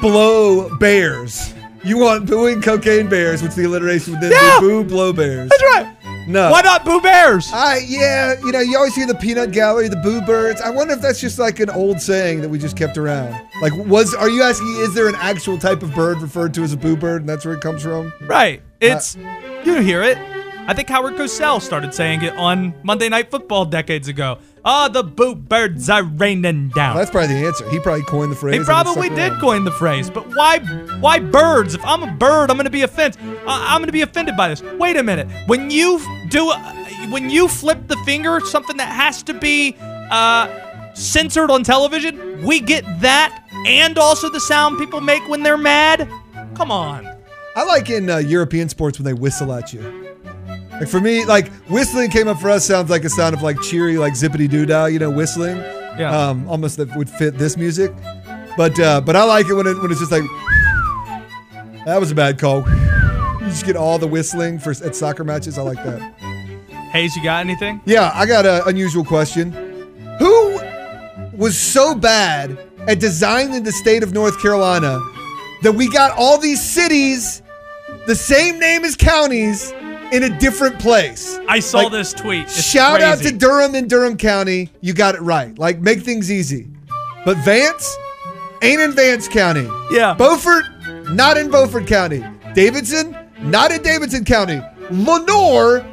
blow 0.00 0.74
bears. 0.78 1.52
You 1.82 1.98
want 1.98 2.26
booing 2.26 2.62
cocaine 2.62 3.08
bears, 3.10 3.42
which 3.42 3.54
the 3.54 3.64
alliteration 3.64 4.14
would 4.14 4.22
then 4.22 4.32
Yeah. 4.32 4.60
be 4.60 4.66
boo 4.66 4.84
blow 4.84 5.12
bears. 5.12 5.50
That's 5.50 5.62
right. 5.74 5.93
No. 6.26 6.50
Why 6.50 6.62
not 6.62 6.84
boo 6.84 7.00
bears? 7.00 7.50
I 7.52 7.78
yeah, 7.86 8.38
you 8.40 8.52
know, 8.52 8.60
you 8.60 8.76
always 8.76 8.94
hear 8.94 9.06
the 9.06 9.14
peanut 9.14 9.52
gallery, 9.52 9.88
the 9.88 9.96
boo 9.96 10.20
birds. 10.22 10.60
I 10.60 10.70
wonder 10.70 10.94
if 10.94 11.00
that's 11.00 11.20
just 11.20 11.38
like 11.38 11.60
an 11.60 11.70
old 11.70 12.00
saying 12.00 12.40
that 12.40 12.48
we 12.48 12.58
just 12.58 12.76
kept 12.76 12.96
around. 12.96 13.34
Like, 13.60 13.74
was 13.76 14.14
are 14.14 14.28
you 14.30 14.42
asking? 14.42 14.68
Is 14.78 14.94
there 14.94 15.08
an 15.08 15.16
actual 15.16 15.58
type 15.58 15.82
of 15.82 15.94
bird 15.94 16.20
referred 16.22 16.54
to 16.54 16.62
as 16.62 16.72
a 16.72 16.76
boo 16.76 16.96
bird, 16.96 17.22
and 17.22 17.28
that's 17.28 17.44
where 17.44 17.54
it 17.54 17.60
comes 17.60 17.82
from? 17.82 18.12
Right. 18.22 18.60
Uh, 18.60 18.62
it's 18.80 19.16
you 19.64 19.80
hear 19.80 20.02
it. 20.02 20.18
I 20.66 20.72
think 20.72 20.88
Howard 20.88 21.14
Cosell 21.16 21.60
started 21.60 21.92
saying 21.92 22.22
it 22.22 22.34
on 22.36 22.72
Monday 22.82 23.10
Night 23.10 23.30
Football 23.30 23.66
decades 23.66 24.08
ago. 24.08 24.38
Ah, 24.66 24.88
the 24.88 25.02
boot 25.02 25.46
birds 25.46 25.90
are 25.90 26.02
raining 26.02 26.70
down. 26.70 26.96
That's 26.96 27.10
probably 27.10 27.34
the 27.34 27.46
answer. 27.46 27.68
He 27.68 27.78
probably 27.78 28.02
coined 28.04 28.32
the 28.32 28.36
phrase. 28.36 28.56
He 28.56 28.64
probably 28.64 29.10
did 29.10 29.32
around. 29.32 29.40
coin 29.40 29.64
the 29.64 29.70
phrase, 29.70 30.08
but 30.08 30.26
why? 30.34 30.60
Why 31.00 31.18
birds? 31.18 31.74
If 31.74 31.84
I'm 31.84 32.02
a 32.02 32.10
bird, 32.12 32.50
I'm 32.50 32.56
gonna 32.56 32.70
be 32.70 32.82
offended. 32.82 33.20
Uh, 33.22 33.42
I'm 33.46 33.82
gonna 33.82 33.92
be 33.92 34.00
offended 34.00 34.36
by 34.38 34.48
this. 34.48 34.62
Wait 34.62 34.96
a 34.96 35.02
minute. 35.02 35.28
When 35.46 35.70
you 35.70 36.00
do, 36.30 36.50
a, 36.50 36.58
when 37.10 37.28
you 37.28 37.46
flip 37.46 37.88
the 37.88 37.96
finger, 38.06 38.40
something 38.40 38.78
that 38.78 38.88
has 38.88 39.22
to 39.24 39.34
be 39.34 39.76
uh, 39.80 40.48
censored 40.94 41.50
on 41.50 41.62
television, 41.62 42.42
we 42.42 42.60
get 42.60 42.84
that, 43.00 43.46
and 43.66 43.98
also 43.98 44.30
the 44.30 44.40
sound 44.40 44.78
people 44.78 45.02
make 45.02 45.28
when 45.28 45.42
they're 45.42 45.58
mad. 45.58 46.08
Come 46.54 46.70
on. 46.70 47.06
I 47.54 47.64
like 47.64 47.90
in 47.90 48.08
uh, 48.08 48.16
European 48.16 48.70
sports 48.70 48.98
when 48.98 49.04
they 49.04 49.12
whistle 49.12 49.52
at 49.52 49.74
you. 49.74 50.03
Like 50.80 50.88
for 50.88 51.00
me, 51.00 51.24
like 51.24 51.52
whistling 51.68 52.10
came 52.10 52.28
up 52.28 52.40
for 52.40 52.50
us 52.50 52.66
sounds 52.66 52.90
like 52.90 53.04
a 53.04 53.10
sound 53.10 53.34
of 53.34 53.42
like 53.42 53.60
cheery, 53.60 53.96
like 53.96 54.14
zippity 54.14 54.48
doo 54.48 54.66
dah, 54.66 54.86
you 54.86 54.98
know, 54.98 55.10
whistling. 55.10 55.56
Yeah. 55.98 56.10
Um, 56.10 56.48
almost 56.48 56.76
that 56.78 56.94
would 56.96 57.08
fit 57.08 57.38
this 57.38 57.56
music. 57.56 57.92
But 58.56 58.78
uh, 58.80 59.00
but 59.00 59.16
I 59.16 59.24
like 59.24 59.46
it 59.48 59.54
when 59.54 59.66
it 59.66 59.80
when 59.80 59.90
it's 59.90 60.00
just 60.00 60.12
like 60.12 60.24
that 61.86 61.98
was 62.00 62.10
a 62.10 62.14
bad 62.14 62.38
call. 62.38 62.64
You 63.40 63.46
just 63.50 63.66
get 63.66 63.76
all 63.76 63.98
the 63.98 64.08
whistling 64.08 64.58
for 64.58 64.70
at 64.70 64.96
soccer 64.96 65.22
matches. 65.22 65.58
I 65.58 65.62
like 65.62 65.82
that. 65.84 66.00
Hayes, 66.92 67.14
you 67.16 67.22
got 67.22 67.40
anything? 67.40 67.80
Yeah, 67.84 68.10
I 68.14 68.26
got 68.26 68.46
an 68.46 68.62
unusual 68.66 69.04
question. 69.04 69.52
Who 70.18 70.60
was 71.36 71.58
so 71.58 71.94
bad 71.94 72.58
at 72.86 73.00
designing 73.00 73.62
the 73.64 73.72
state 73.72 74.02
of 74.02 74.12
North 74.12 74.40
Carolina 74.40 75.00
that 75.62 75.72
we 75.72 75.88
got 75.88 76.16
all 76.16 76.38
these 76.38 76.62
cities, 76.62 77.42
the 78.06 78.14
same 78.14 78.58
name 78.58 78.84
as 78.84 78.94
counties, 78.94 79.72
in 80.14 80.22
a 80.22 80.38
different 80.38 80.78
place? 80.78 81.38
I 81.48 81.58
saw 81.58 81.78
Like, 81.80 81.92
this 81.92 82.12
tweet. 82.12 82.42
It's 82.44 82.62
Shout 82.62 83.00
out 83.00 83.18
to 83.18 83.32
Durham 83.32 83.74
and 83.74 83.90
Durham 83.90 84.16
County. 84.16 84.70
You 84.80 84.94
got 84.94 85.14
it 85.16 85.20
right. 85.20 85.58
Like, 85.58 85.80
make 85.80 86.02
things 86.02 86.30
easy. 86.30 86.68
But 87.24 87.36
Vance 87.38 87.96
ain't 88.62 88.80
in 88.80 88.92
Vance 88.92 89.26
County. 89.28 89.68
Yeah. 89.90 90.14
Beaufort, 90.14 90.64
not 91.10 91.36
in 91.36 91.50
Beaufort 91.50 91.86
County. 91.86 92.24
Davidson, 92.54 93.16
not 93.40 93.72
in 93.72 93.82
Davidson 93.82 94.24
County. 94.24 94.60
Lenoir, 94.90 95.84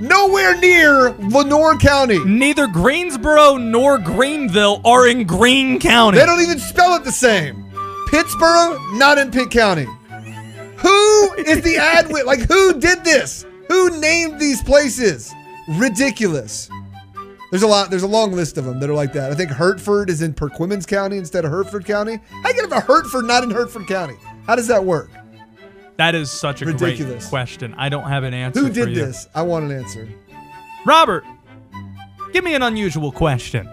nowhere 0.00 0.56
near 0.58 1.10
Lenoir 1.12 1.78
County. 1.78 2.22
Neither 2.24 2.66
Greensboro 2.66 3.56
nor 3.56 3.98
Greenville 3.98 4.80
are 4.84 5.08
in 5.08 5.24
Greene 5.24 5.80
County. 5.80 6.18
They 6.18 6.26
don't 6.26 6.42
even 6.42 6.58
spell 6.58 6.94
it 6.96 7.04
the 7.04 7.12
same. 7.12 7.64
Pittsboro, 8.08 8.98
not 8.98 9.16
in 9.16 9.30
Pitt 9.30 9.50
County. 9.50 9.86
Who 10.76 11.32
is 11.38 11.62
the 11.62 11.76
ad 11.78 12.10
with? 12.12 12.26
Like, 12.26 12.40
who 12.40 12.78
did 12.78 13.04
this? 13.04 13.46
Who 13.72 13.98
named 14.00 14.38
these 14.38 14.62
places? 14.62 15.32
Ridiculous. 15.66 16.68
There's 17.50 17.62
a 17.62 17.66
lot. 17.66 17.88
There's 17.88 18.02
a 18.02 18.06
long 18.06 18.32
list 18.32 18.58
of 18.58 18.66
them 18.66 18.78
that 18.80 18.90
are 18.90 18.94
like 18.94 19.14
that. 19.14 19.32
I 19.32 19.34
think 19.34 19.50
Hertford 19.50 20.10
is 20.10 20.20
in 20.20 20.34
Perquimans 20.34 20.86
County 20.86 21.16
instead 21.16 21.46
of 21.46 21.50
Hertford 21.50 21.86
County. 21.86 22.18
How 22.42 22.50
you 22.50 22.54
get 22.68 22.70
a 22.70 22.80
Hertford 22.80 23.24
not 23.24 23.44
in 23.44 23.50
Hertford 23.50 23.86
County? 23.86 24.16
How 24.46 24.56
does 24.56 24.66
that 24.68 24.84
work? 24.84 25.08
That 25.96 26.14
is 26.14 26.30
such 26.30 26.60
a 26.60 26.66
Ridiculous. 26.66 27.24
great 27.24 27.30
question. 27.30 27.74
I 27.78 27.88
don't 27.88 28.04
have 28.04 28.24
an 28.24 28.34
answer. 28.34 28.60
Who 28.60 28.68
for 28.68 28.74
did 28.74 28.88
you. 28.90 28.94
this? 29.06 29.26
I 29.34 29.40
want 29.40 29.64
an 29.64 29.70
answer. 29.70 30.06
Robert, 30.84 31.24
give 32.34 32.44
me 32.44 32.54
an 32.54 32.60
unusual 32.62 33.10
question. 33.10 33.66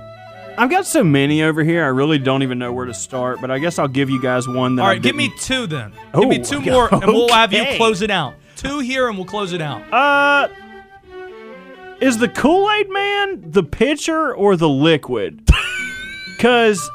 I've 0.57 0.69
got 0.69 0.85
so 0.85 1.03
many 1.03 1.43
over 1.43 1.61
here. 1.61 1.83
I 1.83 1.87
really 1.87 2.19
don't 2.19 2.41
even 2.43 2.57
know 2.57 2.71
where 2.71 2.85
to 2.85 2.93
start. 2.93 3.41
But 3.41 3.51
I 3.51 3.59
guess 3.59 3.77
I'll 3.77 3.89
give 3.89 4.09
you 4.09 4.21
guys 4.21 4.47
one 4.47 4.77
that. 4.77 4.81
All 4.83 4.87
I 4.87 4.91
right, 4.93 5.01
give 5.01 5.17
me 5.17 5.29
two 5.39 5.67
then. 5.67 5.91
Oh, 6.13 6.21
give 6.21 6.29
me 6.29 6.39
two 6.39 6.61
more, 6.61 6.87
and 6.89 7.05
we'll 7.07 7.27
have 7.33 7.51
you 7.51 7.65
close 7.75 8.01
it 8.01 8.11
out. 8.11 8.35
Two 8.59 8.79
here, 8.79 9.07
and 9.07 9.17
we'll 9.17 9.25
close 9.27 9.53
it 9.53 9.61
out. 9.61 9.81
Uh, 9.93 10.47
is 12.01 12.17
the 12.17 12.27
Kool 12.29 12.69
Aid 12.71 12.89
Man 12.89 13.51
the 13.51 13.63
pitcher 13.63 14.33
or 14.33 14.55
the 14.55 14.69
liquid? 14.69 15.47
Because, 16.37 16.89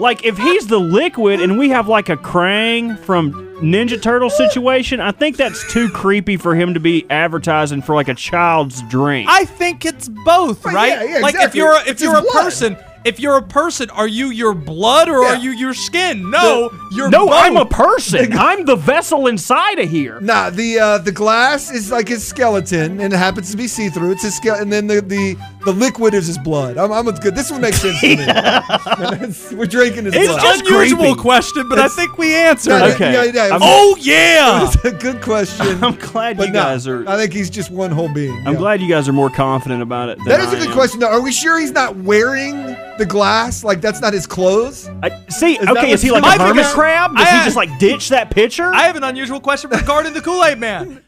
like, 0.00 0.24
if 0.24 0.36
he's 0.36 0.66
the 0.66 0.80
liquid 0.80 1.40
and 1.40 1.60
we 1.60 1.68
have 1.68 1.86
like 1.86 2.08
a 2.08 2.16
Krang 2.16 2.98
from 2.98 3.30
Ninja 3.58 4.02
Turtle 4.02 4.30
situation, 4.30 4.98
I 5.00 5.12
think 5.12 5.36
that's 5.36 5.72
too 5.72 5.88
creepy 5.90 6.36
for 6.36 6.56
him 6.56 6.74
to 6.74 6.80
be 6.80 7.08
advertising 7.08 7.82
for 7.82 7.94
like 7.94 8.08
a 8.08 8.14
child's 8.14 8.82
drink. 8.88 9.28
I 9.30 9.44
think 9.44 9.84
it's 9.86 10.08
both, 10.08 10.64
Right, 10.64 10.74
right? 10.74 10.88
yeah, 10.88 11.04
yeah, 11.04 11.18
like 11.20 11.34
if 11.36 11.54
exactly. 11.54 11.60
you're 11.60 11.72
a, 11.72 11.80
if 11.82 11.86
It's 11.88 12.02
you're 12.02 12.16
his 12.16 12.20
a 12.20 12.32
blood. 12.32 12.42
person, 12.46 12.76
if 13.08 13.18
you're 13.18 13.36
a 13.36 13.42
person, 13.42 13.88
are 13.90 14.06
you 14.06 14.28
your 14.30 14.52
blood 14.54 15.08
or 15.08 15.22
Yeah. 15.22 15.28
are 15.30 15.36
you 15.36 15.50
your 15.52 15.72
skin? 15.74 16.30
No, 16.30 16.70
you're 16.92 17.08
no, 17.10 17.26
both. 17.26 17.34
I'm 17.34 17.56
a 17.56 17.64
person. 17.64 18.32
I'm 18.38 18.64
the 18.66 18.76
vessel 18.76 19.26
inside 19.26 19.78
of 19.78 19.88
here. 19.90 20.20
Nah, 20.20 20.50
the 20.50 20.78
uh, 20.78 20.98
the 20.98 21.12
glass 21.12 21.70
is 21.70 21.90
like 21.90 22.08
his 22.08 22.26
skeleton, 22.26 23.00
and 23.00 23.12
it 23.12 23.16
happens 23.16 23.50
to 23.50 23.56
be 23.56 23.66
see 23.66 23.88
through. 23.88 24.12
It's 24.12 24.22
his 24.22 24.36
skeleton, 24.36 24.64
and 24.64 24.72
then 24.72 24.86
the, 24.86 25.00
the 25.00 25.36
the 25.64 25.72
liquid 25.72 26.14
is 26.14 26.26
his 26.26 26.38
blood. 26.38 26.78
I'm, 26.78 26.92
I'm 26.92 27.04
good. 27.16 27.34
This 27.34 27.50
one 27.50 27.60
makes 27.60 27.80
sense 27.80 28.00
to 28.00 28.06
me. 28.16 29.56
We're 29.56 29.66
drinking 29.66 30.04
his 30.06 30.14
It's 30.14 30.26
blood. 30.28 30.40
just 30.40 30.66
unusual 30.66 30.98
creepy. 30.98 31.20
question, 31.20 31.68
but 31.68 31.78
I 31.78 31.88
think 31.88 32.16
we 32.16 32.34
answered. 32.34 32.70
No, 32.70 32.86
it. 32.86 32.94
Okay. 32.94 33.12
yeah, 33.12 33.24
yeah, 33.24 33.42
I'm- 33.52 33.60
Oh 33.62 33.96
yeah. 34.00 34.66
It's 34.66 34.84
a 34.84 34.92
good 34.92 35.20
question. 35.20 35.82
I'm 35.84 35.96
glad 35.96 36.36
but 36.36 36.46
you 36.48 36.52
no, 36.52 36.62
guys 36.62 36.86
are. 36.86 37.06
I 37.08 37.16
think 37.16 37.32
he's 37.32 37.50
just 37.50 37.70
one 37.70 37.90
whole 37.90 38.08
being. 38.12 38.36
I'm 38.46 38.54
yeah. 38.54 38.58
glad 38.58 38.80
you 38.80 38.88
guys 38.88 39.08
are 39.08 39.12
more 39.12 39.30
confident 39.30 39.82
about 39.82 40.08
it. 40.10 40.18
Than 40.18 40.28
That 40.28 40.40
is 40.40 40.52
a 40.52 40.56
I 40.56 40.60
good 40.60 40.68
am. 40.68 40.74
question. 40.74 41.00
Though. 41.00 41.08
Are 41.10 41.20
we 41.20 41.32
sure 41.32 41.58
he's 41.58 41.72
not 41.72 41.96
wearing 41.96 42.56
the 42.98 43.06
glass? 43.06 43.64
Like 43.64 43.80
that's 43.80 44.00
not 44.00 44.12
his 44.12 44.26
clothes? 44.26 44.88
I, 45.02 45.10
see, 45.28 45.58
that 45.58 45.70
okay, 45.76 45.90
is 45.90 46.02
he 46.02 46.10
like 46.10 46.22
what's 46.22 46.36
a 46.36 46.38
going 46.38 46.50
on? 46.50 46.56
hermit 46.56 46.72
crab? 46.72 47.16
Does 47.16 47.26
I- 47.28 47.38
he 47.38 47.44
just 47.44 47.56
like 47.56 47.78
ditch 47.78 48.08
that 48.10 48.30
pitcher? 48.30 48.72
I 48.72 48.82
have 48.84 48.96
an 48.96 49.04
unusual 49.04 49.40
question 49.40 49.70
regarding 49.70 50.12
the 50.14 50.20
Kool 50.22 50.44
Aid 50.44 50.58
Man. 50.58 51.02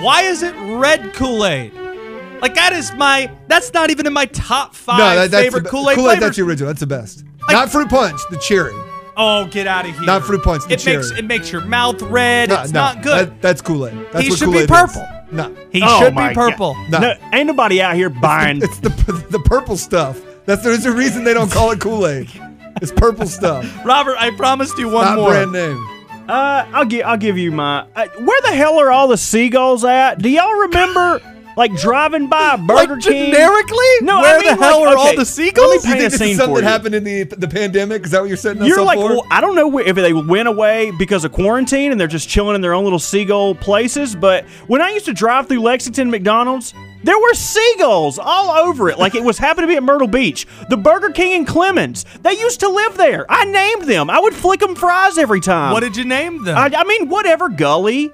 Why 0.00 0.22
is 0.22 0.42
it 0.42 0.54
red 0.56 1.12
Kool 1.14 1.44
Aid? 1.44 1.72
Like 2.44 2.54
that 2.56 2.74
is 2.74 2.92
my. 2.92 3.30
That's 3.48 3.72
not 3.72 3.88
even 3.90 4.06
in 4.06 4.12
my 4.12 4.26
top 4.26 4.74
five 4.74 4.98
no, 4.98 5.14
that, 5.16 5.30
that's 5.30 5.44
favorite 5.44 5.64
Kool 5.64 5.88
Aid 5.88 5.94
Kool-Aid, 5.96 6.04
flavors. 6.04 6.20
That's 6.20 6.36
the 6.36 6.42
original. 6.42 6.66
That's 6.68 6.80
the 6.80 6.86
best. 6.86 7.24
not 7.48 7.70
fruit 7.70 7.88
punch. 7.88 8.20
The 8.30 8.36
cherry. 8.36 8.74
oh, 9.16 9.46
get 9.50 9.66
out 9.66 9.86
of 9.88 9.92
here! 9.96 10.02
Not 10.04 10.24
fruit 10.24 10.42
punch, 10.44 10.64
the 10.66 10.74
It 10.74 10.84
makes 10.84 11.08
cherry. 11.08 11.18
it 11.20 11.24
makes 11.24 11.50
your 11.50 11.62
mouth 11.62 12.02
red. 12.02 12.50
No, 12.50 12.60
it's 12.62 12.72
no, 12.72 12.80
not 12.80 13.02
good. 13.02 13.28
that- 13.30 13.40
that's 13.40 13.62
Kool 13.62 13.86
Aid. 13.86 13.94
That's 14.12 14.24
He 14.24 14.28
what 14.30 14.38
should 14.38 14.46
be 14.52 14.66
Kool-Aid 14.66 14.68
purple. 14.68 15.00
Is. 15.02 15.32
No, 15.32 15.56
he 15.70 15.80
Oh 15.82 16.00
should 16.00 16.14
be 16.14 16.34
purple. 16.34 16.76
No. 16.90 16.98
no, 16.98 17.14
ain't 17.32 17.46
nobody 17.46 17.80
out 17.80 17.94
here 17.94 18.10
buying. 18.10 18.60
it's 18.62 18.78
the 18.78 18.90
the 19.30 19.38
purple 19.40 19.78
stuff. 19.78 20.20
That's 20.44 20.62
there's 20.62 20.84
a 20.84 20.92
reason 20.92 21.24
they 21.24 21.32
don't 21.32 21.50
call 21.50 21.70
it 21.70 21.80
Kool 21.80 22.06
Aid. 22.06 22.28
It's 22.82 22.92
purple 22.92 23.26
stuff. 23.26 23.64
Robert, 23.86 24.16
I 24.18 24.32
promised 24.36 24.76
you 24.76 24.90
one 24.90 25.06
Not 25.06 25.16
more. 25.16 25.30
brand 25.30 25.52
name. 25.52 25.82
Uh, 26.28 26.66
I'll 26.74 26.84
give 26.84 27.06
I'll 27.06 27.16
give 27.16 27.38
you 27.38 27.52
my. 27.52 27.86
Uh, 27.96 28.06
where 28.18 28.40
the 28.42 28.52
hell 28.54 28.78
are 28.78 28.90
all 28.90 29.08
the 29.08 29.16
seagulls 29.16 29.82
at? 29.84 30.16
Do 30.20 30.28
y'all 30.28 30.52
remember 30.52 31.20
like 31.56 31.74
driving 31.76 32.28
by 32.28 32.56
Burger 32.56 32.94
like 32.94 33.02
King? 33.02 33.32
generically? 33.32 33.86
No, 34.02 34.18
I 34.18 34.22
where 34.22 34.40
mean, 34.40 34.56
the 34.56 34.64
hell 34.64 34.80
like, 34.82 34.94
are 34.94 34.98
all 34.98 35.06
okay, 35.06 35.12
the 35.16 35.18
let 35.18 35.26
seagulls? 35.26 35.68
me 35.68 35.74
You 35.74 35.80
think 35.80 35.96
a 35.96 36.02
this 36.10 36.20
is 36.20 36.36
something 36.36 36.54
that 36.56 36.64
happened 36.64 36.94
in 36.94 37.04
the 37.04 37.22
the 37.24 37.48
pandemic? 37.48 38.04
Is 38.04 38.10
that 38.12 38.20
what 38.20 38.28
you're 38.28 38.36
setting 38.36 38.62
us 38.62 38.68
You're 38.68 38.80
up 38.80 38.86
like, 38.86 38.98
for? 38.98 39.08
well, 39.08 39.26
I 39.30 39.40
don't 39.40 39.54
know 39.54 39.68
where, 39.68 39.84
if 39.86 39.96
they 39.96 40.12
went 40.12 40.48
away 40.48 40.92
because 40.98 41.24
of 41.24 41.32
quarantine 41.32 41.92
and 41.92 42.00
they're 42.00 42.06
just 42.08 42.28
chilling 42.28 42.54
in 42.54 42.60
their 42.60 42.74
own 42.74 42.84
little 42.84 42.98
seagull 42.98 43.54
places. 43.54 44.14
But 44.14 44.44
when 44.66 44.80
I 44.82 44.90
used 44.90 45.06
to 45.06 45.12
drive 45.12 45.48
through 45.48 45.60
Lexington 45.60 46.10
McDonald's, 46.10 46.74
there 47.02 47.18
were 47.18 47.34
seagulls 47.34 48.18
all 48.18 48.50
over 48.50 48.88
it. 48.88 48.98
Like 48.98 49.14
it 49.14 49.22
was 49.22 49.38
happened 49.38 49.64
to 49.64 49.68
be 49.68 49.76
at 49.76 49.82
Myrtle 49.82 50.08
Beach. 50.08 50.46
The 50.70 50.76
Burger 50.76 51.10
King 51.10 51.32
and 51.34 51.46
Clemson, 51.46 52.04
they 52.22 52.32
used 52.32 52.60
to 52.60 52.68
live 52.68 52.96
there. 52.96 53.26
I 53.28 53.44
named 53.44 53.82
them. 53.88 54.08
I 54.10 54.18
would 54.18 54.34
flick 54.34 54.60
them 54.60 54.74
fries 54.74 55.18
every 55.18 55.40
time. 55.40 55.72
What 55.72 55.80
did 55.80 55.96
you 55.96 56.04
name 56.04 56.44
them? 56.44 56.56
I, 56.56 56.70
I 56.74 56.84
mean, 56.84 57.08
whatever, 57.08 57.48
Gully, 57.48 58.12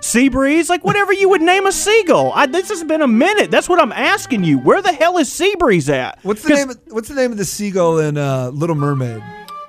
Sea 0.00 0.28
Breeze, 0.28 0.68
like 0.70 0.82
whatever 0.84 1.12
you 1.12 1.28
would 1.28 1.42
name 1.42 1.66
a 1.66 1.72
seagull. 1.72 2.32
I, 2.34 2.46
this 2.46 2.68
has 2.70 2.82
been 2.84 3.02
a 3.02 3.06
minute. 3.08 3.50
That's 3.50 3.68
what 3.68 3.78
I'm 3.80 3.92
asking 3.92 4.44
you. 4.44 4.58
Where 4.58 4.80
the 4.80 4.92
hell 4.92 5.18
is 5.18 5.30
Sea 5.30 5.54
Breeze 5.58 5.90
at? 5.90 6.18
what's 6.22 6.42
the 6.42 6.48
'Cause- 6.48 6.58
name? 6.58 6.70
Of, 6.70 6.78
what's 6.88 7.08
the 7.08 7.14
name 7.14 7.32
of 7.32 7.38
the 7.38 7.44
seagull 7.44 7.98
in 7.98 8.16
uh, 8.16 8.50
Little 8.54 8.76
Mermaid? 8.76 9.22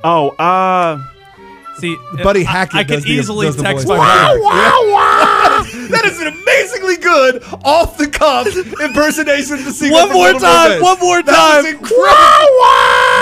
Oh, 0.04 0.30
uh. 0.30 1.02
See, 1.80 1.96
Buddy 2.24 2.46
I- 2.46 2.50
Hackett 2.52 2.76
I, 2.76 2.84
does 2.84 3.04
could 3.04 3.10
the- 3.10 3.14
easily 3.16 3.46
does 3.48 3.58
the 3.58 3.64
text 3.64 3.88
voice. 3.88 3.98
my 3.98 4.38
Wow, 4.40 4.40
brother. 4.40 5.70
That 5.92 6.06
is 6.06 6.20
an 6.22 6.28
amazingly 6.28 6.98
good 6.98 7.44
off 7.66 7.98
the 7.98 8.08
cuff 8.08 8.48
impersonation 8.82 9.56
of 9.56 9.66
the 9.66 9.72
seagull. 9.74 10.00
One 10.08 10.14
more 10.14 10.26
Little 10.28 10.40
time, 10.42 10.70
Mermaid. 10.70 10.82
one 10.84 11.00
more 11.00 11.22
time. 11.22 11.26
That 11.26 11.60
is 11.60 11.66
time. 11.66 11.76
incredible. 11.76 12.62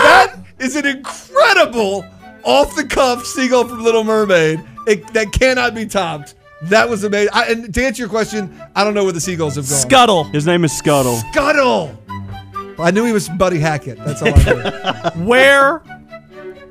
That 0.04 0.36
is 0.60 0.76
an 0.76 0.86
incredible 0.86 2.06
off 2.44 2.76
the 2.76 2.86
cuff 2.86 3.26
seagull 3.26 3.68
from 3.68 3.84
Little 3.84 4.04
Mermaid. 4.04 4.62
It, 4.88 5.12
that 5.14 5.32
cannot 5.32 5.74
be 5.76 5.86
topped. 5.86 6.36
That 6.64 6.90
was 6.90 7.04
amazing. 7.04 7.30
I, 7.34 7.46
and 7.52 7.74
to 7.74 7.86
answer 7.86 8.02
your 8.02 8.10
question, 8.10 8.62
I 8.76 8.84
don't 8.84 8.94
know 8.94 9.04
where 9.04 9.14
the 9.14 9.22
seagulls 9.22 9.56
have 9.56 9.68
gone. 9.70 9.80
Scuttle. 9.80 10.24
His 10.26 10.46
name 10.46 10.64
is 10.66 10.78
Scuttle. 10.78 11.16
Scuttle. 11.32 11.98
I 12.78 12.92
knew 12.92 13.06
he 13.06 13.14
was 13.14 13.30
Buddy 13.30 13.60
Hackett. 13.60 13.98
That's 14.00 14.22
all 14.22 14.34
I 14.34 15.14
knew. 15.16 15.26
Where 15.26 15.80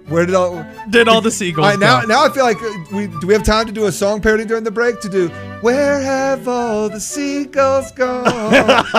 Where 0.09 0.25
did 0.25 0.35
all 0.35 0.65
did 0.89 1.07
all 1.07 1.21
the 1.21 1.31
seagulls 1.31 1.65
All 1.67 1.71
right, 1.71 1.79
now, 1.79 2.01
go? 2.01 2.07
now 2.07 2.25
I 2.25 2.31
feel 2.31 2.45
like 2.45 2.59
we 2.91 3.09
do. 3.21 3.27
We 3.27 3.35
have 3.35 3.43
time 3.45 3.67
to 3.67 3.73
do 3.73 3.87
a 3.87 3.93
song 3.93 4.23
parody 4.23 4.47
during 4.47 4.65
the 4.65 4.71
break 4.71 5.01
to 5.01 5.09
do. 5.11 5.29
Where 5.61 6.01
have 6.01 6.49
all 6.49 6.89
the 6.89 7.01
seagulls 7.01 7.93
gone? 7.93 8.25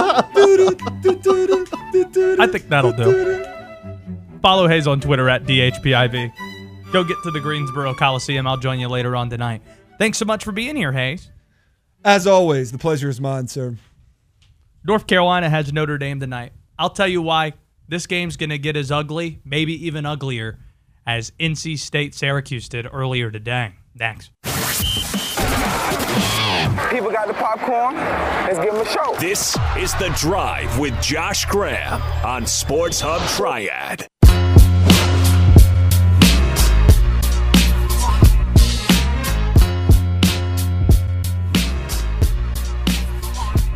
Oh, 0.00 0.24
I 2.40 2.46
think 2.46 2.68
that'll 2.68 2.92
do. 2.92 3.44
Follow 4.42 4.68
Hayes 4.68 4.86
on 4.86 5.00
Twitter 5.00 5.28
at 5.28 5.44
DHPIV. 5.44 6.32
Go 6.92 7.02
get 7.04 7.16
to 7.24 7.30
the 7.30 7.40
Greensboro 7.40 7.94
Coliseum. 7.94 8.46
I'll 8.46 8.56
join 8.56 8.78
you 8.78 8.88
later 8.88 9.16
on 9.16 9.28
tonight. 9.30 9.62
Thanks 9.98 10.18
so 10.18 10.24
much 10.24 10.44
for 10.44 10.52
being 10.52 10.76
here, 10.76 10.92
Hayes. 10.92 11.30
As 12.04 12.26
always, 12.26 12.70
the 12.70 12.78
pleasure 12.78 13.08
is 13.08 13.20
mine, 13.20 13.48
sir. 13.48 13.76
North 14.84 15.06
Carolina 15.08 15.50
has 15.50 15.72
Notre 15.72 15.98
Dame 15.98 16.20
tonight. 16.20 16.52
I'll 16.78 16.90
tell 16.90 17.08
you 17.08 17.20
why. 17.20 17.54
This 17.88 18.06
game's 18.06 18.36
going 18.36 18.50
to 18.50 18.58
get 18.58 18.76
as 18.76 18.92
ugly, 18.92 19.40
maybe 19.44 19.86
even 19.86 20.06
uglier, 20.06 20.58
as 21.06 21.32
NC 21.40 21.78
State 21.78 22.14
Syracuse 22.14 22.68
did 22.68 22.86
earlier 22.90 23.30
today. 23.30 23.72
Thanks. 23.98 24.30
People 26.90 27.10
got 27.10 27.26
the 27.26 27.34
popcorn. 27.34 27.96
Let's 27.96 28.58
give 28.58 28.74
them 28.74 28.86
a 28.86 28.90
show. 28.90 29.16
This 29.18 29.56
is 29.76 29.94
The 29.94 30.14
Drive 30.16 30.78
with 30.78 31.00
Josh 31.02 31.44
Graham 31.46 32.00
on 32.24 32.46
Sports 32.46 33.00
Hub 33.00 33.26
Triad. 33.30 34.06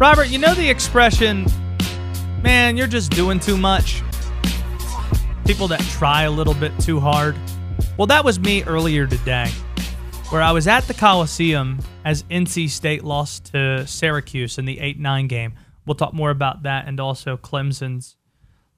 Robert, 0.02 0.30
you 0.30 0.38
know 0.38 0.52
the 0.52 0.68
expression, 0.68 1.46
man, 2.42 2.76
you're 2.76 2.88
just 2.88 3.12
doing 3.12 3.38
too 3.38 3.56
much? 3.56 4.02
People 5.46 5.68
that 5.68 5.78
try 5.92 6.22
a 6.24 6.30
little 6.32 6.54
bit 6.54 6.76
too 6.80 6.98
hard. 6.98 7.36
Well, 7.96 8.08
that 8.08 8.24
was 8.24 8.40
me 8.40 8.64
earlier 8.64 9.06
today, 9.06 9.48
where 10.30 10.42
I 10.42 10.50
was 10.50 10.66
at 10.66 10.88
the 10.88 10.92
Coliseum 10.92 11.78
as 12.04 12.24
NC 12.24 12.68
State 12.68 13.04
lost 13.04 13.52
to 13.52 13.86
Syracuse 13.86 14.58
in 14.58 14.64
the 14.64 14.80
8 14.80 14.98
9 14.98 15.28
game. 15.28 15.54
We'll 15.86 15.94
talk 15.94 16.12
more 16.12 16.30
about 16.30 16.64
that 16.64 16.88
and 16.88 16.98
also 16.98 17.36
Clemson's 17.36 18.16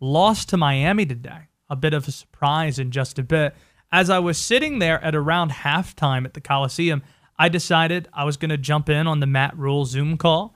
loss 0.01 0.45
to 0.45 0.59
Miami 0.59 1.07
today. 1.07 1.49
A 1.71 1.75
bit 1.77 1.95
of 1.95 2.07
a 2.07 2.13
surprise 2.13 2.79
in 2.79 2.91
just 2.91 3.19
a 3.19 3.23
bit. 3.23 3.55
As 3.91 4.11
I 4.11 4.19
was 4.19 4.37
sitting 4.37 4.79
there 4.79 5.03
at 5.03 5.15
around 5.15 5.53
halftime 5.53 6.27
at 6.27 6.35
the 6.35 6.43
Coliseum, 6.43 7.03
I 7.39 7.49
decided 7.49 8.09
I 8.13 8.25
was 8.25 8.37
going 8.37 8.51
to 8.51 8.59
jump 8.59 8.91
in 8.91 9.07
on 9.07 9.21
the 9.21 9.27
Matt 9.27 9.57
Rhule 9.57 9.87
Zoom 9.87 10.19
call. 10.19 10.54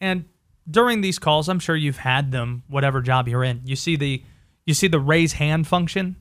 And 0.00 0.26
during 0.70 1.00
these 1.00 1.18
calls, 1.18 1.48
I'm 1.48 1.58
sure 1.58 1.76
you've 1.76 1.98
had 1.98 2.30
them, 2.32 2.62
whatever 2.68 3.00
job 3.00 3.28
you're 3.28 3.44
in. 3.44 3.62
You 3.64 3.76
see 3.76 3.96
the 3.96 4.22
you 4.64 4.74
see 4.74 4.88
the 4.88 5.00
raise 5.00 5.34
hand 5.34 5.66
function, 5.66 6.16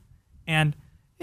and 0.47 0.73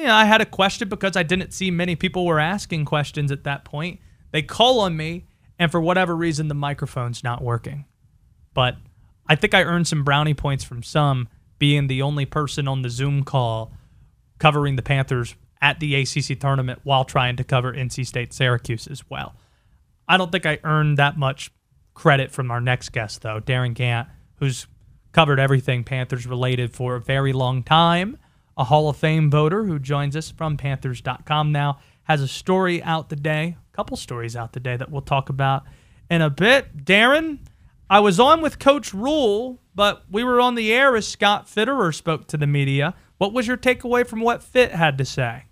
know, 0.05 0.15
I 0.15 0.25
had 0.25 0.41
a 0.41 0.47
question 0.47 0.89
because 0.89 1.17
I 1.17 1.23
didn't 1.23 1.53
see 1.53 1.71
many 1.71 1.97
people 1.97 2.27
were 2.27 2.41
asking 2.41 2.85
questions 2.85 3.31
at 3.31 3.45
that 3.45 3.65
point. 3.65 4.01
They 4.31 4.43
call 4.43 4.81
on 4.81 4.97
me, 4.97 5.27
and 5.59 5.71
for 5.71 5.81
whatever 5.81 6.15
reason, 6.17 6.49
the 6.49 6.55
microphone's 6.55 7.23
not 7.23 7.43
working. 7.43 7.85
But 8.53 8.77
I 9.29 9.37
think 9.37 9.55
I 9.55 9.63
earned 9.63 9.87
some 9.87 10.05
brownie 10.05 10.35
points 10.35 10.65
from 10.65 10.83
some 10.83 11.29
being 11.59 11.87
the 11.87 12.03
only 12.03 12.27
person 12.27 12.69
on 12.69 12.83
the 12.83 12.91
Zoom 12.91 13.25
call 13.25 13.73
covering 14.39 14.77
the 14.77 14.83
Panthers 14.83 15.35
at 15.63 15.81
the 15.81 15.95
ACC 15.95 16.39
tournament 16.39 16.81
while 16.83 17.05
trying 17.05 17.37
to 17.37 17.45
cover 17.45 17.73
NC 17.73 18.07
State 18.07 18.33
Syracuse 18.33 18.87
as 18.87 19.09
well. 19.09 19.35
I 20.07 20.17
don't 20.17 20.31
think 20.31 20.45
I 20.45 20.59
earned 20.65 20.99
that 20.99 21.17
much 21.17 21.51
credit 21.95 22.31
from 22.31 22.51
our 22.51 22.61
next 22.61 22.91
guest, 22.91 23.23
though, 23.23 23.41
Darin 23.41 23.75
Gantt, 23.75 24.09
who's 24.37 24.67
covered 25.13 25.41
everything 25.41 25.85
Panthers 25.85 26.27
related 26.27 26.73
for 26.73 26.97
a 26.97 27.01
very 27.01 27.33
long 27.33 27.63
time, 27.63 28.19
a 28.57 28.65
Hall 28.65 28.89
of 28.89 28.97
Fame 28.97 29.31
voter 29.31 29.65
who 29.65 29.79
joins 29.79 30.17
us 30.17 30.31
from 30.31 30.57
Panthers.com 30.57 31.53
now, 31.53 31.79
has 32.05 32.21
a 32.21 32.29
story 32.29 32.83
out 32.83 33.09
today, 33.09 33.57
a 33.73 33.77
couple 33.77 33.97
stories 33.97 34.37
out 34.37 34.53
today 34.53 34.77
that 34.77 34.91
we'll 34.91 35.03
talk 35.03 35.29
about 35.29 35.63
in 36.11 36.21
a 36.21 36.29
bit. 36.29 36.85
Darin, 36.85 37.41
I 37.89 38.01
was 38.01 38.21
on 38.21 38.43
with 38.43 38.59
Coach 38.59 38.93
Rhule, 38.93 39.61
but 39.75 40.05
we 40.11 40.25
were 40.25 40.41
on 40.41 40.57
the 40.57 40.73
air 40.73 40.97
as 40.97 41.07
Scott 41.07 41.47
Fitterer 41.47 41.95
spoke 41.95 42.27
to 42.29 42.37
the 42.37 42.47
media. 42.47 42.95
What 43.19 43.33
was 43.33 43.47
your 43.47 43.57
takeaway 43.57 44.07
from 44.07 44.21
what 44.21 44.43
Fit 44.43 44.73
had 44.73 44.99
to 44.99 45.05
say? 45.05 45.45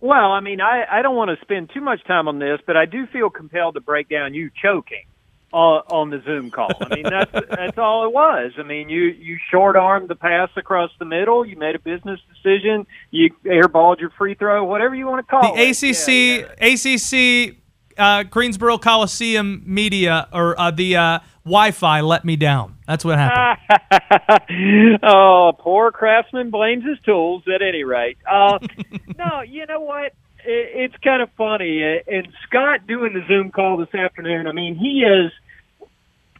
Well, 0.00 0.30
I 0.30 0.40
mean, 0.40 0.60
I, 0.60 0.84
I 0.90 1.02
don't 1.02 1.16
want 1.16 1.30
to 1.30 1.42
spend 1.42 1.70
too 1.72 1.80
much 1.80 2.04
time 2.04 2.28
on 2.28 2.38
this, 2.38 2.60
but 2.66 2.76
I 2.76 2.84
do 2.84 3.06
feel 3.06 3.30
compelled 3.30 3.74
to 3.74 3.80
break 3.80 4.08
down 4.08 4.34
you 4.34 4.50
choking 4.62 5.04
on, 5.52 5.82
on 5.88 6.10
the 6.10 6.20
Zoom 6.24 6.50
call. 6.50 6.70
I 6.80 6.94
mean, 6.94 7.04
that's 7.04 7.32
that's 7.50 7.78
all 7.78 8.06
it 8.06 8.12
was. 8.12 8.52
I 8.58 8.62
mean, 8.62 8.88
you 8.88 9.02
you 9.02 9.38
short 9.50 9.76
armed 9.76 10.08
the 10.08 10.14
pass 10.14 10.50
across 10.56 10.90
the 10.98 11.04
middle. 11.04 11.44
You 11.44 11.56
made 11.56 11.74
a 11.74 11.78
business 11.78 12.20
decision. 12.34 12.86
You 13.10 13.30
airballed 13.44 14.00
your 14.00 14.10
free 14.10 14.34
throw, 14.34 14.64
whatever 14.64 14.94
you 14.94 15.06
want 15.06 15.26
to 15.26 15.30
call 15.30 15.54
the 15.54 15.60
it. 15.60 15.82
ACC 15.82 16.50
ACC 16.60 17.56
uh, 17.98 18.22
Greensboro 18.24 18.78
Coliseum 18.78 19.62
media 19.64 20.28
or 20.32 20.58
uh, 20.60 20.70
the 20.70 20.96
uh, 20.96 21.18
Wi-Fi 21.44 22.00
let 22.00 22.24
me 22.24 22.36
down. 22.36 22.76
That's 22.86 23.04
what 23.04 23.18
happened. 23.18 24.98
oh, 25.02 25.52
poor 25.58 25.90
craftsman 25.90 26.50
blames 26.50 26.84
his 26.84 26.98
tools. 27.04 27.42
At 27.52 27.62
any 27.62 27.84
rate, 27.84 28.18
uh, 28.30 28.58
no, 29.18 29.42
you 29.42 29.66
know 29.66 29.80
what? 29.80 30.12
It, 30.46 30.92
it's 30.92 30.96
kind 31.02 31.22
of 31.22 31.28
funny. 31.36 31.82
Eh, 31.82 31.98
and 32.06 32.28
Scott 32.48 32.86
doing 32.86 33.12
the 33.12 33.26
Zoom 33.26 33.50
call 33.50 33.76
this 33.76 33.94
afternoon. 33.94 34.46
I 34.46 34.52
mean, 34.52 34.76
he 34.76 35.02
is. 35.02 35.32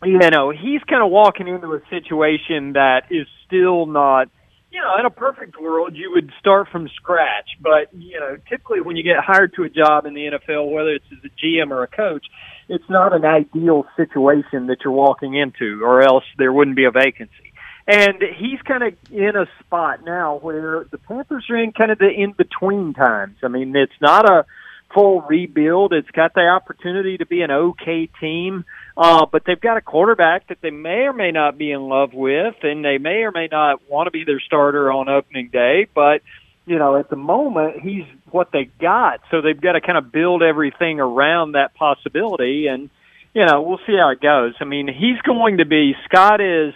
You 0.04 0.30
know, 0.30 0.50
he's 0.50 0.82
kind 0.82 1.02
of 1.02 1.10
walking 1.10 1.48
into 1.48 1.72
a 1.72 1.80
situation 1.88 2.74
that 2.74 3.04
is 3.10 3.26
still 3.46 3.86
not. 3.86 4.28
You 4.70 4.82
know, 4.82 4.92
in 5.00 5.06
a 5.06 5.10
perfect 5.10 5.58
world, 5.58 5.96
you 5.96 6.12
would 6.14 6.30
start 6.38 6.68
from 6.70 6.88
scratch. 6.96 7.48
But 7.60 7.94
you 7.94 8.20
know, 8.20 8.36
typically 8.48 8.82
when 8.82 8.96
you 8.96 9.02
get 9.02 9.16
hired 9.24 9.54
to 9.54 9.62
a 9.62 9.70
job 9.70 10.04
in 10.04 10.14
the 10.14 10.26
NFL, 10.26 10.70
whether 10.70 10.90
it's 10.90 11.06
as 11.10 11.24
a 11.24 11.46
GM 11.46 11.70
or 11.70 11.82
a 11.82 11.88
coach, 11.88 12.26
it's 12.68 12.84
not 12.90 13.14
an 13.14 13.24
ideal 13.24 13.86
situation 13.96 14.66
that 14.66 14.78
you're 14.84 14.92
walking 14.92 15.34
into, 15.34 15.82
or 15.82 16.02
else 16.02 16.24
there 16.36 16.52
wouldn't 16.52 16.76
be 16.76 16.84
a 16.84 16.90
vacancy. 16.90 17.45
And 17.88 18.20
he's 18.20 18.60
kind 18.62 18.82
of 18.82 18.94
in 19.12 19.36
a 19.36 19.46
spot 19.60 20.04
now 20.04 20.38
where 20.38 20.84
the 20.90 20.98
Panthers 20.98 21.46
are 21.50 21.56
in 21.56 21.72
kind 21.72 21.90
of 21.90 21.98
the 21.98 22.08
in 22.08 22.32
between 22.32 22.94
times. 22.94 23.36
I 23.44 23.48
mean, 23.48 23.74
it's 23.76 23.92
not 24.00 24.28
a 24.28 24.44
full 24.92 25.20
rebuild. 25.22 25.92
It's 25.92 26.10
got 26.10 26.34
the 26.34 26.48
opportunity 26.48 27.18
to 27.18 27.26
be 27.26 27.42
an 27.42 27.50
okay 27.50 28.08
team, 28.20 28.64
uh, 28.96 29.26
but 29.26 29.44
they've 29.44 29.60
got 29.60 29.76
a 29.76 29.80
quarterback 29.80 30.48
that 30.48 30.58
they 30.62 30.70
may 30.70 31.06
or 31.06 31.12
may 31.12 31.30
not 31.30 31.58
be 31.58 31.70
in 31.70 31.82
love 31.82 32.12
with, 32.12 32.56
and 32.62 32.84
they 32.84 32.98
may 32.98 33.22
or 33.22 33.30
may 33.30 33.48
not 33.50 33.88
want 33.88 34.06
to 34.06 34.10
be 34.10 34.24
their 34.24 34.40
starter 34.40 34.90
on 34.90 35.08
opening 35.08 35.48
day. 35.48 35.86
But 35.94 36.22
you 36.66 36.78
know, 36.78 36.96
at 36.96 37.08
the 37.08 37.16
moment, 37.16 37.80
he's 37.80 38.04
what 38.30 38.50
they 38.52 38.68
got. 38.80 39.20
So 39.30 39.40
they've 39.40 39.60
got 39.60 39.72
to 39.72 39.80
kind 39.80 39.96
of 39.96 40.10
build 40.10 40.42
everything 40.42 40.98
around 40.98 41.52
that 41.52 41.74
possibility. 41.74 42.66
And, 42.66 42.90
you 43.34 43.46
know, 43.46 43.62
we'll 43.62 43.78
see 43.86 43.96
how 43.96 44.10
it 44.10 44.20
goes. 44.20 44.54
I 44.60 44.64
mean, 44.64 44.88
he's 44.88 45.20
going 45.22 45.58
to 45.58 45.64
be, 45.64 45.94
Scott 46.06 46.40
is, 46.40 46.74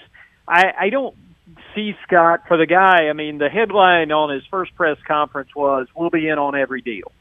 I, 0.51 0.86
I 0.86 0.90
don't 0.90 1.14
see 1.74 1.94
Scott 2.07 2.42
for 2.48 2.57
the 2.57 2.66
guy. 2.66 3.09
I 3.09 3.12
mean, 3.12 3.38
the 3.38 3.48
headline 3.48 4.11
on 4.11 4.34
his 4.34 4.42
first 4.51 4.74
press 4.74 4.98
conference 5.07 5.55
was, 5.55 5.86
we'll 5.94 6.11
be 6.11 6.28
in 6.28 6.38
on 6.38 6.57
every 6.57 6.82
deal. 6.82 7.12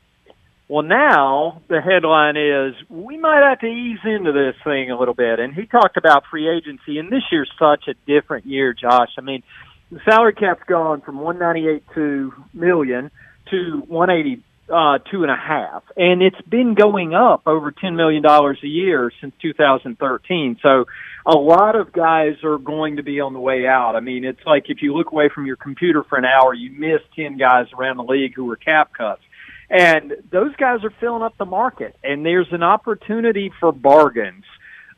Well, 0.68 0.84
now 0.84 1.62
the 1.68 1.82
headline 1.82 2.38
is 2.38 2.76
we 2.90 3.18
might 3.18 3.42
have 3.48 3.60
to 3.60 3.68
ease 3.68 4.00
into 4.04 4.32
this 4.32 4.56
thing 4.64 4.92
a 4.92 5.00
little 5.00 5.14
bit. 5.14 5.40
And 5.40 5.54
he 5.54 5.66
talked 5.66 5.98
about 5.98 6.24
free 6.30 6.50
agency, 6.50 6.98
and 6.98 7.12
this 7.12 7.24
year's 7.32 7.52
such 7.58 7.88
a 7.88 7.94
different 8.06 8.46
year, 8.46 8.74
Josh. 8.74 9.10
I 9.18 9.22
mean, 9.22 9.44
the 9.92 10.00
salary 10.08 10.34
cap's 10.34 10.64
gone 10.68 11.02
from 11.02 11.18
198.2 11.18 12.32
million 12.54 13.12
to 13.50 13.84
180 13.88 14.44
uh, 14.72 15.00
two 15.12 15.24
and 15.24 15.32
a 15.32 15.36
half, 15.36 15.84
and 15.98 16.22
it's 16.22 16.42
been 16.42 16.76
going 16.76 17.14
up 17.14 17.44
over 17.46 17.72
ten 17.72 17.96
million 17.96 18.22
dollars 18.22 18.60
a 18.64 18.68
year 18.68 19.12
since 19.22 19.34
2013. 19.42 20.60
So, 20.62 20.86
a 21.26 21.38
lot 21.38 21.76
of 21.76 21.92
guys 21.92 22.36
are 22.44 22.58
going 22.58 22.98
to 22.98 23.04
be 23.04 23.20
on 23.20 23.34
the 23.34 23.40
way 23.40 23.68
out. 23.68 23.96
I 23.96 24.00
mean, 24.00 24.24
it's 24.24 24.46
like 24.46 24.66
if 24.70 24.82
you 24.82 24.96
look 24.96 25.12
away 25.12 25.30
from 25.34 25.46
your 25.46 25.56
computer 25.56 26.04
for 26.04 26.18
an 26.18 26.26
hour, 26.26 26.54
you 26.54 26.72
miss 26.72 27.02
ten 27.16 27.38
guys 27.38 27.68
around 27.78 27.98
the 27.98 28.04
league 28.04 28.34
who 28.36 28.46
were 28.46 28.56
cap 28.56 28.92
cuts, 28.94 29.22
and 29.70 30.14
those 30.32 30.56
guys 30.56 30.84
are 30.84 30.94
filling 31.00 31.24
up 31.24 31.38
the 31.38 31.46
market, 31.46 31.96
and 32.04 32.26
there's 32.26 32.52
an 32.52 32.64
opportunity 32.64 33.52
for 33.60 33.72
bargains 33.72 34.46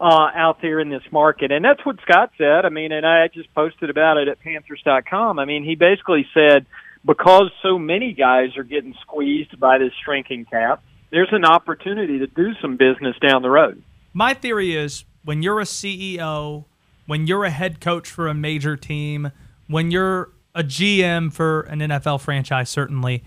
uh, 0.02 0.30
out 0.34 0.58
there 0.62 0.80
in 0.80 0.90
this 0.90 1.04
market. 1.12 1.52
And 1.52 1.64
that's 1.64 1.86
what 1.86 1.98
Scott 2.02 2.32
said. 2.38 2.66
I 2.66 2.70
mean, 2.70 2.92
and 2.92 3.06
I 3.06 3.28
just 3.28 3.54
posted 3.54 3.90
about 3.90 4.18
it 4.18 4.28
at 4.28 4.40
Panthers.com. 4.40 5.38
I 5.38 5.46
mean, 5.46 5.64
he 5.64 5.76
basically 5.76 6.28
said 6.34 6.66
because 7.06 7.52
so 7.62 7.80
many 7.80 8.14
guys 8.14 8.58
are 8.58 8.64
getting 8.64 8.94
squeezed 9.02 9.60
by 9.60 9.78
this 9.78 9.92
shrinking 10.04 10.46
cap, 10.46 10.84
there's 11.12 11.30
an 11.32 11.46
opportunity 11.46 12.20
to 12.20 12.28
do 12.28 12.54
some 12.62 12.78
business 12.78 13.16
down 13.26 13.42
the 13.42 13.50
road. 13.50 13.82
my 14.14 14.34
theory 14.34 14.76
is 14.76 15.06
when 15.24 15.42
you're 15.42 15.60
a 15.60 15.66
CEO, 15.66 16.66
when 17.06 17.28
you're 17.28 17.46
a 17.46 17.50
head 17.50 17.80
coach 17.80 18.10
for 18.10 18.28
a 18.28 18.34
major 18.34 18.76
team, 18.78 19.32
when 19.68 19.92
you're 19.92 20.30
a 20.54 20.64
GM 20.64 21.32
for 21.32 21.62
an 21.62 21.80
NFL 21.80 22.22
franchise, 22.22 22.70
certainly, 22.70 23.24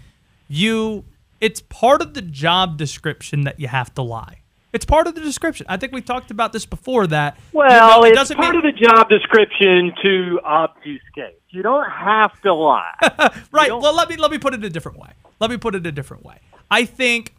you 0.48 1.04
it's 1.40 1.60
part 1.60 2.00
of 2.00 2.14
the 2.14 2.22
job 2.22 2.78
description 2.78 3.42
that 3.42 3.60
you 3.60 3.68
have 3.68 3.92
to 3.94 4.02
lie. 4.02 4.40
It's 4.74 4.84
part 4.84 5.06
of 5.06 5.14
the 5.14 5.20
description. 5.20 5.66
I 5.68 5.76
think 5.76 5.92
we 5.92 6.02
talked 6.02 6.32
about 6.32 6.52
this 6.52 6.66
before. 6.66 7.06
That 7.06 7.38
well, 7.52 7.70
you 7.70 7.78
know, 7.78 8.04
it 8.04 8.08
it's 8.08 8.18
doesn't 8.18 8.36
part 8.36 8.56
mean, 8.56 8.66
of 8.66 8.74
the 8.74 8.86
job 8.86 9.08
description 9.08 9.92
to 10.02 10.40
obfuscate. 10.44 11.40
You 11.50 11.62
don't 11.62 11.88
have 11.88 12.38
to 12.42 12.52
lie. 12.52 12.92
right. 13.52 13.70
Well, 13.70 13.94
let 13.94 14.08
me 14.08 14.16
let 14.16 14.32
me 14.32 14.38
put 14.38 14.52
it 14.52 14.64
a 14.64 14.68
different 14.68 14.98
way. 14.98 15.10
Let 15.38 15.50
me 15.50 15.56
put 15.58 15.76
it 15.76 15.86
a 15.86 15.92
different 15.92 16.24
way. 16.24 16.40
I 16.70 16.84
think 16.86 17.34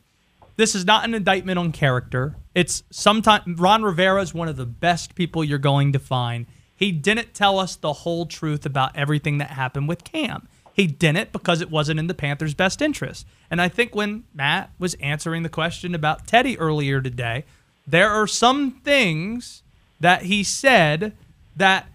this 0.55 0.75
is 0.75 0.86
not 0.86 1.03
an 1.03 1.13
indictment 1.13 1.59
on 1.59 1.73
character. 1.73 2.38
It's 2.53 2.83
sometimes 2.89 3.59
Ron 3.59 3.83
Rivera 3.83 4.21
is 4.21 4.33
one 4.33 4.47
of 4.47 4.55
the 4.55 4.65
best 4.65 5.13
people 5.15 5.43
you're 5.43 5.57
going 5.59 5.91
to 5.91 5.99
find. 5.99 6.45
He 6.73 6.93
didn't 6.93 7.33
tell 7.33 7.59
us 7.59 7.75
the 7.75 7.91
whole 7.91 8.25
truth 8.25 8.65
about 8.65 8.95
everything 8.95 9.39
that 9.39 9.49
happened 9.51 9.89
with 9.89 10.05
Cam. 10.05 10.47
He 10.76 10.88
didn't 10.88 11.32
because 11.32 11.61
it 11.61 11.71
wasn't 11.71 12.01
in 12.01 12.07
the 12.07 12.13
Panthers' 12.13 12.53
best 12.53 12.82
interest. 12.82 13.26
And 13.49 13.61
I 13.61 13.69
think 13.69 13.95
when 13.95 14.26
Matt 14.34 14.71
was 14.78 14.93
answering 14.95 15.43
the 15.43 15.49
question 15.49 15.95
about 15.95 16.28
Teddy 16.28 16.59
earlier 16.59 16.99
today, 16.99 17.45
there 17.88 18.09
are 18.09 18.28
some 18.28 18.71
things 18.71 19.63
that 20.01 20.23
he 20.23 20.43
said 20.43 21.15
that 21.55 21.88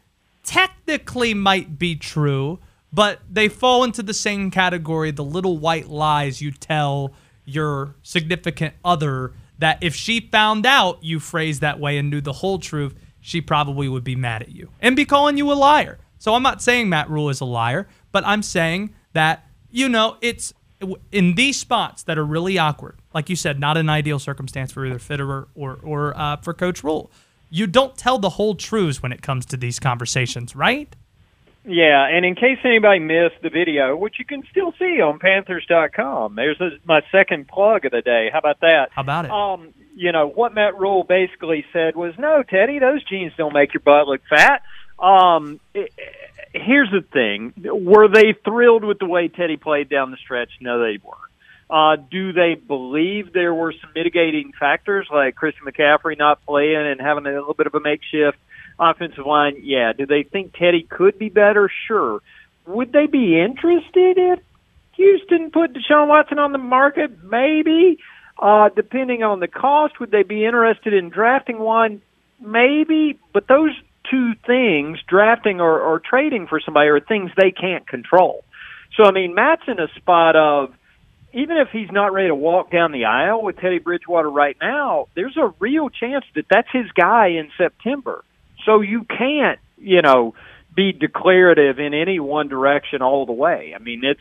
technically 0.44 1.34
might 1.34 1.78
be 1.78 1.94
true, 1.94 2.58
but 2.90 3.20
they 3.30 3.50
fall 3.50 3.84
into 3.84 4.02
the 4.02 4.14
same 4.14 4.50
category 4.50 5.10
the 5.10 5.22
little 5.22 5.58
white 5.58 5.88
lies 5.88 6.40
you 6.40 6.50
tell 6.50 7.12
your 7.44 7.96
significant 8.02 8.72
other 8.82 9.34
that 9.58 9.76
if 9.82 9.94
she 9.94 10.20
found 10.20 10.64
out 10.64 11.04
you 11.04 11.20
phrased 11.20 11.60
that 11.60 11.78
way 11.78 11.98
and 11.98 12.08
knew 12.08 12.22
the 12.22 12.32
whole 12.32 12.58
truth, 12.58 12.94
she 13.20 13.42
probably 13.42 13.90
would 13.90 14.04
be 14.04 14.16
mad 14.16 14.40
at 14.40 14.48
you 14.48 14.70
and 14.80 14.96
be 14.96 15.04
calling 15.04 15.36
you 15.36 15.52
a 15.52 15.54
liar. 15.54 15.98
So 16.18 16.34
I'm 16.34 16.42
not 16.42 16.62
saying 16.62 16.88
Matt 16.88 17.10
Rhule 17.10 17.30
is 17.30 17.40
a 17.40 17.46
liar, 17.46 17.88
but 18.12 18.24
I'm 18.26 18.42
saying 18.42 18.94
that, 19.12 19.46
you 19.70 19.88
know, 19.88 20.16
it's 20.20 20.54
in 21.12 21.34
these 21.34 21.58
spots 21.58 22.02
that 22.04 22.18
are 22.18 22.24
really 22.24 22.58
awkward, 22.58 22.98
like 23.14 23.28
you 23.28 23.36
said, 23.36 23.60
not 23.60 23.76
an 23.76 23.88
ideal 23.88 24.18
circumstance 24.18 24.72
for 24.72 24.84
either 24.86 24.98
Fitterer 24.98 25.46
or, 25.54 25.78
or 25.82 26.16
uh, 26.16 26.36
for 26.36 26.54
Coach 26.54 26.82
Rhule. 26.82 27.10
You 27.50 27.66
don't 27.66 27.96
tell 27.96 28.18
the 28.18 28.30
whole 28.30 28.54
truths 28.54 29.02
when 29.02 29.12
it 29.12 29.22
comes 29.22 29.44
to 29.46 29.56
these 29.56 29.78
conversations, 29.78 30.54
right? 30.54 30.94
Yeah, 31.64 32.06
and 32.08 32.24
in 32.24 32.36
case 32.36 32.58
anybody 32.64 33.00
missed 33.00 33.42
the 33.42 33.50
video, 33.50 33.94
which 33.94 34.14
you 34.18 34.24
can 34.24 34.42
still 34.50 34.72
see 34.78 35.00
on 35.00 35.18
Panthers.com, 35.18 36.34
there's 36.34 36.58
a, 36.60 36.70
my 36.84 37.02
second 37.12 37.48
plug 37.48 37.84
of 37.84 37.92
the 37.92 38.00
day. 38.00 38.30
How 38.32 38.38
about 38.38 38.60
that? 38.60 38.88
How 38.92 39.02
about 39.02 39.24
it? 39.26 39.30
Um, 39.30 39.74
you 39.94 40.10
know 40.10 40.26
what 40.26 40.54
Matt 40.54 40.78
Rhule 40.78 41.04
basically 41.04 41.66
said 41.72 41.96
was, 41.96 42.14
"No, 42.18 42.42
Teddy, 42.42 42.78
those 42.78 43.04
jeans 43.04 43.32
don't 43.36 43.52
make 43.52 43.74
your 43.74 43.82
butt 43.82 44.06
look 44.06 44.22
fat." 44.30 44.62
Um, 44.98 45.60
it, 45.74 45.92
here's 46.52 46.90
the 46.90 47.02
thing: 47.12 47.52
were 47.64 48.08
they 48.08 48.34
thrilled 48.44 48.84
with 48.84 48.98
the 48.98 49.06
way 49.06 49.28
Teddy 49.28 49.56
played 49.56 49.88
down 49.88 50.10
the 50.10 50.16
stretch? 50.16 50.50
No, 50.60 50.78
they 50.78 50.98
weren't. 51.02 51.30
Uh, 51.70 51.94
do 52.10 52.32
they 52.32 52.54
believe 52.54 53.32
there 53.32 53.54
were 53.54 53.72
some 53.80 53.90
mitigating 53.94 54.52
factors 54.58 55.06
like 55.12 55.36
Christian 55.36 55.64
McCaffrey 55.64 56.18
not 56.18 56.44
playing 56.44 56.84
and 56.84 57.00
having 57.00 57.26
a 57.26 57.30
little 57.30 57.54
bit 57.54 57.68
of 57.68 57.74
a 57.76 57.80
makeshift 57.80 58.38
offensive 58.78 59.24
line? 59.24 59.60
Yeah. 59.62 59.92
Do 59.92 60.04
they 60.04 60.24
think 60.24 60.54
Teddy 60.54 60.82
could 60.82 61.16
be 61.16 61.28
better? 61.28 61.70
Sure. 61.86 62.20
Would 62.66 62.92
they 62.92 63.06
be 63.06 63.40
interested 63.40 64.18
if 64.18 64.40
Houston 64.96 65.52
put 65.52 65.72
Deshaun 65.72 66.08
Watson 66.08 66.40
on 66.40 66.50
the 66.50 66.58
market? 66.58 67.22
Maybe. 67.22 67.98
Uh, 68.36 68.70
depending 68.74 69.22
on 69.22 69.38
the 69.38 69.48
cost, 69.48 70.00
would 70.00 70.10
they 70.10 70.24
be 70.24 70.44
interested 70.44 70.92
in 70.92 71.08
drafting 71.08 71.60
one? 71.60 72.02
Maybe. 72.40 73.16
But 73.32 73.46
those 73.46 73.72
two 74.10 74.32
things, 74.46 74.98
drafting 75.08 75.60
or, 75.60 75.80
or 75.80 76.00
trading 76.00 76.46
for 76.46 76.60
somebody, 76.60 76.88
are 76.88 77.00
things 77.00 77.30
they 77.36 77.52
can't 77.52 77.86
control. 77.86 78.44
So, 78.96 79.04
I 79.04 79.12
mean, 79.12 79.34
Matt's 79.34 79.62
in 79.68 79.78
a 79.78 79.88
spot 79.96 80.36
of 80.36 80.74
even 81.32 81.56
if 81.58 81.68
he's 81.70 81.90
not 81.90 82.12
ready 82.12 82.28
to 82.28 82.34
walk 82.34 82.70
down 82.70 82.92
the 82.92 83.04
aisle 83.04 83.42
with 83.42 83.56
Teddy 83.56 83.78
Bridgewater 83.78 84.30
right 84.30 84.56
now, 84.60 85.06
there's 85.14 85.36
a 85.36 85.54
real 85.60 85.88
chance 85.88 86.24
that 86.34 86.46
that's 86.50 86.68
his 86.72 86.90
guy 86.92 87.28
in 87.28 87.50
September. 87.56 88.24
So 88.66 88.80
you 88.80 89.04
can't, 89.04 89.58
you 89.78 90.02
know, 90.02 90.34
be 90.74 90.92
declarative 90.92 91.78
in 91.78 91.94
any 91.94 92.20
one 92.20 92.48
direction 92.48 93.02
all 93.02 93.26
the 93.26 93.32
way. 93.32 93.72
I 93.74 93.78
mean, 93.78 94.02
it's, 94.04 94.20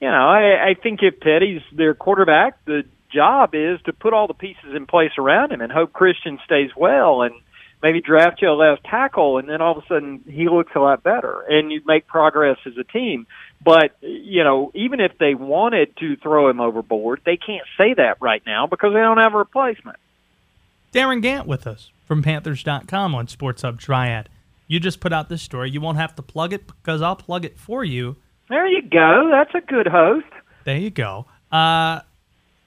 you 0.00 0.08
know, 0.08 0.14
I, 0.28 0.70
I 0.70 0.74
think 0.80 1.00
if 1.02 1.20
Teddy's 1.20 1.62
their 1.72 1.94
quarterback, 1.94 2.64
the 2.64 2.84
job 3.12 3.54
is 3.54 3.80
to 3.86 3.92
put 3.92 4.12
all 4.12 4.26
the 4.26 4.34
pieces 4.34 4.74
in 4.74 4.86
place 4.86 5.12
around 5.18 5.52
him 5.52 5.60
and 5.60 5.72
hope 5.72 5.92
Christian 5.92 6.38
stays 6.44 6.70
well 6.76 7.22
and 7.22 7.34
maybe 7.82 8.00
draft 8.00 8.42
you 8.42 8.48
a 8.48 8.52
left 8.52 8.84
tackle 8.84 9.38
and 9.38 9.48
then 9.48 9.60
all 9.60 9.76
of 9.76 9.84
a 9.84 9.86
sudden 9.86 10.24
he 10.26 10.48
looks 10.48 10.72
a 10.74 10.78
lot 10.78 11.02
better 11.02 11.42
and 11.48 11.70
you 11.70 11.80
make 11.86 12.06
progress 12.06 12.58
as 12.66 12.72
a 12.78 12.84
team. 12.84 13.26
But, 13.64 13.96
you 14.00 14.44
know, 14.44 14.70
even 14.74 15.00
if 15.00 15.18
they 15.18 15.34
wanted 15.34 15.96
to 15.98 16.16
throw 16.16 16.48
him 16.48 16.60
overboard, 16.60 17.22
they 17.24 17.36
can't 17.36 17.66
say 17.76 17.94
that 17.94 18.18
right 18.20 18.42
now 18.46 18.66
because 18.66 18.92
they 18.92 19.00
don't 19.00 19.18
have 19.18 19.34
a 19.34 19.38
replacement. 19.38 19.98
Darin 20.92 21.20
Gantt 21.20 21.46
with 21.46 21.66
us 21.66 21.90
from 22.06 22.22
Panthers.com 22.22 23.14
on 23.14 23.28
Sports 23.28 23.62
Hub 23.62 23.80
Triad. 23.80 24.28
You 24.68 24.80
just 24.80 25.00
put 25.00 25.12
out 25.12 25.28
this 25.28 25.42
story. 25.42 25.70
You 25.70 25.80
won't 25.80 25.98
have 25.98 26.14
to 26.16 26.22
plug 26.22 26.52
it 26.52 26.66
because 26.66 27.02
I'll 27.02 27.16
plug 27.16 27.44
it 27.44 27.58
for 27.58 27.84
you. 27.84 28.16
There 28.48 28.66
you 28.66 28.82
go. 28.82 29.30
That's 29.30 29.54
a 29.54 29.66
good 29.66 29.86
host. 29.86 30.26
There 30.64 30.78
you 30.78 30.90
go. 30.90 31.26
Uh, 31.52 32.02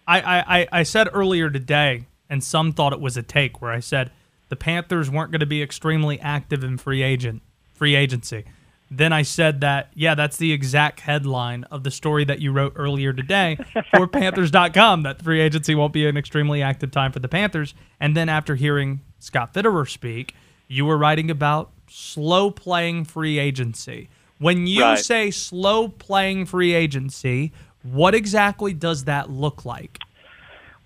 I, 0.08 0.22
I, 0.22 0.68
I 0.72 0.84
said 0.84 1.10
earlier 1.14 1.50
today, 1.50 2.06
and 2.30 2.44
some 2.44 2.72
thought 2.72 2.94
it 2.94 3.02
was 3.02 3.18
a 3.18 3.24
take, 3.24 3.62
where 3.62 3.72
I 3.72 3.80
said 3.80 4.12
the 4.50 4.56
Panthers 4.56 5.10
weren't 5.10 5.32
going 5.32 5.40
to 5.40 5.46
be 5.46 5.62
extremely 5.64 6.20
active 6.20 6.64
in 6.64 6.78
free 6.78 7.02
agent 7.02 7.42
free 7.74 7.96
agency. 7.96 8.44
Then 8.92 9.14
I 9.14 9.22
said 9.22 9.62
that, 9.62 9.92
yeah, 9.94 10.16
that's 10.16 10.38
the 10.38 10.52
exact 10.52 11.02
headline 11.02 11.64
of 11.66 11.84
the 11.84 11.92
story 11.92 12.26
that 12.26 12.40
you 12.40 12.52
wrote 12.52 12.74
earlier 12.76 13.14
today 13.14 13.58
for 13.92 14.08
Panthers.com 14.08 15.04
that 15.04 15.22
free 15.22 15.40
agency 15.40 15.76
won't 15.76 15.94
be 15.94 16.08
an 16.08 16.18
extremely 16.18 16.62
active 16.64 16.90
time 16.92 17.12
for 17.12 17.20
the 17.20 17.28
Panthers. 17.28 17.76
And 18.00 18.18
then 18.18 18.28
after 18.30 18.56
hearing 18.56 19.02
Scott 19.20 19.54
Fitterer 19.54 19.88
speak, 19.90 20.34
you 20.68 20.86
were 20.86 20.98
writing 20.98 21.30
about 21.30 21.72
slow 21.88 22.50
playing 22.52 23.06
free 23.06 23.38
agency. 23.40 24.10
When 24.40 24.66
you 24.68 24.82
Right. 24.82 24.98
say 24.98 25.32
slow 25.32 25.88
playing 25.90 26.48
free 26.48 26.74
agency, 26.74 27.52
what 27.84 28.16
exactly 28.16 28.74
does 28.74 29.04
that 29.06 29.30
look 29.30 29.66
like? 29.66 30.00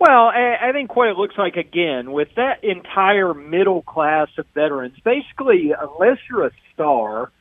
Well, 0.04 0.28
I, 0.28 0.58
I 0.62 0.72
think 0.74 0.98
what 0.98 1.08
it 1.08 1.16
looks 1.16 1.38
like 1.38 1.56
again 1.56 2.12
with 2.12 2.28
that 2.36 2.62
entire 2.62 3.34
middle 3.34 3.82
class 3.82 4.28
of 4.38 4.46
veterans, 4.54 4.98
basically, 5.06 5.72
unless 5.72 6.18
you're 6.30 6.48
a 6.48 6.52
star, 6.74 7.32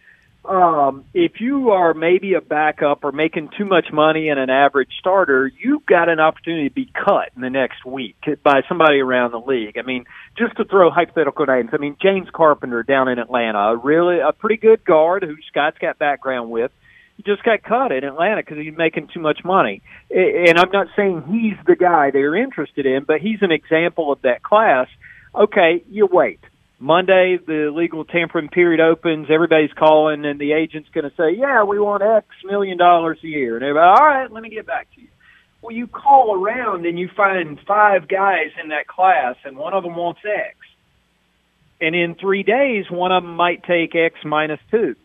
um, 0.44 1.04
if 1.12 1.40
you 1.40 1.70
are 1.70 1.92
maybe 1.92 2.34
a 2.34 2.40
backup 2.40 3.02
or 3.02 3.10
making 3.10 3.50
too 3.58 3.64
much 3.64 3.86
money 3.92 4.28
and 4.28 4.38
an 4.38 4.48
average 4.48 4.90
starter, 5.00 5.50
you've 5.58 5.84
got 5.86 6.08
an 6.08 6.20
opportunity 6.20 6.68
to 6.68 6.74
be 6.74 6.88
cut 6.94 7.30
in 7.34 7.42
the 7.42 7.50
next 7.50 7.84
week 7.84 8.14
by 8.44 8.60
somebody 8.68 9.00
around 9.00 9.32
the 9.32 9.40
league. 9.40 9.76
I 9.76 9.82
mean, 9.82 10.04
just 10.38 10.56
to 10.58 10.64
throw 10.64 10.88
hypothetical 10.88 11.44
names, 11.46 11.70
I 11.72 11.78
mean, 11.78 11.96
James 12.00 12.28
Carpenter 12.32 12.84
down 12.84 13.08
in 13.08 13.18
Atlanta, 13.18 13.74
really 13.76 14.20
a 14.20 14.30
pretty 14.30 14.58
good 14.58 14.84
guard 14.84 15.24
who 15.24 15.34
Scott's 15.48 15.78
got 15.78 15.98
background 15.98 16.48
with. 16.52 16.70
Just 17.24 17.42
got 17.42 17.62
cut 17.62 17.92
in 17.92 18.04
Atlanta 18.04 18.42
because 18.42 18.58
he's 18.58 18.76
making 18.76 19.08
too 19.14 19.20
much 19.20 19.44
money. 19.44 19.82
And 20.10 20.58
I'm 20.58 20.70
not 20.72 20.88
saying 20.96 21.24
he's 21.30 21.64
the 21.66 21.76
guy 21.76 22.10
they're 22.10 22.34
interested 22.34 22.86
in, 22.86 23.04
but 23.04 23.20
he's 23.20 23.42
an 23.42 23.52
example 23.52 24.12
of 24.12 24.22
that 24.22 24.42
class. 24.42 24.88
Okay, 25.34 25.84
you 25.90 26.06
wait. 26.10 26.40
Monday, 26.78 27.38
the 27.38 27.70
legal 27.72 28.04
tampering 28.04 28.48
period 28.48 28.80
opens. 28.80 29.28
Everybody's 29.30 29.72
calling, 29.72 30.24
and 30.24 30.40
the 30.40 30.52
agent's 30.52 30.88
going 30.90 31.08
to 31.08 31.14
say, 31.16 31.30
"Yeah, 31.38 31.62
we 31.62 31.78
want 31.78 32.02
X 32.02 32.26
million 32.44 32.76
dollars 32.76 33.18
a 33.22 33.28
year." 33.28 33.54
And 33.54 33.64
everybody, 33.64 33.86
all 33.86 34.06
right, 34.08 34.32
let 34.32 34.42
me 34.42 34.50
get 34.50 34.66
back 34.66 34.88
to 34.96 35.00
you. 35.00 35.06
Well, 35.62 35.70
you 35.70 35.86
call 35.86 36.34
around 36.34 36.84
and 36.84 36.98
you 36.98 37.08
find 37.16 37.58
five 37.68 38.08
guys 38.08 38.50
in 38.60 38.70
that 38.70 38.88
class, 38.88 39.36
and 39.44 39.56
one 39.56 39.74
of 39.74 39.84
them 39.84 39.94
wants 39.94 40.22
X. 40.24 40.56
And 41.80 41.94
in 41.94 42.16
three 42.16 42.42
days, 42.42 42.90
one 42.90 43.12
of 43.12 43.22
them 43.22 43.36
might 43.36 43.62
take 43.62 43.94
X 43.94 44.16
minus 44.24 44.60
two, 44.72 44.96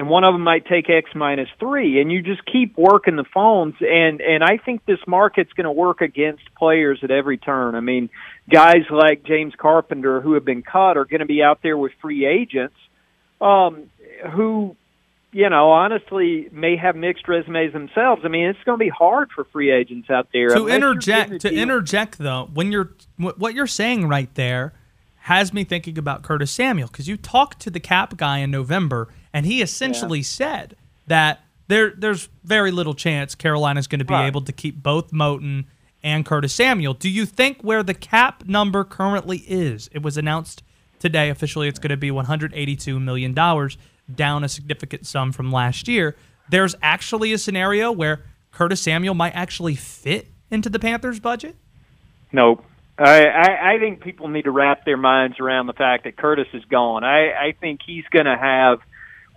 and 0.00 0.08
one 0.08 0.24
of 0.24 0.32
them 0.32 0.40
might 0.40 0.64
take 0.64 0.88
X 0.88 1.10
minus 1.14 1.50
three, 1.58 2.00
and 2.00 2.10
you 2.10 2.22
just 2.22 2.40
keep 2.50 2.74
working 2.78 3.16
the 3.16 3.24
phones. 3.34 3.74
And 3.80 4.22
and 4.22 4.42
I 4.42 4.56
think 4.56 4.86
this 4.86 4.98
market's 5.06 5.52
going 5.52 5.66
to 5.66 5.72
work 5.72 6.00
against 6.00 6.42
players 6.56 7.00
at 7.02 7.10
every 7.10 7.36
turn. 7.36 7.74
I 7.74 7.80
mean, 7.80 8.08
guys 8.48 8.84
like 8.90 9.24
James 9.24 9.52
Carpenter 9.58 10.22
who 10.22 10.32
have 10.32 10.44
been 10.46 10.62
cut 10.62 10.96
are 10.96 11.04
going 11.04 11.20
to 11.20 11.26
be 11.26 11.42
out 11.42 11.58
there 11.62 11.76
with 11.76 11.92
free 12.00 12.24
agents, 12.24 12.76
um, 13.42 13.90
who 14.32 14.74
you 15.32 15.50
know, 15.50 15.70
honestly, 15.70 16.48
may 16.50 16.78
have 16.78 16.96
mixed 16.96 17.28
resumes 17.28 17.74
themselves. 17.74 18.22
I 18.24 18.28
mean, 18.28 18.46
it's 18.46 18.58
going 18.64 18.78
to 18.78 18.82
be 18.82 18.88
hard 18.88 19.28
for 19.34 19.44
free 19.52 19.70
agents 19.70 20.08
out 20.08 20.28
there. 20.32 20.48
to 20.48 20.56
unless 20.56 20.80
you're 20.80 20.94
getting 20.94 21.12
a 21.12 21.34
interject 21.34 21.42
to 21.42 21.50
deal. 21.50 21.58
interject 21.58 22.18
though 22.18 22.48
when 22.54 22.72
you're 22.72 22.94
what 23.18 23.52
you're 23.52 23.66
saying 23.66 24.08
right 24.08 24.34
there 24.34 24.72
has 25.24 25.52
me 25.52 25.64
thinking 25.64 25.98
about 25.98 26.22
Curtis 26.22 26.50
Samuel 26.50 26.88
because 26.88 27.06
you 27.08 27.16
talked 27.16 27.60
to 27.60 27.70
the 27.70 27.80
cap 27.80 28.16
guy 28.16 28.38
in 28.38 28.50
November 28.50 29.08
and 29.32 29.46
he 29.46 29.60
essentially 29.62 30.22
said 30.22 30.76
that 31.06 31.40
there 31.68 31.90
there's 31.96 32.28
very 32.42 32.70
little 32.70 32.94
chance 32.94 33.34
Carolina's 33.34 33.86
going 33.86 33.98
to 34.00 34.04
be 34.04 34.14
Right. 34.14 34.26
able 34.26 34.40
to 34.42 34.52
keep 34.52 34.82
both 34.82 35.12
Moton 35.12 35.66
and 36.02 36.24
Curtis 36.24 36.54
Samuel. 36.54 36.94
Do 36.94 37.08
you 37.10 37.26
think 37.26 37.60
where 37.62 37.82
the 37.82 37.94
cap 37.94 38.44
number 38.46 38.82
currently 38.84 39.38
is, 39.46 39.88
it 39.92 40.02
was 40.02 40.16
announced 40.16 40.62
today 40.98 41.28
officially 41.30 41.68
it's 41.68 41.78
going 41.78 41.90
to 41.90 41.96
be 41.96 42.10
$182 42.10 43.00
million, 43.00 43.34
down 43.34 44.44
a 44.44 44.48
significant 44.48 45.06
sum 45.06 45.32
from 45.32 45.52
last 45.52 45.86
year. 45.88 46.16
There's 46.50 46.74
actually 46.82 47.32
a 47.32 47.38
scenario 47.38 47.92
where 47.92 48.24
Curtis 48.50 48.80
Samuel 48.80 49.14
might 49.14 49.34
actually 49.34 49.74
fit 49.76 50.28
into 50.50 50.68
the 50.68 50.78
Panthers 50.78 51.20
budget? 51.20 51.56
Nope. 52.32 52.64
I, 53.00 53.24
I, 53.24 53.72
I 53.74 53.78
think 53.78 54.02
people 54.02 54.28
need 54.28 54.42
to 54.42 54.50
wrap 54.50 54.84
their 54.84 54.96
minds 54.96 55.40
around 55.40 55.66
the 55.66 55.72
fact 55.72 56.04
that 56.04 56.16
Curtis 56.16 56.48
is 56.52 56.64
gone. 56.66 57.02
I, 57.02 57.30
I 57.32 57.54
think 57.58 57.80
he's 57.84 58.04
going 58.10 58.26
to 58.26 58.36
have, 58.36 58.80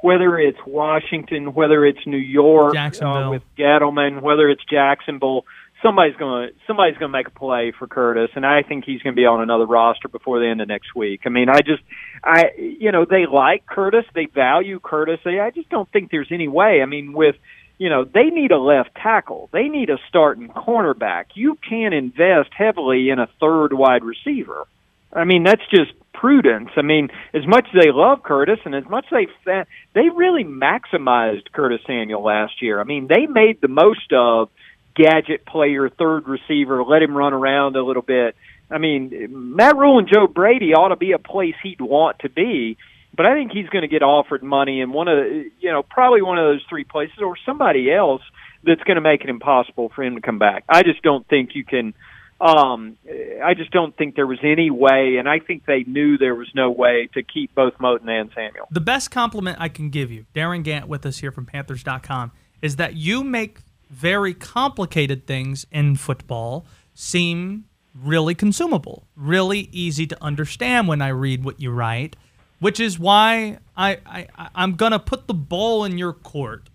whether 0.01 0.37
it's 0.37 0.59
Washington, 0.67 1.53
whether 1.53 1.85
it's 1.85 2.05
New 2.05 2.17
York 2.17 2.75
uh, 2.75 3.29
with 3.31 3.43
Gettleman, 3.57 4.21
whether 4.21 4.49
it's 4.49 4.63
Jacksonville, 4.69 5.45
somebody's 5.81 6.15
going 6.15 6.49
to 6.49 6.53
somebody's 6.65 6.97
going 6.97 7.11
to 7.11 7.17
make 7.17 7.27
a 7.27 7.31
play 7.31 7.71
for 7.77 7.87
Curtis, 7.87 8.29
and 8.35 8.45
I 8.45 8.63
think 8.63 8.85
he's 8.85 9.01
going 9.01 9.15
to 9.15 9.19
be 9.19 9.25
on 9.25 9.41
another 9.41 9.65
roster 9.65 10.07
before 10.07 10.39
the 10.39 10.47
end 10.47 10.61
of 10.61 10.67
next 10.67 10.95
week. 10.95 11.21
I 11.25 11.29
mean, 11.29 11.49
I 11.49 11.59
just, 11.61 11.83
I, 12.23 12.51
you 12.57 12.91
know, 12.91 13.05
they 13.05 13.25
like 13.25 13.65
Curtis, 13.65 14.05
they 14.15 14.25
value 14.25 14.79
Curtis. 14.79 15.19
They, 15.23 15.39
I 15.39 15.51
just 15.51 15.69
don't 15.69 15.89
think 15.91 16.09
there's 16.11 16.29
any 16.31 16.47
way. 16.47 16.81
I 16.81 16.85
mean, 16.85 17.13
with 17.13 17.35
you 17.77 17.89
know, 17.89 18.03
they 18.03 18.25
need 18.25 18.51
a 18.51 18.57
left 18.57 18.95
tackle. 18.95 19.49
They 19.51 19.67
need 19.67 19.89
a 19.89 19.97
starting 20.07 20.47
cornerback. 20.49 21.25
You 21.33 21.57
can't 21.67 21.93
invest 21.93 22.49
heavily 22.55 23.09
in 23.09 23.19
a 23.19 23.27
third 23.39 23.73
wide 23.73 24.03
receiver. 24.03 24.65
I 25.11 25.25
mean, 25.25 25.43
that's 25.43 25.61
just 25.69 25.91
prudence. 26.13 26.69
I 26.77 26.81
mean, 26.81 27.09
as 27.33 27.45
much 27.45 27.67
as 27.73 27.81
they 27.81 27.91
love 27.91 28.23
Curtis 28.23 28.59
and 28.65 28.73
as 28.73 28.85
much 28.85 29.05
as 29.11 29.27
they 29.45 29.63
they 29.93 30.09
really 30.09 30.43
maximized 30.43 31.51
Curtis 31.51 31.81
Samuel 31.85 32.23
last 32.23 32.61
year. 32.61 32.79
I 32.79 32.83
mean, 32.83 33.07
they 33.07 33.25
made 33.27 33.59
the 33.61 33.67
most 33.67 34.13
of 34.13 34.49
gadget 34.95 35.45
player, 35.45 35.89
third 35.89 36.27
receiver, 36.27 36.83
let 36.83 37.01
him 37.01 37.17
run 37.17 37.33
around 37.33 37.75
a 37.75 37.83
little 37.83 38.01
bit. 38.01 38.35
I 38.69 38.77
mean, 38.77 39.55
Matt 39.55 39.75
Rhule 39.75 39.99
and 39.99 40.07
Joe 40.07 40.27
Brady 40.27 40.73
ought 40.73 40.89
to 40.89 40.95
be 40.95 41.11
a 41.11 41.19
place 41.19 41.55
he'd 41.61 41.81
want 41.81 42.19
to 42.19 42.29
be 42.29 42.77
but 43.15 43.25
I 43.25 43.33
think 43.35 43.51
he's 43.51 43.69
going 43.69 43.83
to 43.83 43.87
get 43.87 44.01
offered 44.01 44.43
money 44.43 44.81
in 44.81 44.91
one 44.91 45.07
of 45.07 45.17
the, 45.17 45.49
you 45.59 45.71
know 45.71 45.83
probably 45.83 46.21
one 46.21 46.37
of 46.37 46.45
those 46.45 46.61
three 46.69 46.83
places 46.83 47.17
or 47.21 47.35
somebody 47.45 47.91
else 47.91 48.21
that's 48.63 48.83
going 48.83 48.95
to 48.95 49.01
make 49.01 49.21
it 49.21 49.29
impossible 49.29 49.91
for 49.95 50.03
him 50.03 50.15
to 50.15 50.21
come 50.21 50.39
back. 50.39 50.63
I 50.69 50.83
just 50.83 51.01
don't 51.01 51.27
think 51.27 51.51
you 51.53 51.65
can. 51.65 51.93
Um, 52.41 52.97
I 53.41 53.53
just 53.53 53.71
don't 53.71 53.95
think 53.95 54.15
there 54.15 54.27
was 54.27 54.39
any 54.43 54.69
way, 54.69 55.15
and 55.17 55.29
I 55.29 55.39
think 55.39 55.65
they 55.65 55.83
knew 55.83 56.17
there 56.17 56.35
was 56.35 56.49
no 56.53 56.71
way 56.71 57.07
to 57.13 57.23
keep 57.23 57.55
both 57.55 57.77
Moton 57.77 58.09
and 58.09 58.31
Samuel. 58.35 58.67
The 58.69 58.81
best 58.81 59.11
compliment 59.11 59.59
I 59.61 59.69
can 59.69 59.89
give 59.89 60.11
you, 60.11 60.25
Darin 60.33 60.63
Gantt 60.63 60.85
with 60.85 61.05
us 61.05 61.19
here 61.19 61.31
from 61.31 61.45
Panthers.com, 61.45 62.31
is 62.61 62.75
that 62.77 62.95
you 62.95 63.23
make 63.23 63.59
very 63.89 64.33
complicated 64.33 65.25
things 65.25 65.65
in 65.71 65.95
football 65.95 66.65
seem 66.93 67.65
really 67.95 68.35
consumable, 68.35 69.07
really 69.15 69.69
easy 69.71 70.07
to 70.07 70.21
understand 70.21 70.87
when 70.87 71.01
I 71.01 71.09
read 71.09 71.45
what 71.45 71.61
you 71.61 71.71
write 71.71 72.15
which 72.63 72.79
is 72.79 72.97
why 72.97 73.57
I, 73.75 73.97
I 74.05 74.27
I'm 74.55 74.75
gonna 74.75 74.97
put 74.97 75.27
the 75.27 75.33
ball 75.33 75.83
in 75.83 75.97
your 75.97 76.13
court 76.13 76.69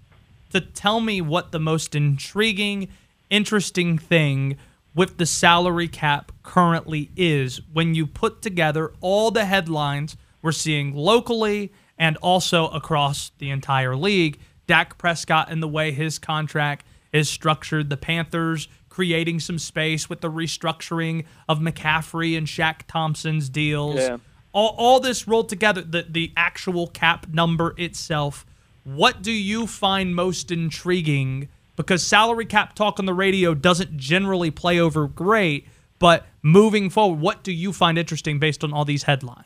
to 0.53 0.61
tell 0.61 1.01
me 1.01 1.23
what 1.23 1.51
the 1.51 1.59
most 1.59 1.95
intriguing, 1.95 2.89
interesting 3.31 3.97
thing 3.97 4.59
with 4.95 5.17
the 5.17 5.25
salary 5.25 5.89
cap 5.89 6.31
currently 6.43 7.11
is 7.17 7.63
when 7.73 7.95
you 7.95 8.07
put 8.07 8.43
together 8.43 8.93
all 9.01 9.31
the 9.31 9.47
headlines 9.47 10.19
we're 10.43 10.53
seeing 10.53 10.95
locally 10.95 11.73
and 11.99 12.19
also 12.19 12.69
across 12.69 13.33
the 13.39 13.49
entire 13.49 13.97
league. 13.97 14.39
Dak 14.67 14.99
Prescott 14.99 15.51
and 15.51 15.63
the 15.63 15.69
way 15.69 15.91
his 15.91 16.19
contract 16.19 16.85
is 17.15 17.31
structured, 17.31 17.89
the 17.89 17.97
Panthers 17.97 18.69
creating 18.91 19.41
some 19.41 19.59
space 19.59 20.11
with 20.11 20.21
the 20.21 20.31
restructuring 20.31 21.25
of 21.49 21.61
McCaffrey 21.61 22.37
and 22.37 22.47
Shaq 22.47 22.83
Thompson's 22.87 23.49
deals. 23.49 23.97
Yeah 23.97 24.19
all, 24.53 24.75
all 24.79 25.01
this 25.01 25.29
rolled 25.29 25.49
together, 25.49 25.83
the, 25.83 26.07
the 26.09 26.33
actual 26.37 26.89
cap 26.89 27.29
number 27.29 27.75
itself, 27.77 28.47
what 28.85 29.23
do 29.23 29.33
you 29.33 29.67
find 29.67 30.15
most 30.15 30.51
intriguing? 30.51 31.49
Because 31.77 32.07
salary 32.07 32.47
cap 32.47 32.75
talk 32.75 32.99
on 32.99 33.07
the 33.07 33.15
radio 33.15 33.55
doesn't 33.55 33.97
generally 33.97 34.51
play 34.51 34.81
over 34.81 35.07
great, 35.07 35.67
but 35.99 36.27
moving 36.43 36.91
forward, 36.91 37.21
what 37.21 37.43
do 37.43 37.53
you 37.53 37.73
find 37.73 37.99
interesting 37.99 38.39
based 38.39 38.65
on 38.65 38.73
all 38.73 38.85
these 38.85 39.05
headlines? 39.05 39.45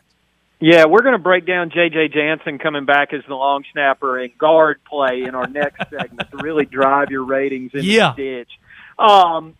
Yeah, 0.61 0.85
we're 0.85 1.03
going 1.03 1.15
to 1.15 1.19
break 1.19 1.45
down 1.45 1.71
J.J. 1.71 2.11
Jansen 2.15 2.59
coming 2.59 2.85
back 2.85 3.13
as 3.13 3.23
the 3.27 3.35
long 3.35 3.65
snapper 3.73 4.21
and 4.21 4.37
guard 4.39 4.81
play 4.89 5.25
in 5.27 5.35
our 5.35 5.49
next 5.49 5.91
segment 5.91 6.31
to 6.31 6.37
really 6.37 6.67
drive 6.67 7.11
your 7.11 7.25
ratings 7.25 7.73
in 7.75 7.83
yeah. 7.83 8.15
the 8.17 8.23
ditch. 8.23 8.51
Um, 8.99 9.55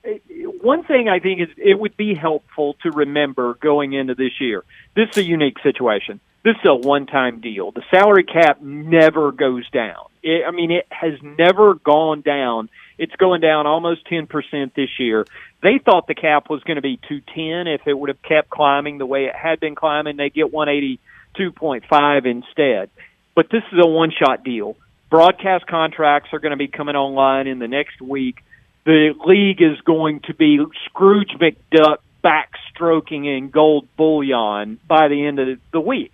one 0.61 0.85
thing 0.85 1.09
I 1.09 1.19
think 1.19 1.41
is 1.41 1.49
it 1.57 1.79
would 1.79 1.97
be 1.97 2.15
helpful 2.15 2.77
to 2.83 2.91
remember 2.91 3.55
going 3.55 3.93
into 3.93 4.15
this 4.15 4.41
year. 4.41 4.65
This 4.95 5.09
is 5.13 5.19
a 5.19 5.25
unique 5.25 5.59
situation. 5.63 6.21
This 6.45 6.57
is 6.57 6.67
a 6.69 6.75
one-time 6.75 7.41
deal. 7.41 7.71
The 7.71 7.85
salary 7.91 8.25
cap 8.25 8.61
never 8.61 9.31
goes 9.31 9.69
down. 9.71 10.07
It, 10.23 10.45
I 10.47 10.51
mean, 10.51 10.73
it 10.73 10.87
has 10.91 11.15
never 11.23 11.75
gone 11.75 12.21
down. 12.21 12.69
It's 12.99 13.15
going 13.17 13.41
down 13.41 13.67
almost 13.67 14.07
10% 14.09 14.75
this 14.75 14.91
year. 14.99 15.25
They 15.63 15.79
thought 15.79 16.09
the 16.09 16.17
cap 16.17 16.51
was 16.51 16.63
going 16.65 16.77
to 16.77 16.83
be 16.83 16.97
210 17.09 17.73
if 17.73 17.87
it 17.87 17.95
would 17.95 18.09
have 18.09 18.23
kept 18.23 18.51
climbing 18.51 18.99
the 18.99 19.07
way 19.07 19.27
it 19.27 19.37
had 19.37 19.61
been 19.61 19.77
climbing. 19.77 20.17
They 20.17 20.31
get 20.31 20.53
182.5 20.53 22.27
instead. 22.27 22.91
But 23.35 23.49
this 23.51 23.63
is 23.73 23.79
a 23.81 23.87
one-shot 23.87 24.43
deal. 24.43 24.77
Broadcast 25.11 25.67
contracts 25.67 26.31
are 26.33 26.41
going 26.41 26.51
to 26.51 26.57
be 26.57 26.69
coming 26.69 26.97
online 26.97 27.47
in 27.47 27.61
the 27.61 27.69
next 27.69 28.01
week 28.01 28.43
the 28.85 29.15
league 29.25 29.63
is 29.63 29.81
going 29.83 30.21
to 30.21 30.35
be 30.35 30.59
Scrooge 30.87 31.37
McDuck 31.41 31.99
backstroking 32.23 33.27
in 33.27 33.51
gold 33.51 33.89
bullion 33.97 34.79
by 34.87 35.09
the 35.09 35.27
end 35.27 35.39
of 35.39 35.59
the 35.73 35.81
week. 35.81 36.13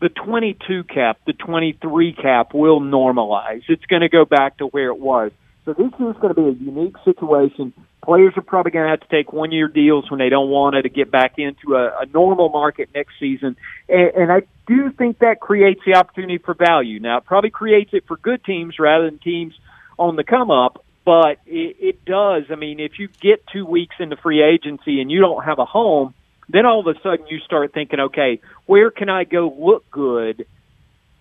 The 0.00 0.08
22 0.08 0.84
cap, 0.84 1.18
the 1.26 1.32
23 1.32 2.12
cap 2.12 2.54
will 2.54 2.80
normalize. 2.80 3.62
It's 3.68 3.84
going 3.86 4.02
to 4.02 4.08
go 4.08 4.24
back 4.24 4.58
to 4.58 4.66
where 4.66 4.88
it 4.88 4.98
was. 4.98 5.32
So 5.64 5.74
this 5.74 5.92
is 5.94 6.16
going 6.20 6.34
to 6.34 6.34
be 6.34 6.42
a 6.42 6.52
unique 6.52 6.96
situation. 7.04 7.72
Players 8.02 8.32
are 8.36 8.42
probably 8.42 8.70
going 8.70 8.84
to 8.86 8.90
have 8.90 9.00
to 9.00 9.08
take 9.08 9.32
one 9.32 9.50
year 9.50 9.68
deals 9.68 10.10
when 10.10 10.18
they 10.18 10.28
don't 10.28 10.48
want 10.48 10.76
it 10.76 10.82
to 10.82 10.88
get 10.88 11.10
back 11.10 11.34
into 11.36 11.74
a, 11.74 12.02
a 12.02 12.06
normal 12.06 12.48
market 12.48 12.88
next 12.94 13.14
season. 13.18 13.56
And, 13.88 14.10
and 14.14 14.32
I 14.32 14.42
do 14.66 14.90
think 14.92 15.18
that 15.18 15.40
creates 15.40 15.80
the 15.84 15.96
opportunity 15.96 16.38
for 16.38 16.54
value. 16.54 17.00
Now, 17.00 17.18
it 17.18 17.26
probably 17.26 17.50
creates 17.50 17.90
it 17.92 18.04
for 18.06 18.16
good 18.16 18.42
teams 18.44 18.78
rather 18.78 19.04
than 19.04 19.18
teams 19.18 19.52
on 19.98 20.16
the 20.16 20.24
come 20.24 20.50
up 20.50 20.84
but 21.08 21.38
it, 21.46 21.76
it 21.80 22.04
does. 22.04 22.42
I 22.50 22.56
mean, 22.56 22.80
if 22.80 22.98
you 22.98 23.08
get 23.22 23.46
two 23.50 23.64
weeks 23.64 23.96
into 23.98 24.18
free 24.18 24.42
agency 24.42 25.00
and 25.00 25.10
you 25.10 25.20
don't 25.20 25.42
have 25.42 25.58
a 25.58 25.64
home, 25.64 26.12
then 26.50 26.66
all 26.66 26.80
of 26.80 26.86
a 26.86 27.00
sudden 27.00 27.26
you 27.28 27.38
start 27.38 27.72
thinking, 27.72 27.98
okay, 27.98 28.42
where 28.66 28.90
can 28.90 29.08
I 29.08 29.24
go 29.24 29.50
look 29.58 29.90
good 29.90 30.44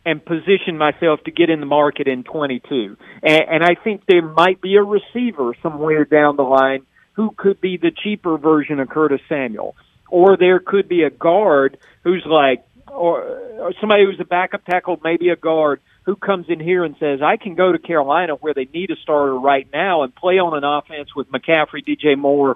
and 0.05 0.25
position 0.25 0.77
myself 0.77 1.23
to 1.23 1.31
get 1.31 1.49
in 1.49 1.61
the 1.61 1.65
market 1.65 2.09
in 2.09 2.25
22? 2.25 2.97
And, 3.23 3.43
and 3.49 3.63
I 3.63 3.75
think 3.81 4.05
there 4.05 4.21
might 4.21 4.59
be 4.59 4.75
a 4.75 4.83
receiver 4.83 5.53
somewhere 5.63 6.03
down 6.03 6.35
the 6.35 6.43
line 6.43 6.85
who 7.13 7.31
could 7.31 7.61
be 7.61 7.77
the 7.77 7.91
cheaper 7.91 8.37
version 8.37 8.81
of 8.81 8.89
Curtis 8.89 9.21
Samuel. 9.29 9.73
Or 10.09 10.35
there 10.35 10.59
could 10.59 10.89
be 10.89 11.03
a 11.03 11.09
guard 11.09 11.77
who's 12.03 12.25
like, 12.25 12.65
or, 12.89 13.21
or 13.21 13.73
somebody 13.79 14.03
who's 14.03 14.19
a 14.19 14.25
backup 14.25 14.65
tackle, 14.65 14.99
maybe 15.01 15.29
a 15.29 15.37
guard 15.37 15.79
who 16.07 16.15
comes 16.15 16.45
in 16.47 16.61
here 16.61 16.85
and 16.85 16.95
says, 17.01 17.21
I 17.21 17.35
can 17.35 17.55
go 17.55 17.73
to 17.73 17.77
Carolina 17.77 18.35
where 18.35 18.53
they 18.53 18.63
need 18.73 18.91
a 18.91 18.95
starter 18.95 19.37
right 19.37 19.67
now 19.73 20.03
and 20.03 20.15
play 20.15 20.39
on 20.39 20.57
an 20.57 20.63
offense 20.63 21.13
with 21.13 21.29
McCaffrey, 21.29 21.85
DJ 21.85 22.17
Moore, 22.17 22.55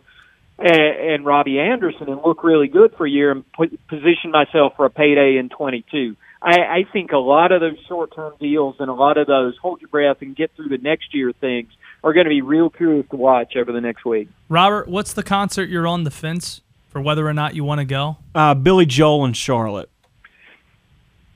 and, 0.58 0.72
and 0.72 1.26
Robbie 1.26 1.60
Anderson 1.60 2.08
and 2.08 2.22
look 2.26 2.45
really 2.45 2.70
good 2.70 2.95
for 2.95 3.06
a 3.06 3.10
year 3.10 3.30
and 3.30 3.43
put, 3.52 3.78
position 3.89 4.32
myself 4.32 4.78
for 4.78 4.86
a 4.86 4.89
payday 4.89 5.36
in 5.38 5.49
22. 5.49 6.16
I, 6.41 6.60
I 6.60 6.86
think 6.93 7.12
a 7.12 7.18
lot 7.18 7.52
of 7.52 7.60
those 7.60 7.78
short-term 7.89 8.36
deals 8.39 8.78
and 8.80 8.89
a 8.89 8.93
lot 8.93 9.18
of 9.18 9.28
those 9.28 9.58
hold 9.58 9.82
your 9.82 9.89
breath 9.89 10.22
and 10.22 10.34
get 10.34 10.56
through 10.56 10.70
the 10.70 10.78
next 10.78 11.14
year 11.14 11.34
things 11.34 11.74
are 12.06 12.14
going 12.14 12.26
to 12.26 12.30
be 12.30 12.41
real 12.41 12.70
curious 12.70 13.06
to 13.10 13.18
watch 13.18 13.58
over 13.58 13.74
the 13.74 13.82
next 13.82 14.06
week. 14.06 14.30
Robert, 14.47 14.88
what's 14.88 15.12
the 15.12 15.24
concert 15.24 15.68
you're 15.68 15.88
on 15.88 16.06
the 16.06 16.10
fence 16.10 16.62
for 16.88 17.02
whether 17.02 17.28
or 17.28 17.34
not 17.34 17.54
you 17.54 17.66
want 17.66 17.80
to 17.80 17.86
go? 17.86 18.16
Uh, 18.34 18.54
Billy 18.54 18.86
Joel 18.86 19.26
in 19.26 19.34
Charlotte 19.34 19.90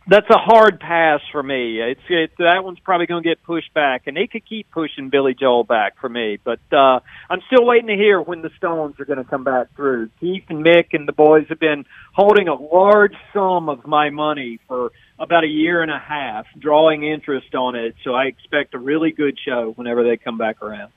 that's 0.08 0.30
a 0.30 0.38
hard 0.38 0.80
pass 0.80 1.22
for 1.32 1.42
me. 1.42 1.82
It's 1.82 2.02
it, 2.10 2.32
that 2.38 2.64
one's 2.64 2.80
probably 2.80 3.08
going 3.08 3.24
to 3.24 3.30
get 3.30 3.42
pushed 3.44 3.74
back, 3.74 4.04
and 4.06 4.16
they 4.16 4.28
could 4.28 4.48
keep 4.48 4.70
pushing 4.70 5.10
Billy 5.10 5.34
Joel 5.34 5.64
back 5.64 6.00
for 6.00 6.08
me. 6.08 6.38
But 6.44 6.60
uh, 6.72 7.00
I'm 7.30 7.42
still 7.48 7.66
waiting 7.66 7.88
to 7.88 7.96
hear 7.96 8.22
when 8.22 8.42
the 8.42 8.52
Stones 8.58 9.00
are 9.00 9.06
going 9.06 9.18
to 9.18 9.24
come 9.24 9.44
back 9.44 9.76
through. 9.76 10.10
Keith 10.20 10.44
and 10.50 10.64
Mick 10.64 10.94
and 10.94 11.08
the 11.08 11.14
boys 11.14 11.48
have 11.50 11.60
been 11.60 11.86
holding 12.14 12.48
a 12.48 12.54
large 12.54 13.16
sum 13.34 13.68
of 13.68 13.88
my 13.88 14.12
money 14.12 14.60
for 14.68 14.92
about 15.18 15.44
a 15.44 15.48
year 15.48 15.82
and 15.82 15.92
a 15.92 16.00
half, 16.00 16.46
drawing 16.58 17.04
interest 17.04 17.56
on 17.56 17.76
it. 17.76 17.96
So 18.04 18.14
I 18.14 18.26
expect 18.26 18.76
a 18.76 18.80
really 18.80 19.12
good 19.12 19.38
show 19.44 19.74
whenever 19.76 20.04
they 20.04 20.18
come 20.18 20.38
back 20.38 20.62
around. 20.62 20.92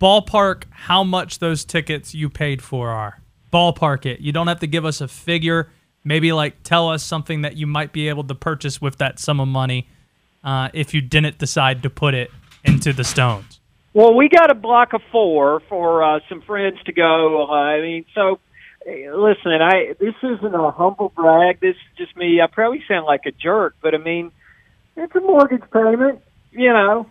Ballpark, 0.00 0.64
how 0.70 1.04
much 1.04 1.38
those 1.38 1.64
tickets 1.64 2.14
you 2.14 2.30
paid 2.30 2.62
for 2.62 2.90
are. 2.90 3.20
Ballpark 3.52 4.06
it. 4.06 4.20
You 4.20 4.32
don't 4.32 4.48
have 4.48 4.60
to 4.60 4.66
give 4.66 4.84
us 4.84 5.00
a 5.00 5.08
figure 5.08 5.70
maybe 6.04 6.32
like 6.32 6.62
tell 6.62 6.88
us 6.88 7.02
something 7.02 7.42
that 7.42 7.56
you 7.56 7.66
might 7.66 7.92
be 7.92 8.08
able 8.08 8.24
to 8.24 8.34
purchase 8.34 8.80
with 8.80 8.98
that 8.98 9.18
sum 9.18 9.40
of 9.40 9.48
money 9.48 9.88
uh, 10.44 10.68
if 10.74 10.94
you 10.94 11.00
didn't 11.00 11.38
decide 11.38 11.82
to 11.82 11.90
put 11.90 12.14
it 12.14 12.30
into 12.64 12.92
the 12.92 13.04
stones 13.04 13.60
Well, 13.94 14.14
we 14.14 14.28
got 14.28 14.50
a 14.50 14.54
block 14.54 14.92
of 14.92 15.02
four 15.12 15.60
for 15.68 16.02
uh, 16.02 16.18
some 16.28 16.42
friends 16.42 16.78
to 16.86 16.92
go. 16.92 17.46
Uh, 17.48 17.52
I 17.52 17.80
mean, 17.80 18.04
so 18.12 18.40
eh, 18.84 19.12
listen, 19.14 19.52
I 19.52 19.94
this 20.00 20.14
isn't 20.20 20.54
a 20.54 20.70
humble 20.72 21.10
brag. 21.10 21.60
This 21.60 21.76
is 21.76 21.96
just 21.96 22.16
me. 22.16 22.40
I 22.40 22.48
probably 22.48 22.82
sound 22.88 23.06
like 23.06 23.22
a 23.26 23.30
jerk, 23.30 23.76
but 23.80 23.94
I 23.94 23.98
mean, 23.98 24.32
it's 24.96 25.14
a 25.14 25.20
mortgage 25.20 25.62
payment. 25.72 26.20
You 26.50 26.72
know, 26.72 27.08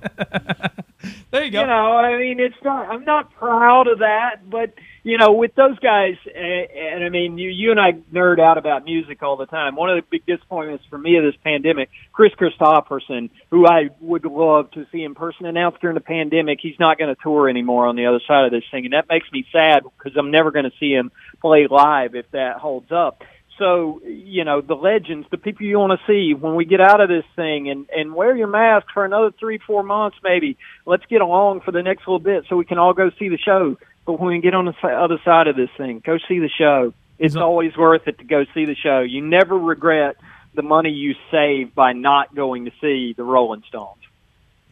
there 1.30 1.44
you 1.44 1.50
go. 1.50 1.60
You 1.60 1.66
know, 1.66 1.96
I 1.96 2.18
mean, 2.18 2.40
it's 2.40 2.62
not. 2.64 2.88
I'm 2.88 3.04
not 3.04 3.32
proud 3.34 3.88
of 3.88 4.00
that, 4.00 4.48
but 4.48 4.74
you 5.02 5.18
know, 5.18 5.32
with 5.32 5.54
those 5.54 5.78
guys, 5.78 6.14
and, 6.26 6.68
and 6.70 7.04
I 7.04 7.08
mean, 7.08 7.38
you 7.38 7.50
you 7.50 7.70
and 7.70 7.80
I 7.80 7.92
nerd 8.12 8.40
out 8.40 8.58
about 8.58 8.84
music 8.84 9.22
all 9.22 9.36
the 9.36 9.46
time. 9.46 9.74
One 9.74 9.90
of 9.90 9.96
the 9.96 10.06
big 10.10 10.26
disappointments 10.26 10.84
for 10.88 10.98
me 10.98 11.16
of 11.16 11.24
this 11.24 11.34
pandemic, 11.42 11.90
Kris 12.12 12.32
Kristofferson, 12.34 13.30
who 13.50 13.66
I 13.66 13.90
would 14.00 14.24
love 14.24 14.70
to 14.72 14.86
see 14.92 15.02
in 15.02 15.14
person, 15.14 15.46
announced 15.46 15.80
during 15.80 15.94
the 15.94 16.00
pandemic 16.00 16.58
he's 16.62 16.78
not 16.78 16.98
going 16.98 17.14
to 17.14 17.20
tour 17.22 17.48
anymore 17.48 17.86
on 17.86 17.96
the 17.96 18.06
other 18.06 18.20
side 18.26 18.44
of 18.44 18.50
this 18.50 18.64
thing, 18.70 18.84
and 18.84 18.92
that 18.94 19.06
makes 19.08 19.30
me 19.32 19.44
sad 19.52 19.82
because 19.82 20.16
I'm 20.16 20.30
never 20.30 20.50
going 20.50 20.66
to 20.66 20.76
see 20.78 20.92
him 20.92 21.10
play 21.40 21.66
live 21.68 22.14
if 22.14 22.30
that 22.32 22.58
holds 22.58 22.92
up 22.92 23.22
so 23.58 24.00
you 24.04 24.44
know 24.44 24.60
the 24.60 24.74
legends, 24.74 25.26
the 25.30 25.38
people 25.38 25.66
you 25.66 25.78
want 25.78 25.98
to 25.98 26.06
see 26.06 26.34
when 26.34 26.54
we 26.54 26.64
get 26.64 26.80
out 26.80 27.00
of 27.00 27.08
this 27.08 27.24
thing, 27.36 27.68
and 27.70 27.88
and 27.90 28.14
wear 28.14 28.36
your 28.36 28.48
mask 28.48 28.86
for 28.92 29.04
another 29.04 29.30
three 29.38 29.58
four 29.58 29.82
months 29.82 30.16
maybe. 30.22 30.56
Let's 30.86 31.04
get 31.06 31.20
along 31.20 31.60
for 31.60 31.72
the 31.72 31.82
next 31.82 32.00
little 32.00 32.18
bit 32.18 32.44
so 32.48 32.56
we 32.56 32.64
can 32.64 32.78
all 32.78 32.94
go 32.94 33.10
see 33.18 33.28
the 33.28 33.38
show. 33.38 33.76
But 34.04 34.14
when 34.14 34.34
we 34.34 34.40
get 34.40 34.54
on 34.54 34.64
the 34.64 34.88
other 34.88 35.18
side 35.24 35.46
of 35.46 35.56
this 35.56 35.70
thing, 35.76 36.02
go 36.04 36.18
see 36.28 36.40
the 36.40 36.48
show. 36.48 36.92
It's 37.18 37.36
always 37.36 37.76
worth 37.76 38.08
it 38.08 38.18
to 38.18 38.24
go 38.24 38.44
see 38.52 38.64
the 38.64 38.74
show. 38.74 39.00
You 39.00 39.20
never 39.20 39.56
regret 39.56 40.16
the 40.54 40.62
money 40.62 40.90
you 40.90 41.14
save 41.30 41.72
by 41.74 41.92
not 41.92 42.34
going 42.34 42.64
to 42.64 42.72
see 42.80 43.14
the 43.16 43.22
Rolling 43.22 43.62
Stones. 43.68 44.00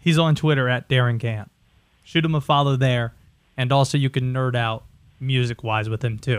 He's 0.00 0.18
on 0.18 0.34
Twitter 0.34 0.68
at 0.68 0.88
Darren 0.88 1.20
Camp. 1.20 1.50
Shoot 2.02 2.24
him 2.24 2.34
a 2.34 2.40
follow 2.40 2.74
there, 2.74 3.12
and 3.56 3.70
also 3.70 3.96
you 3.96 4.10
can 4.10 4.32
nerd 4.32 4.56
out 4.56 4.82
music 5.20 5.62
wise 5.62 5.88
with 5.88 6.02
him 6.02 6.18
too. 6.18 6.38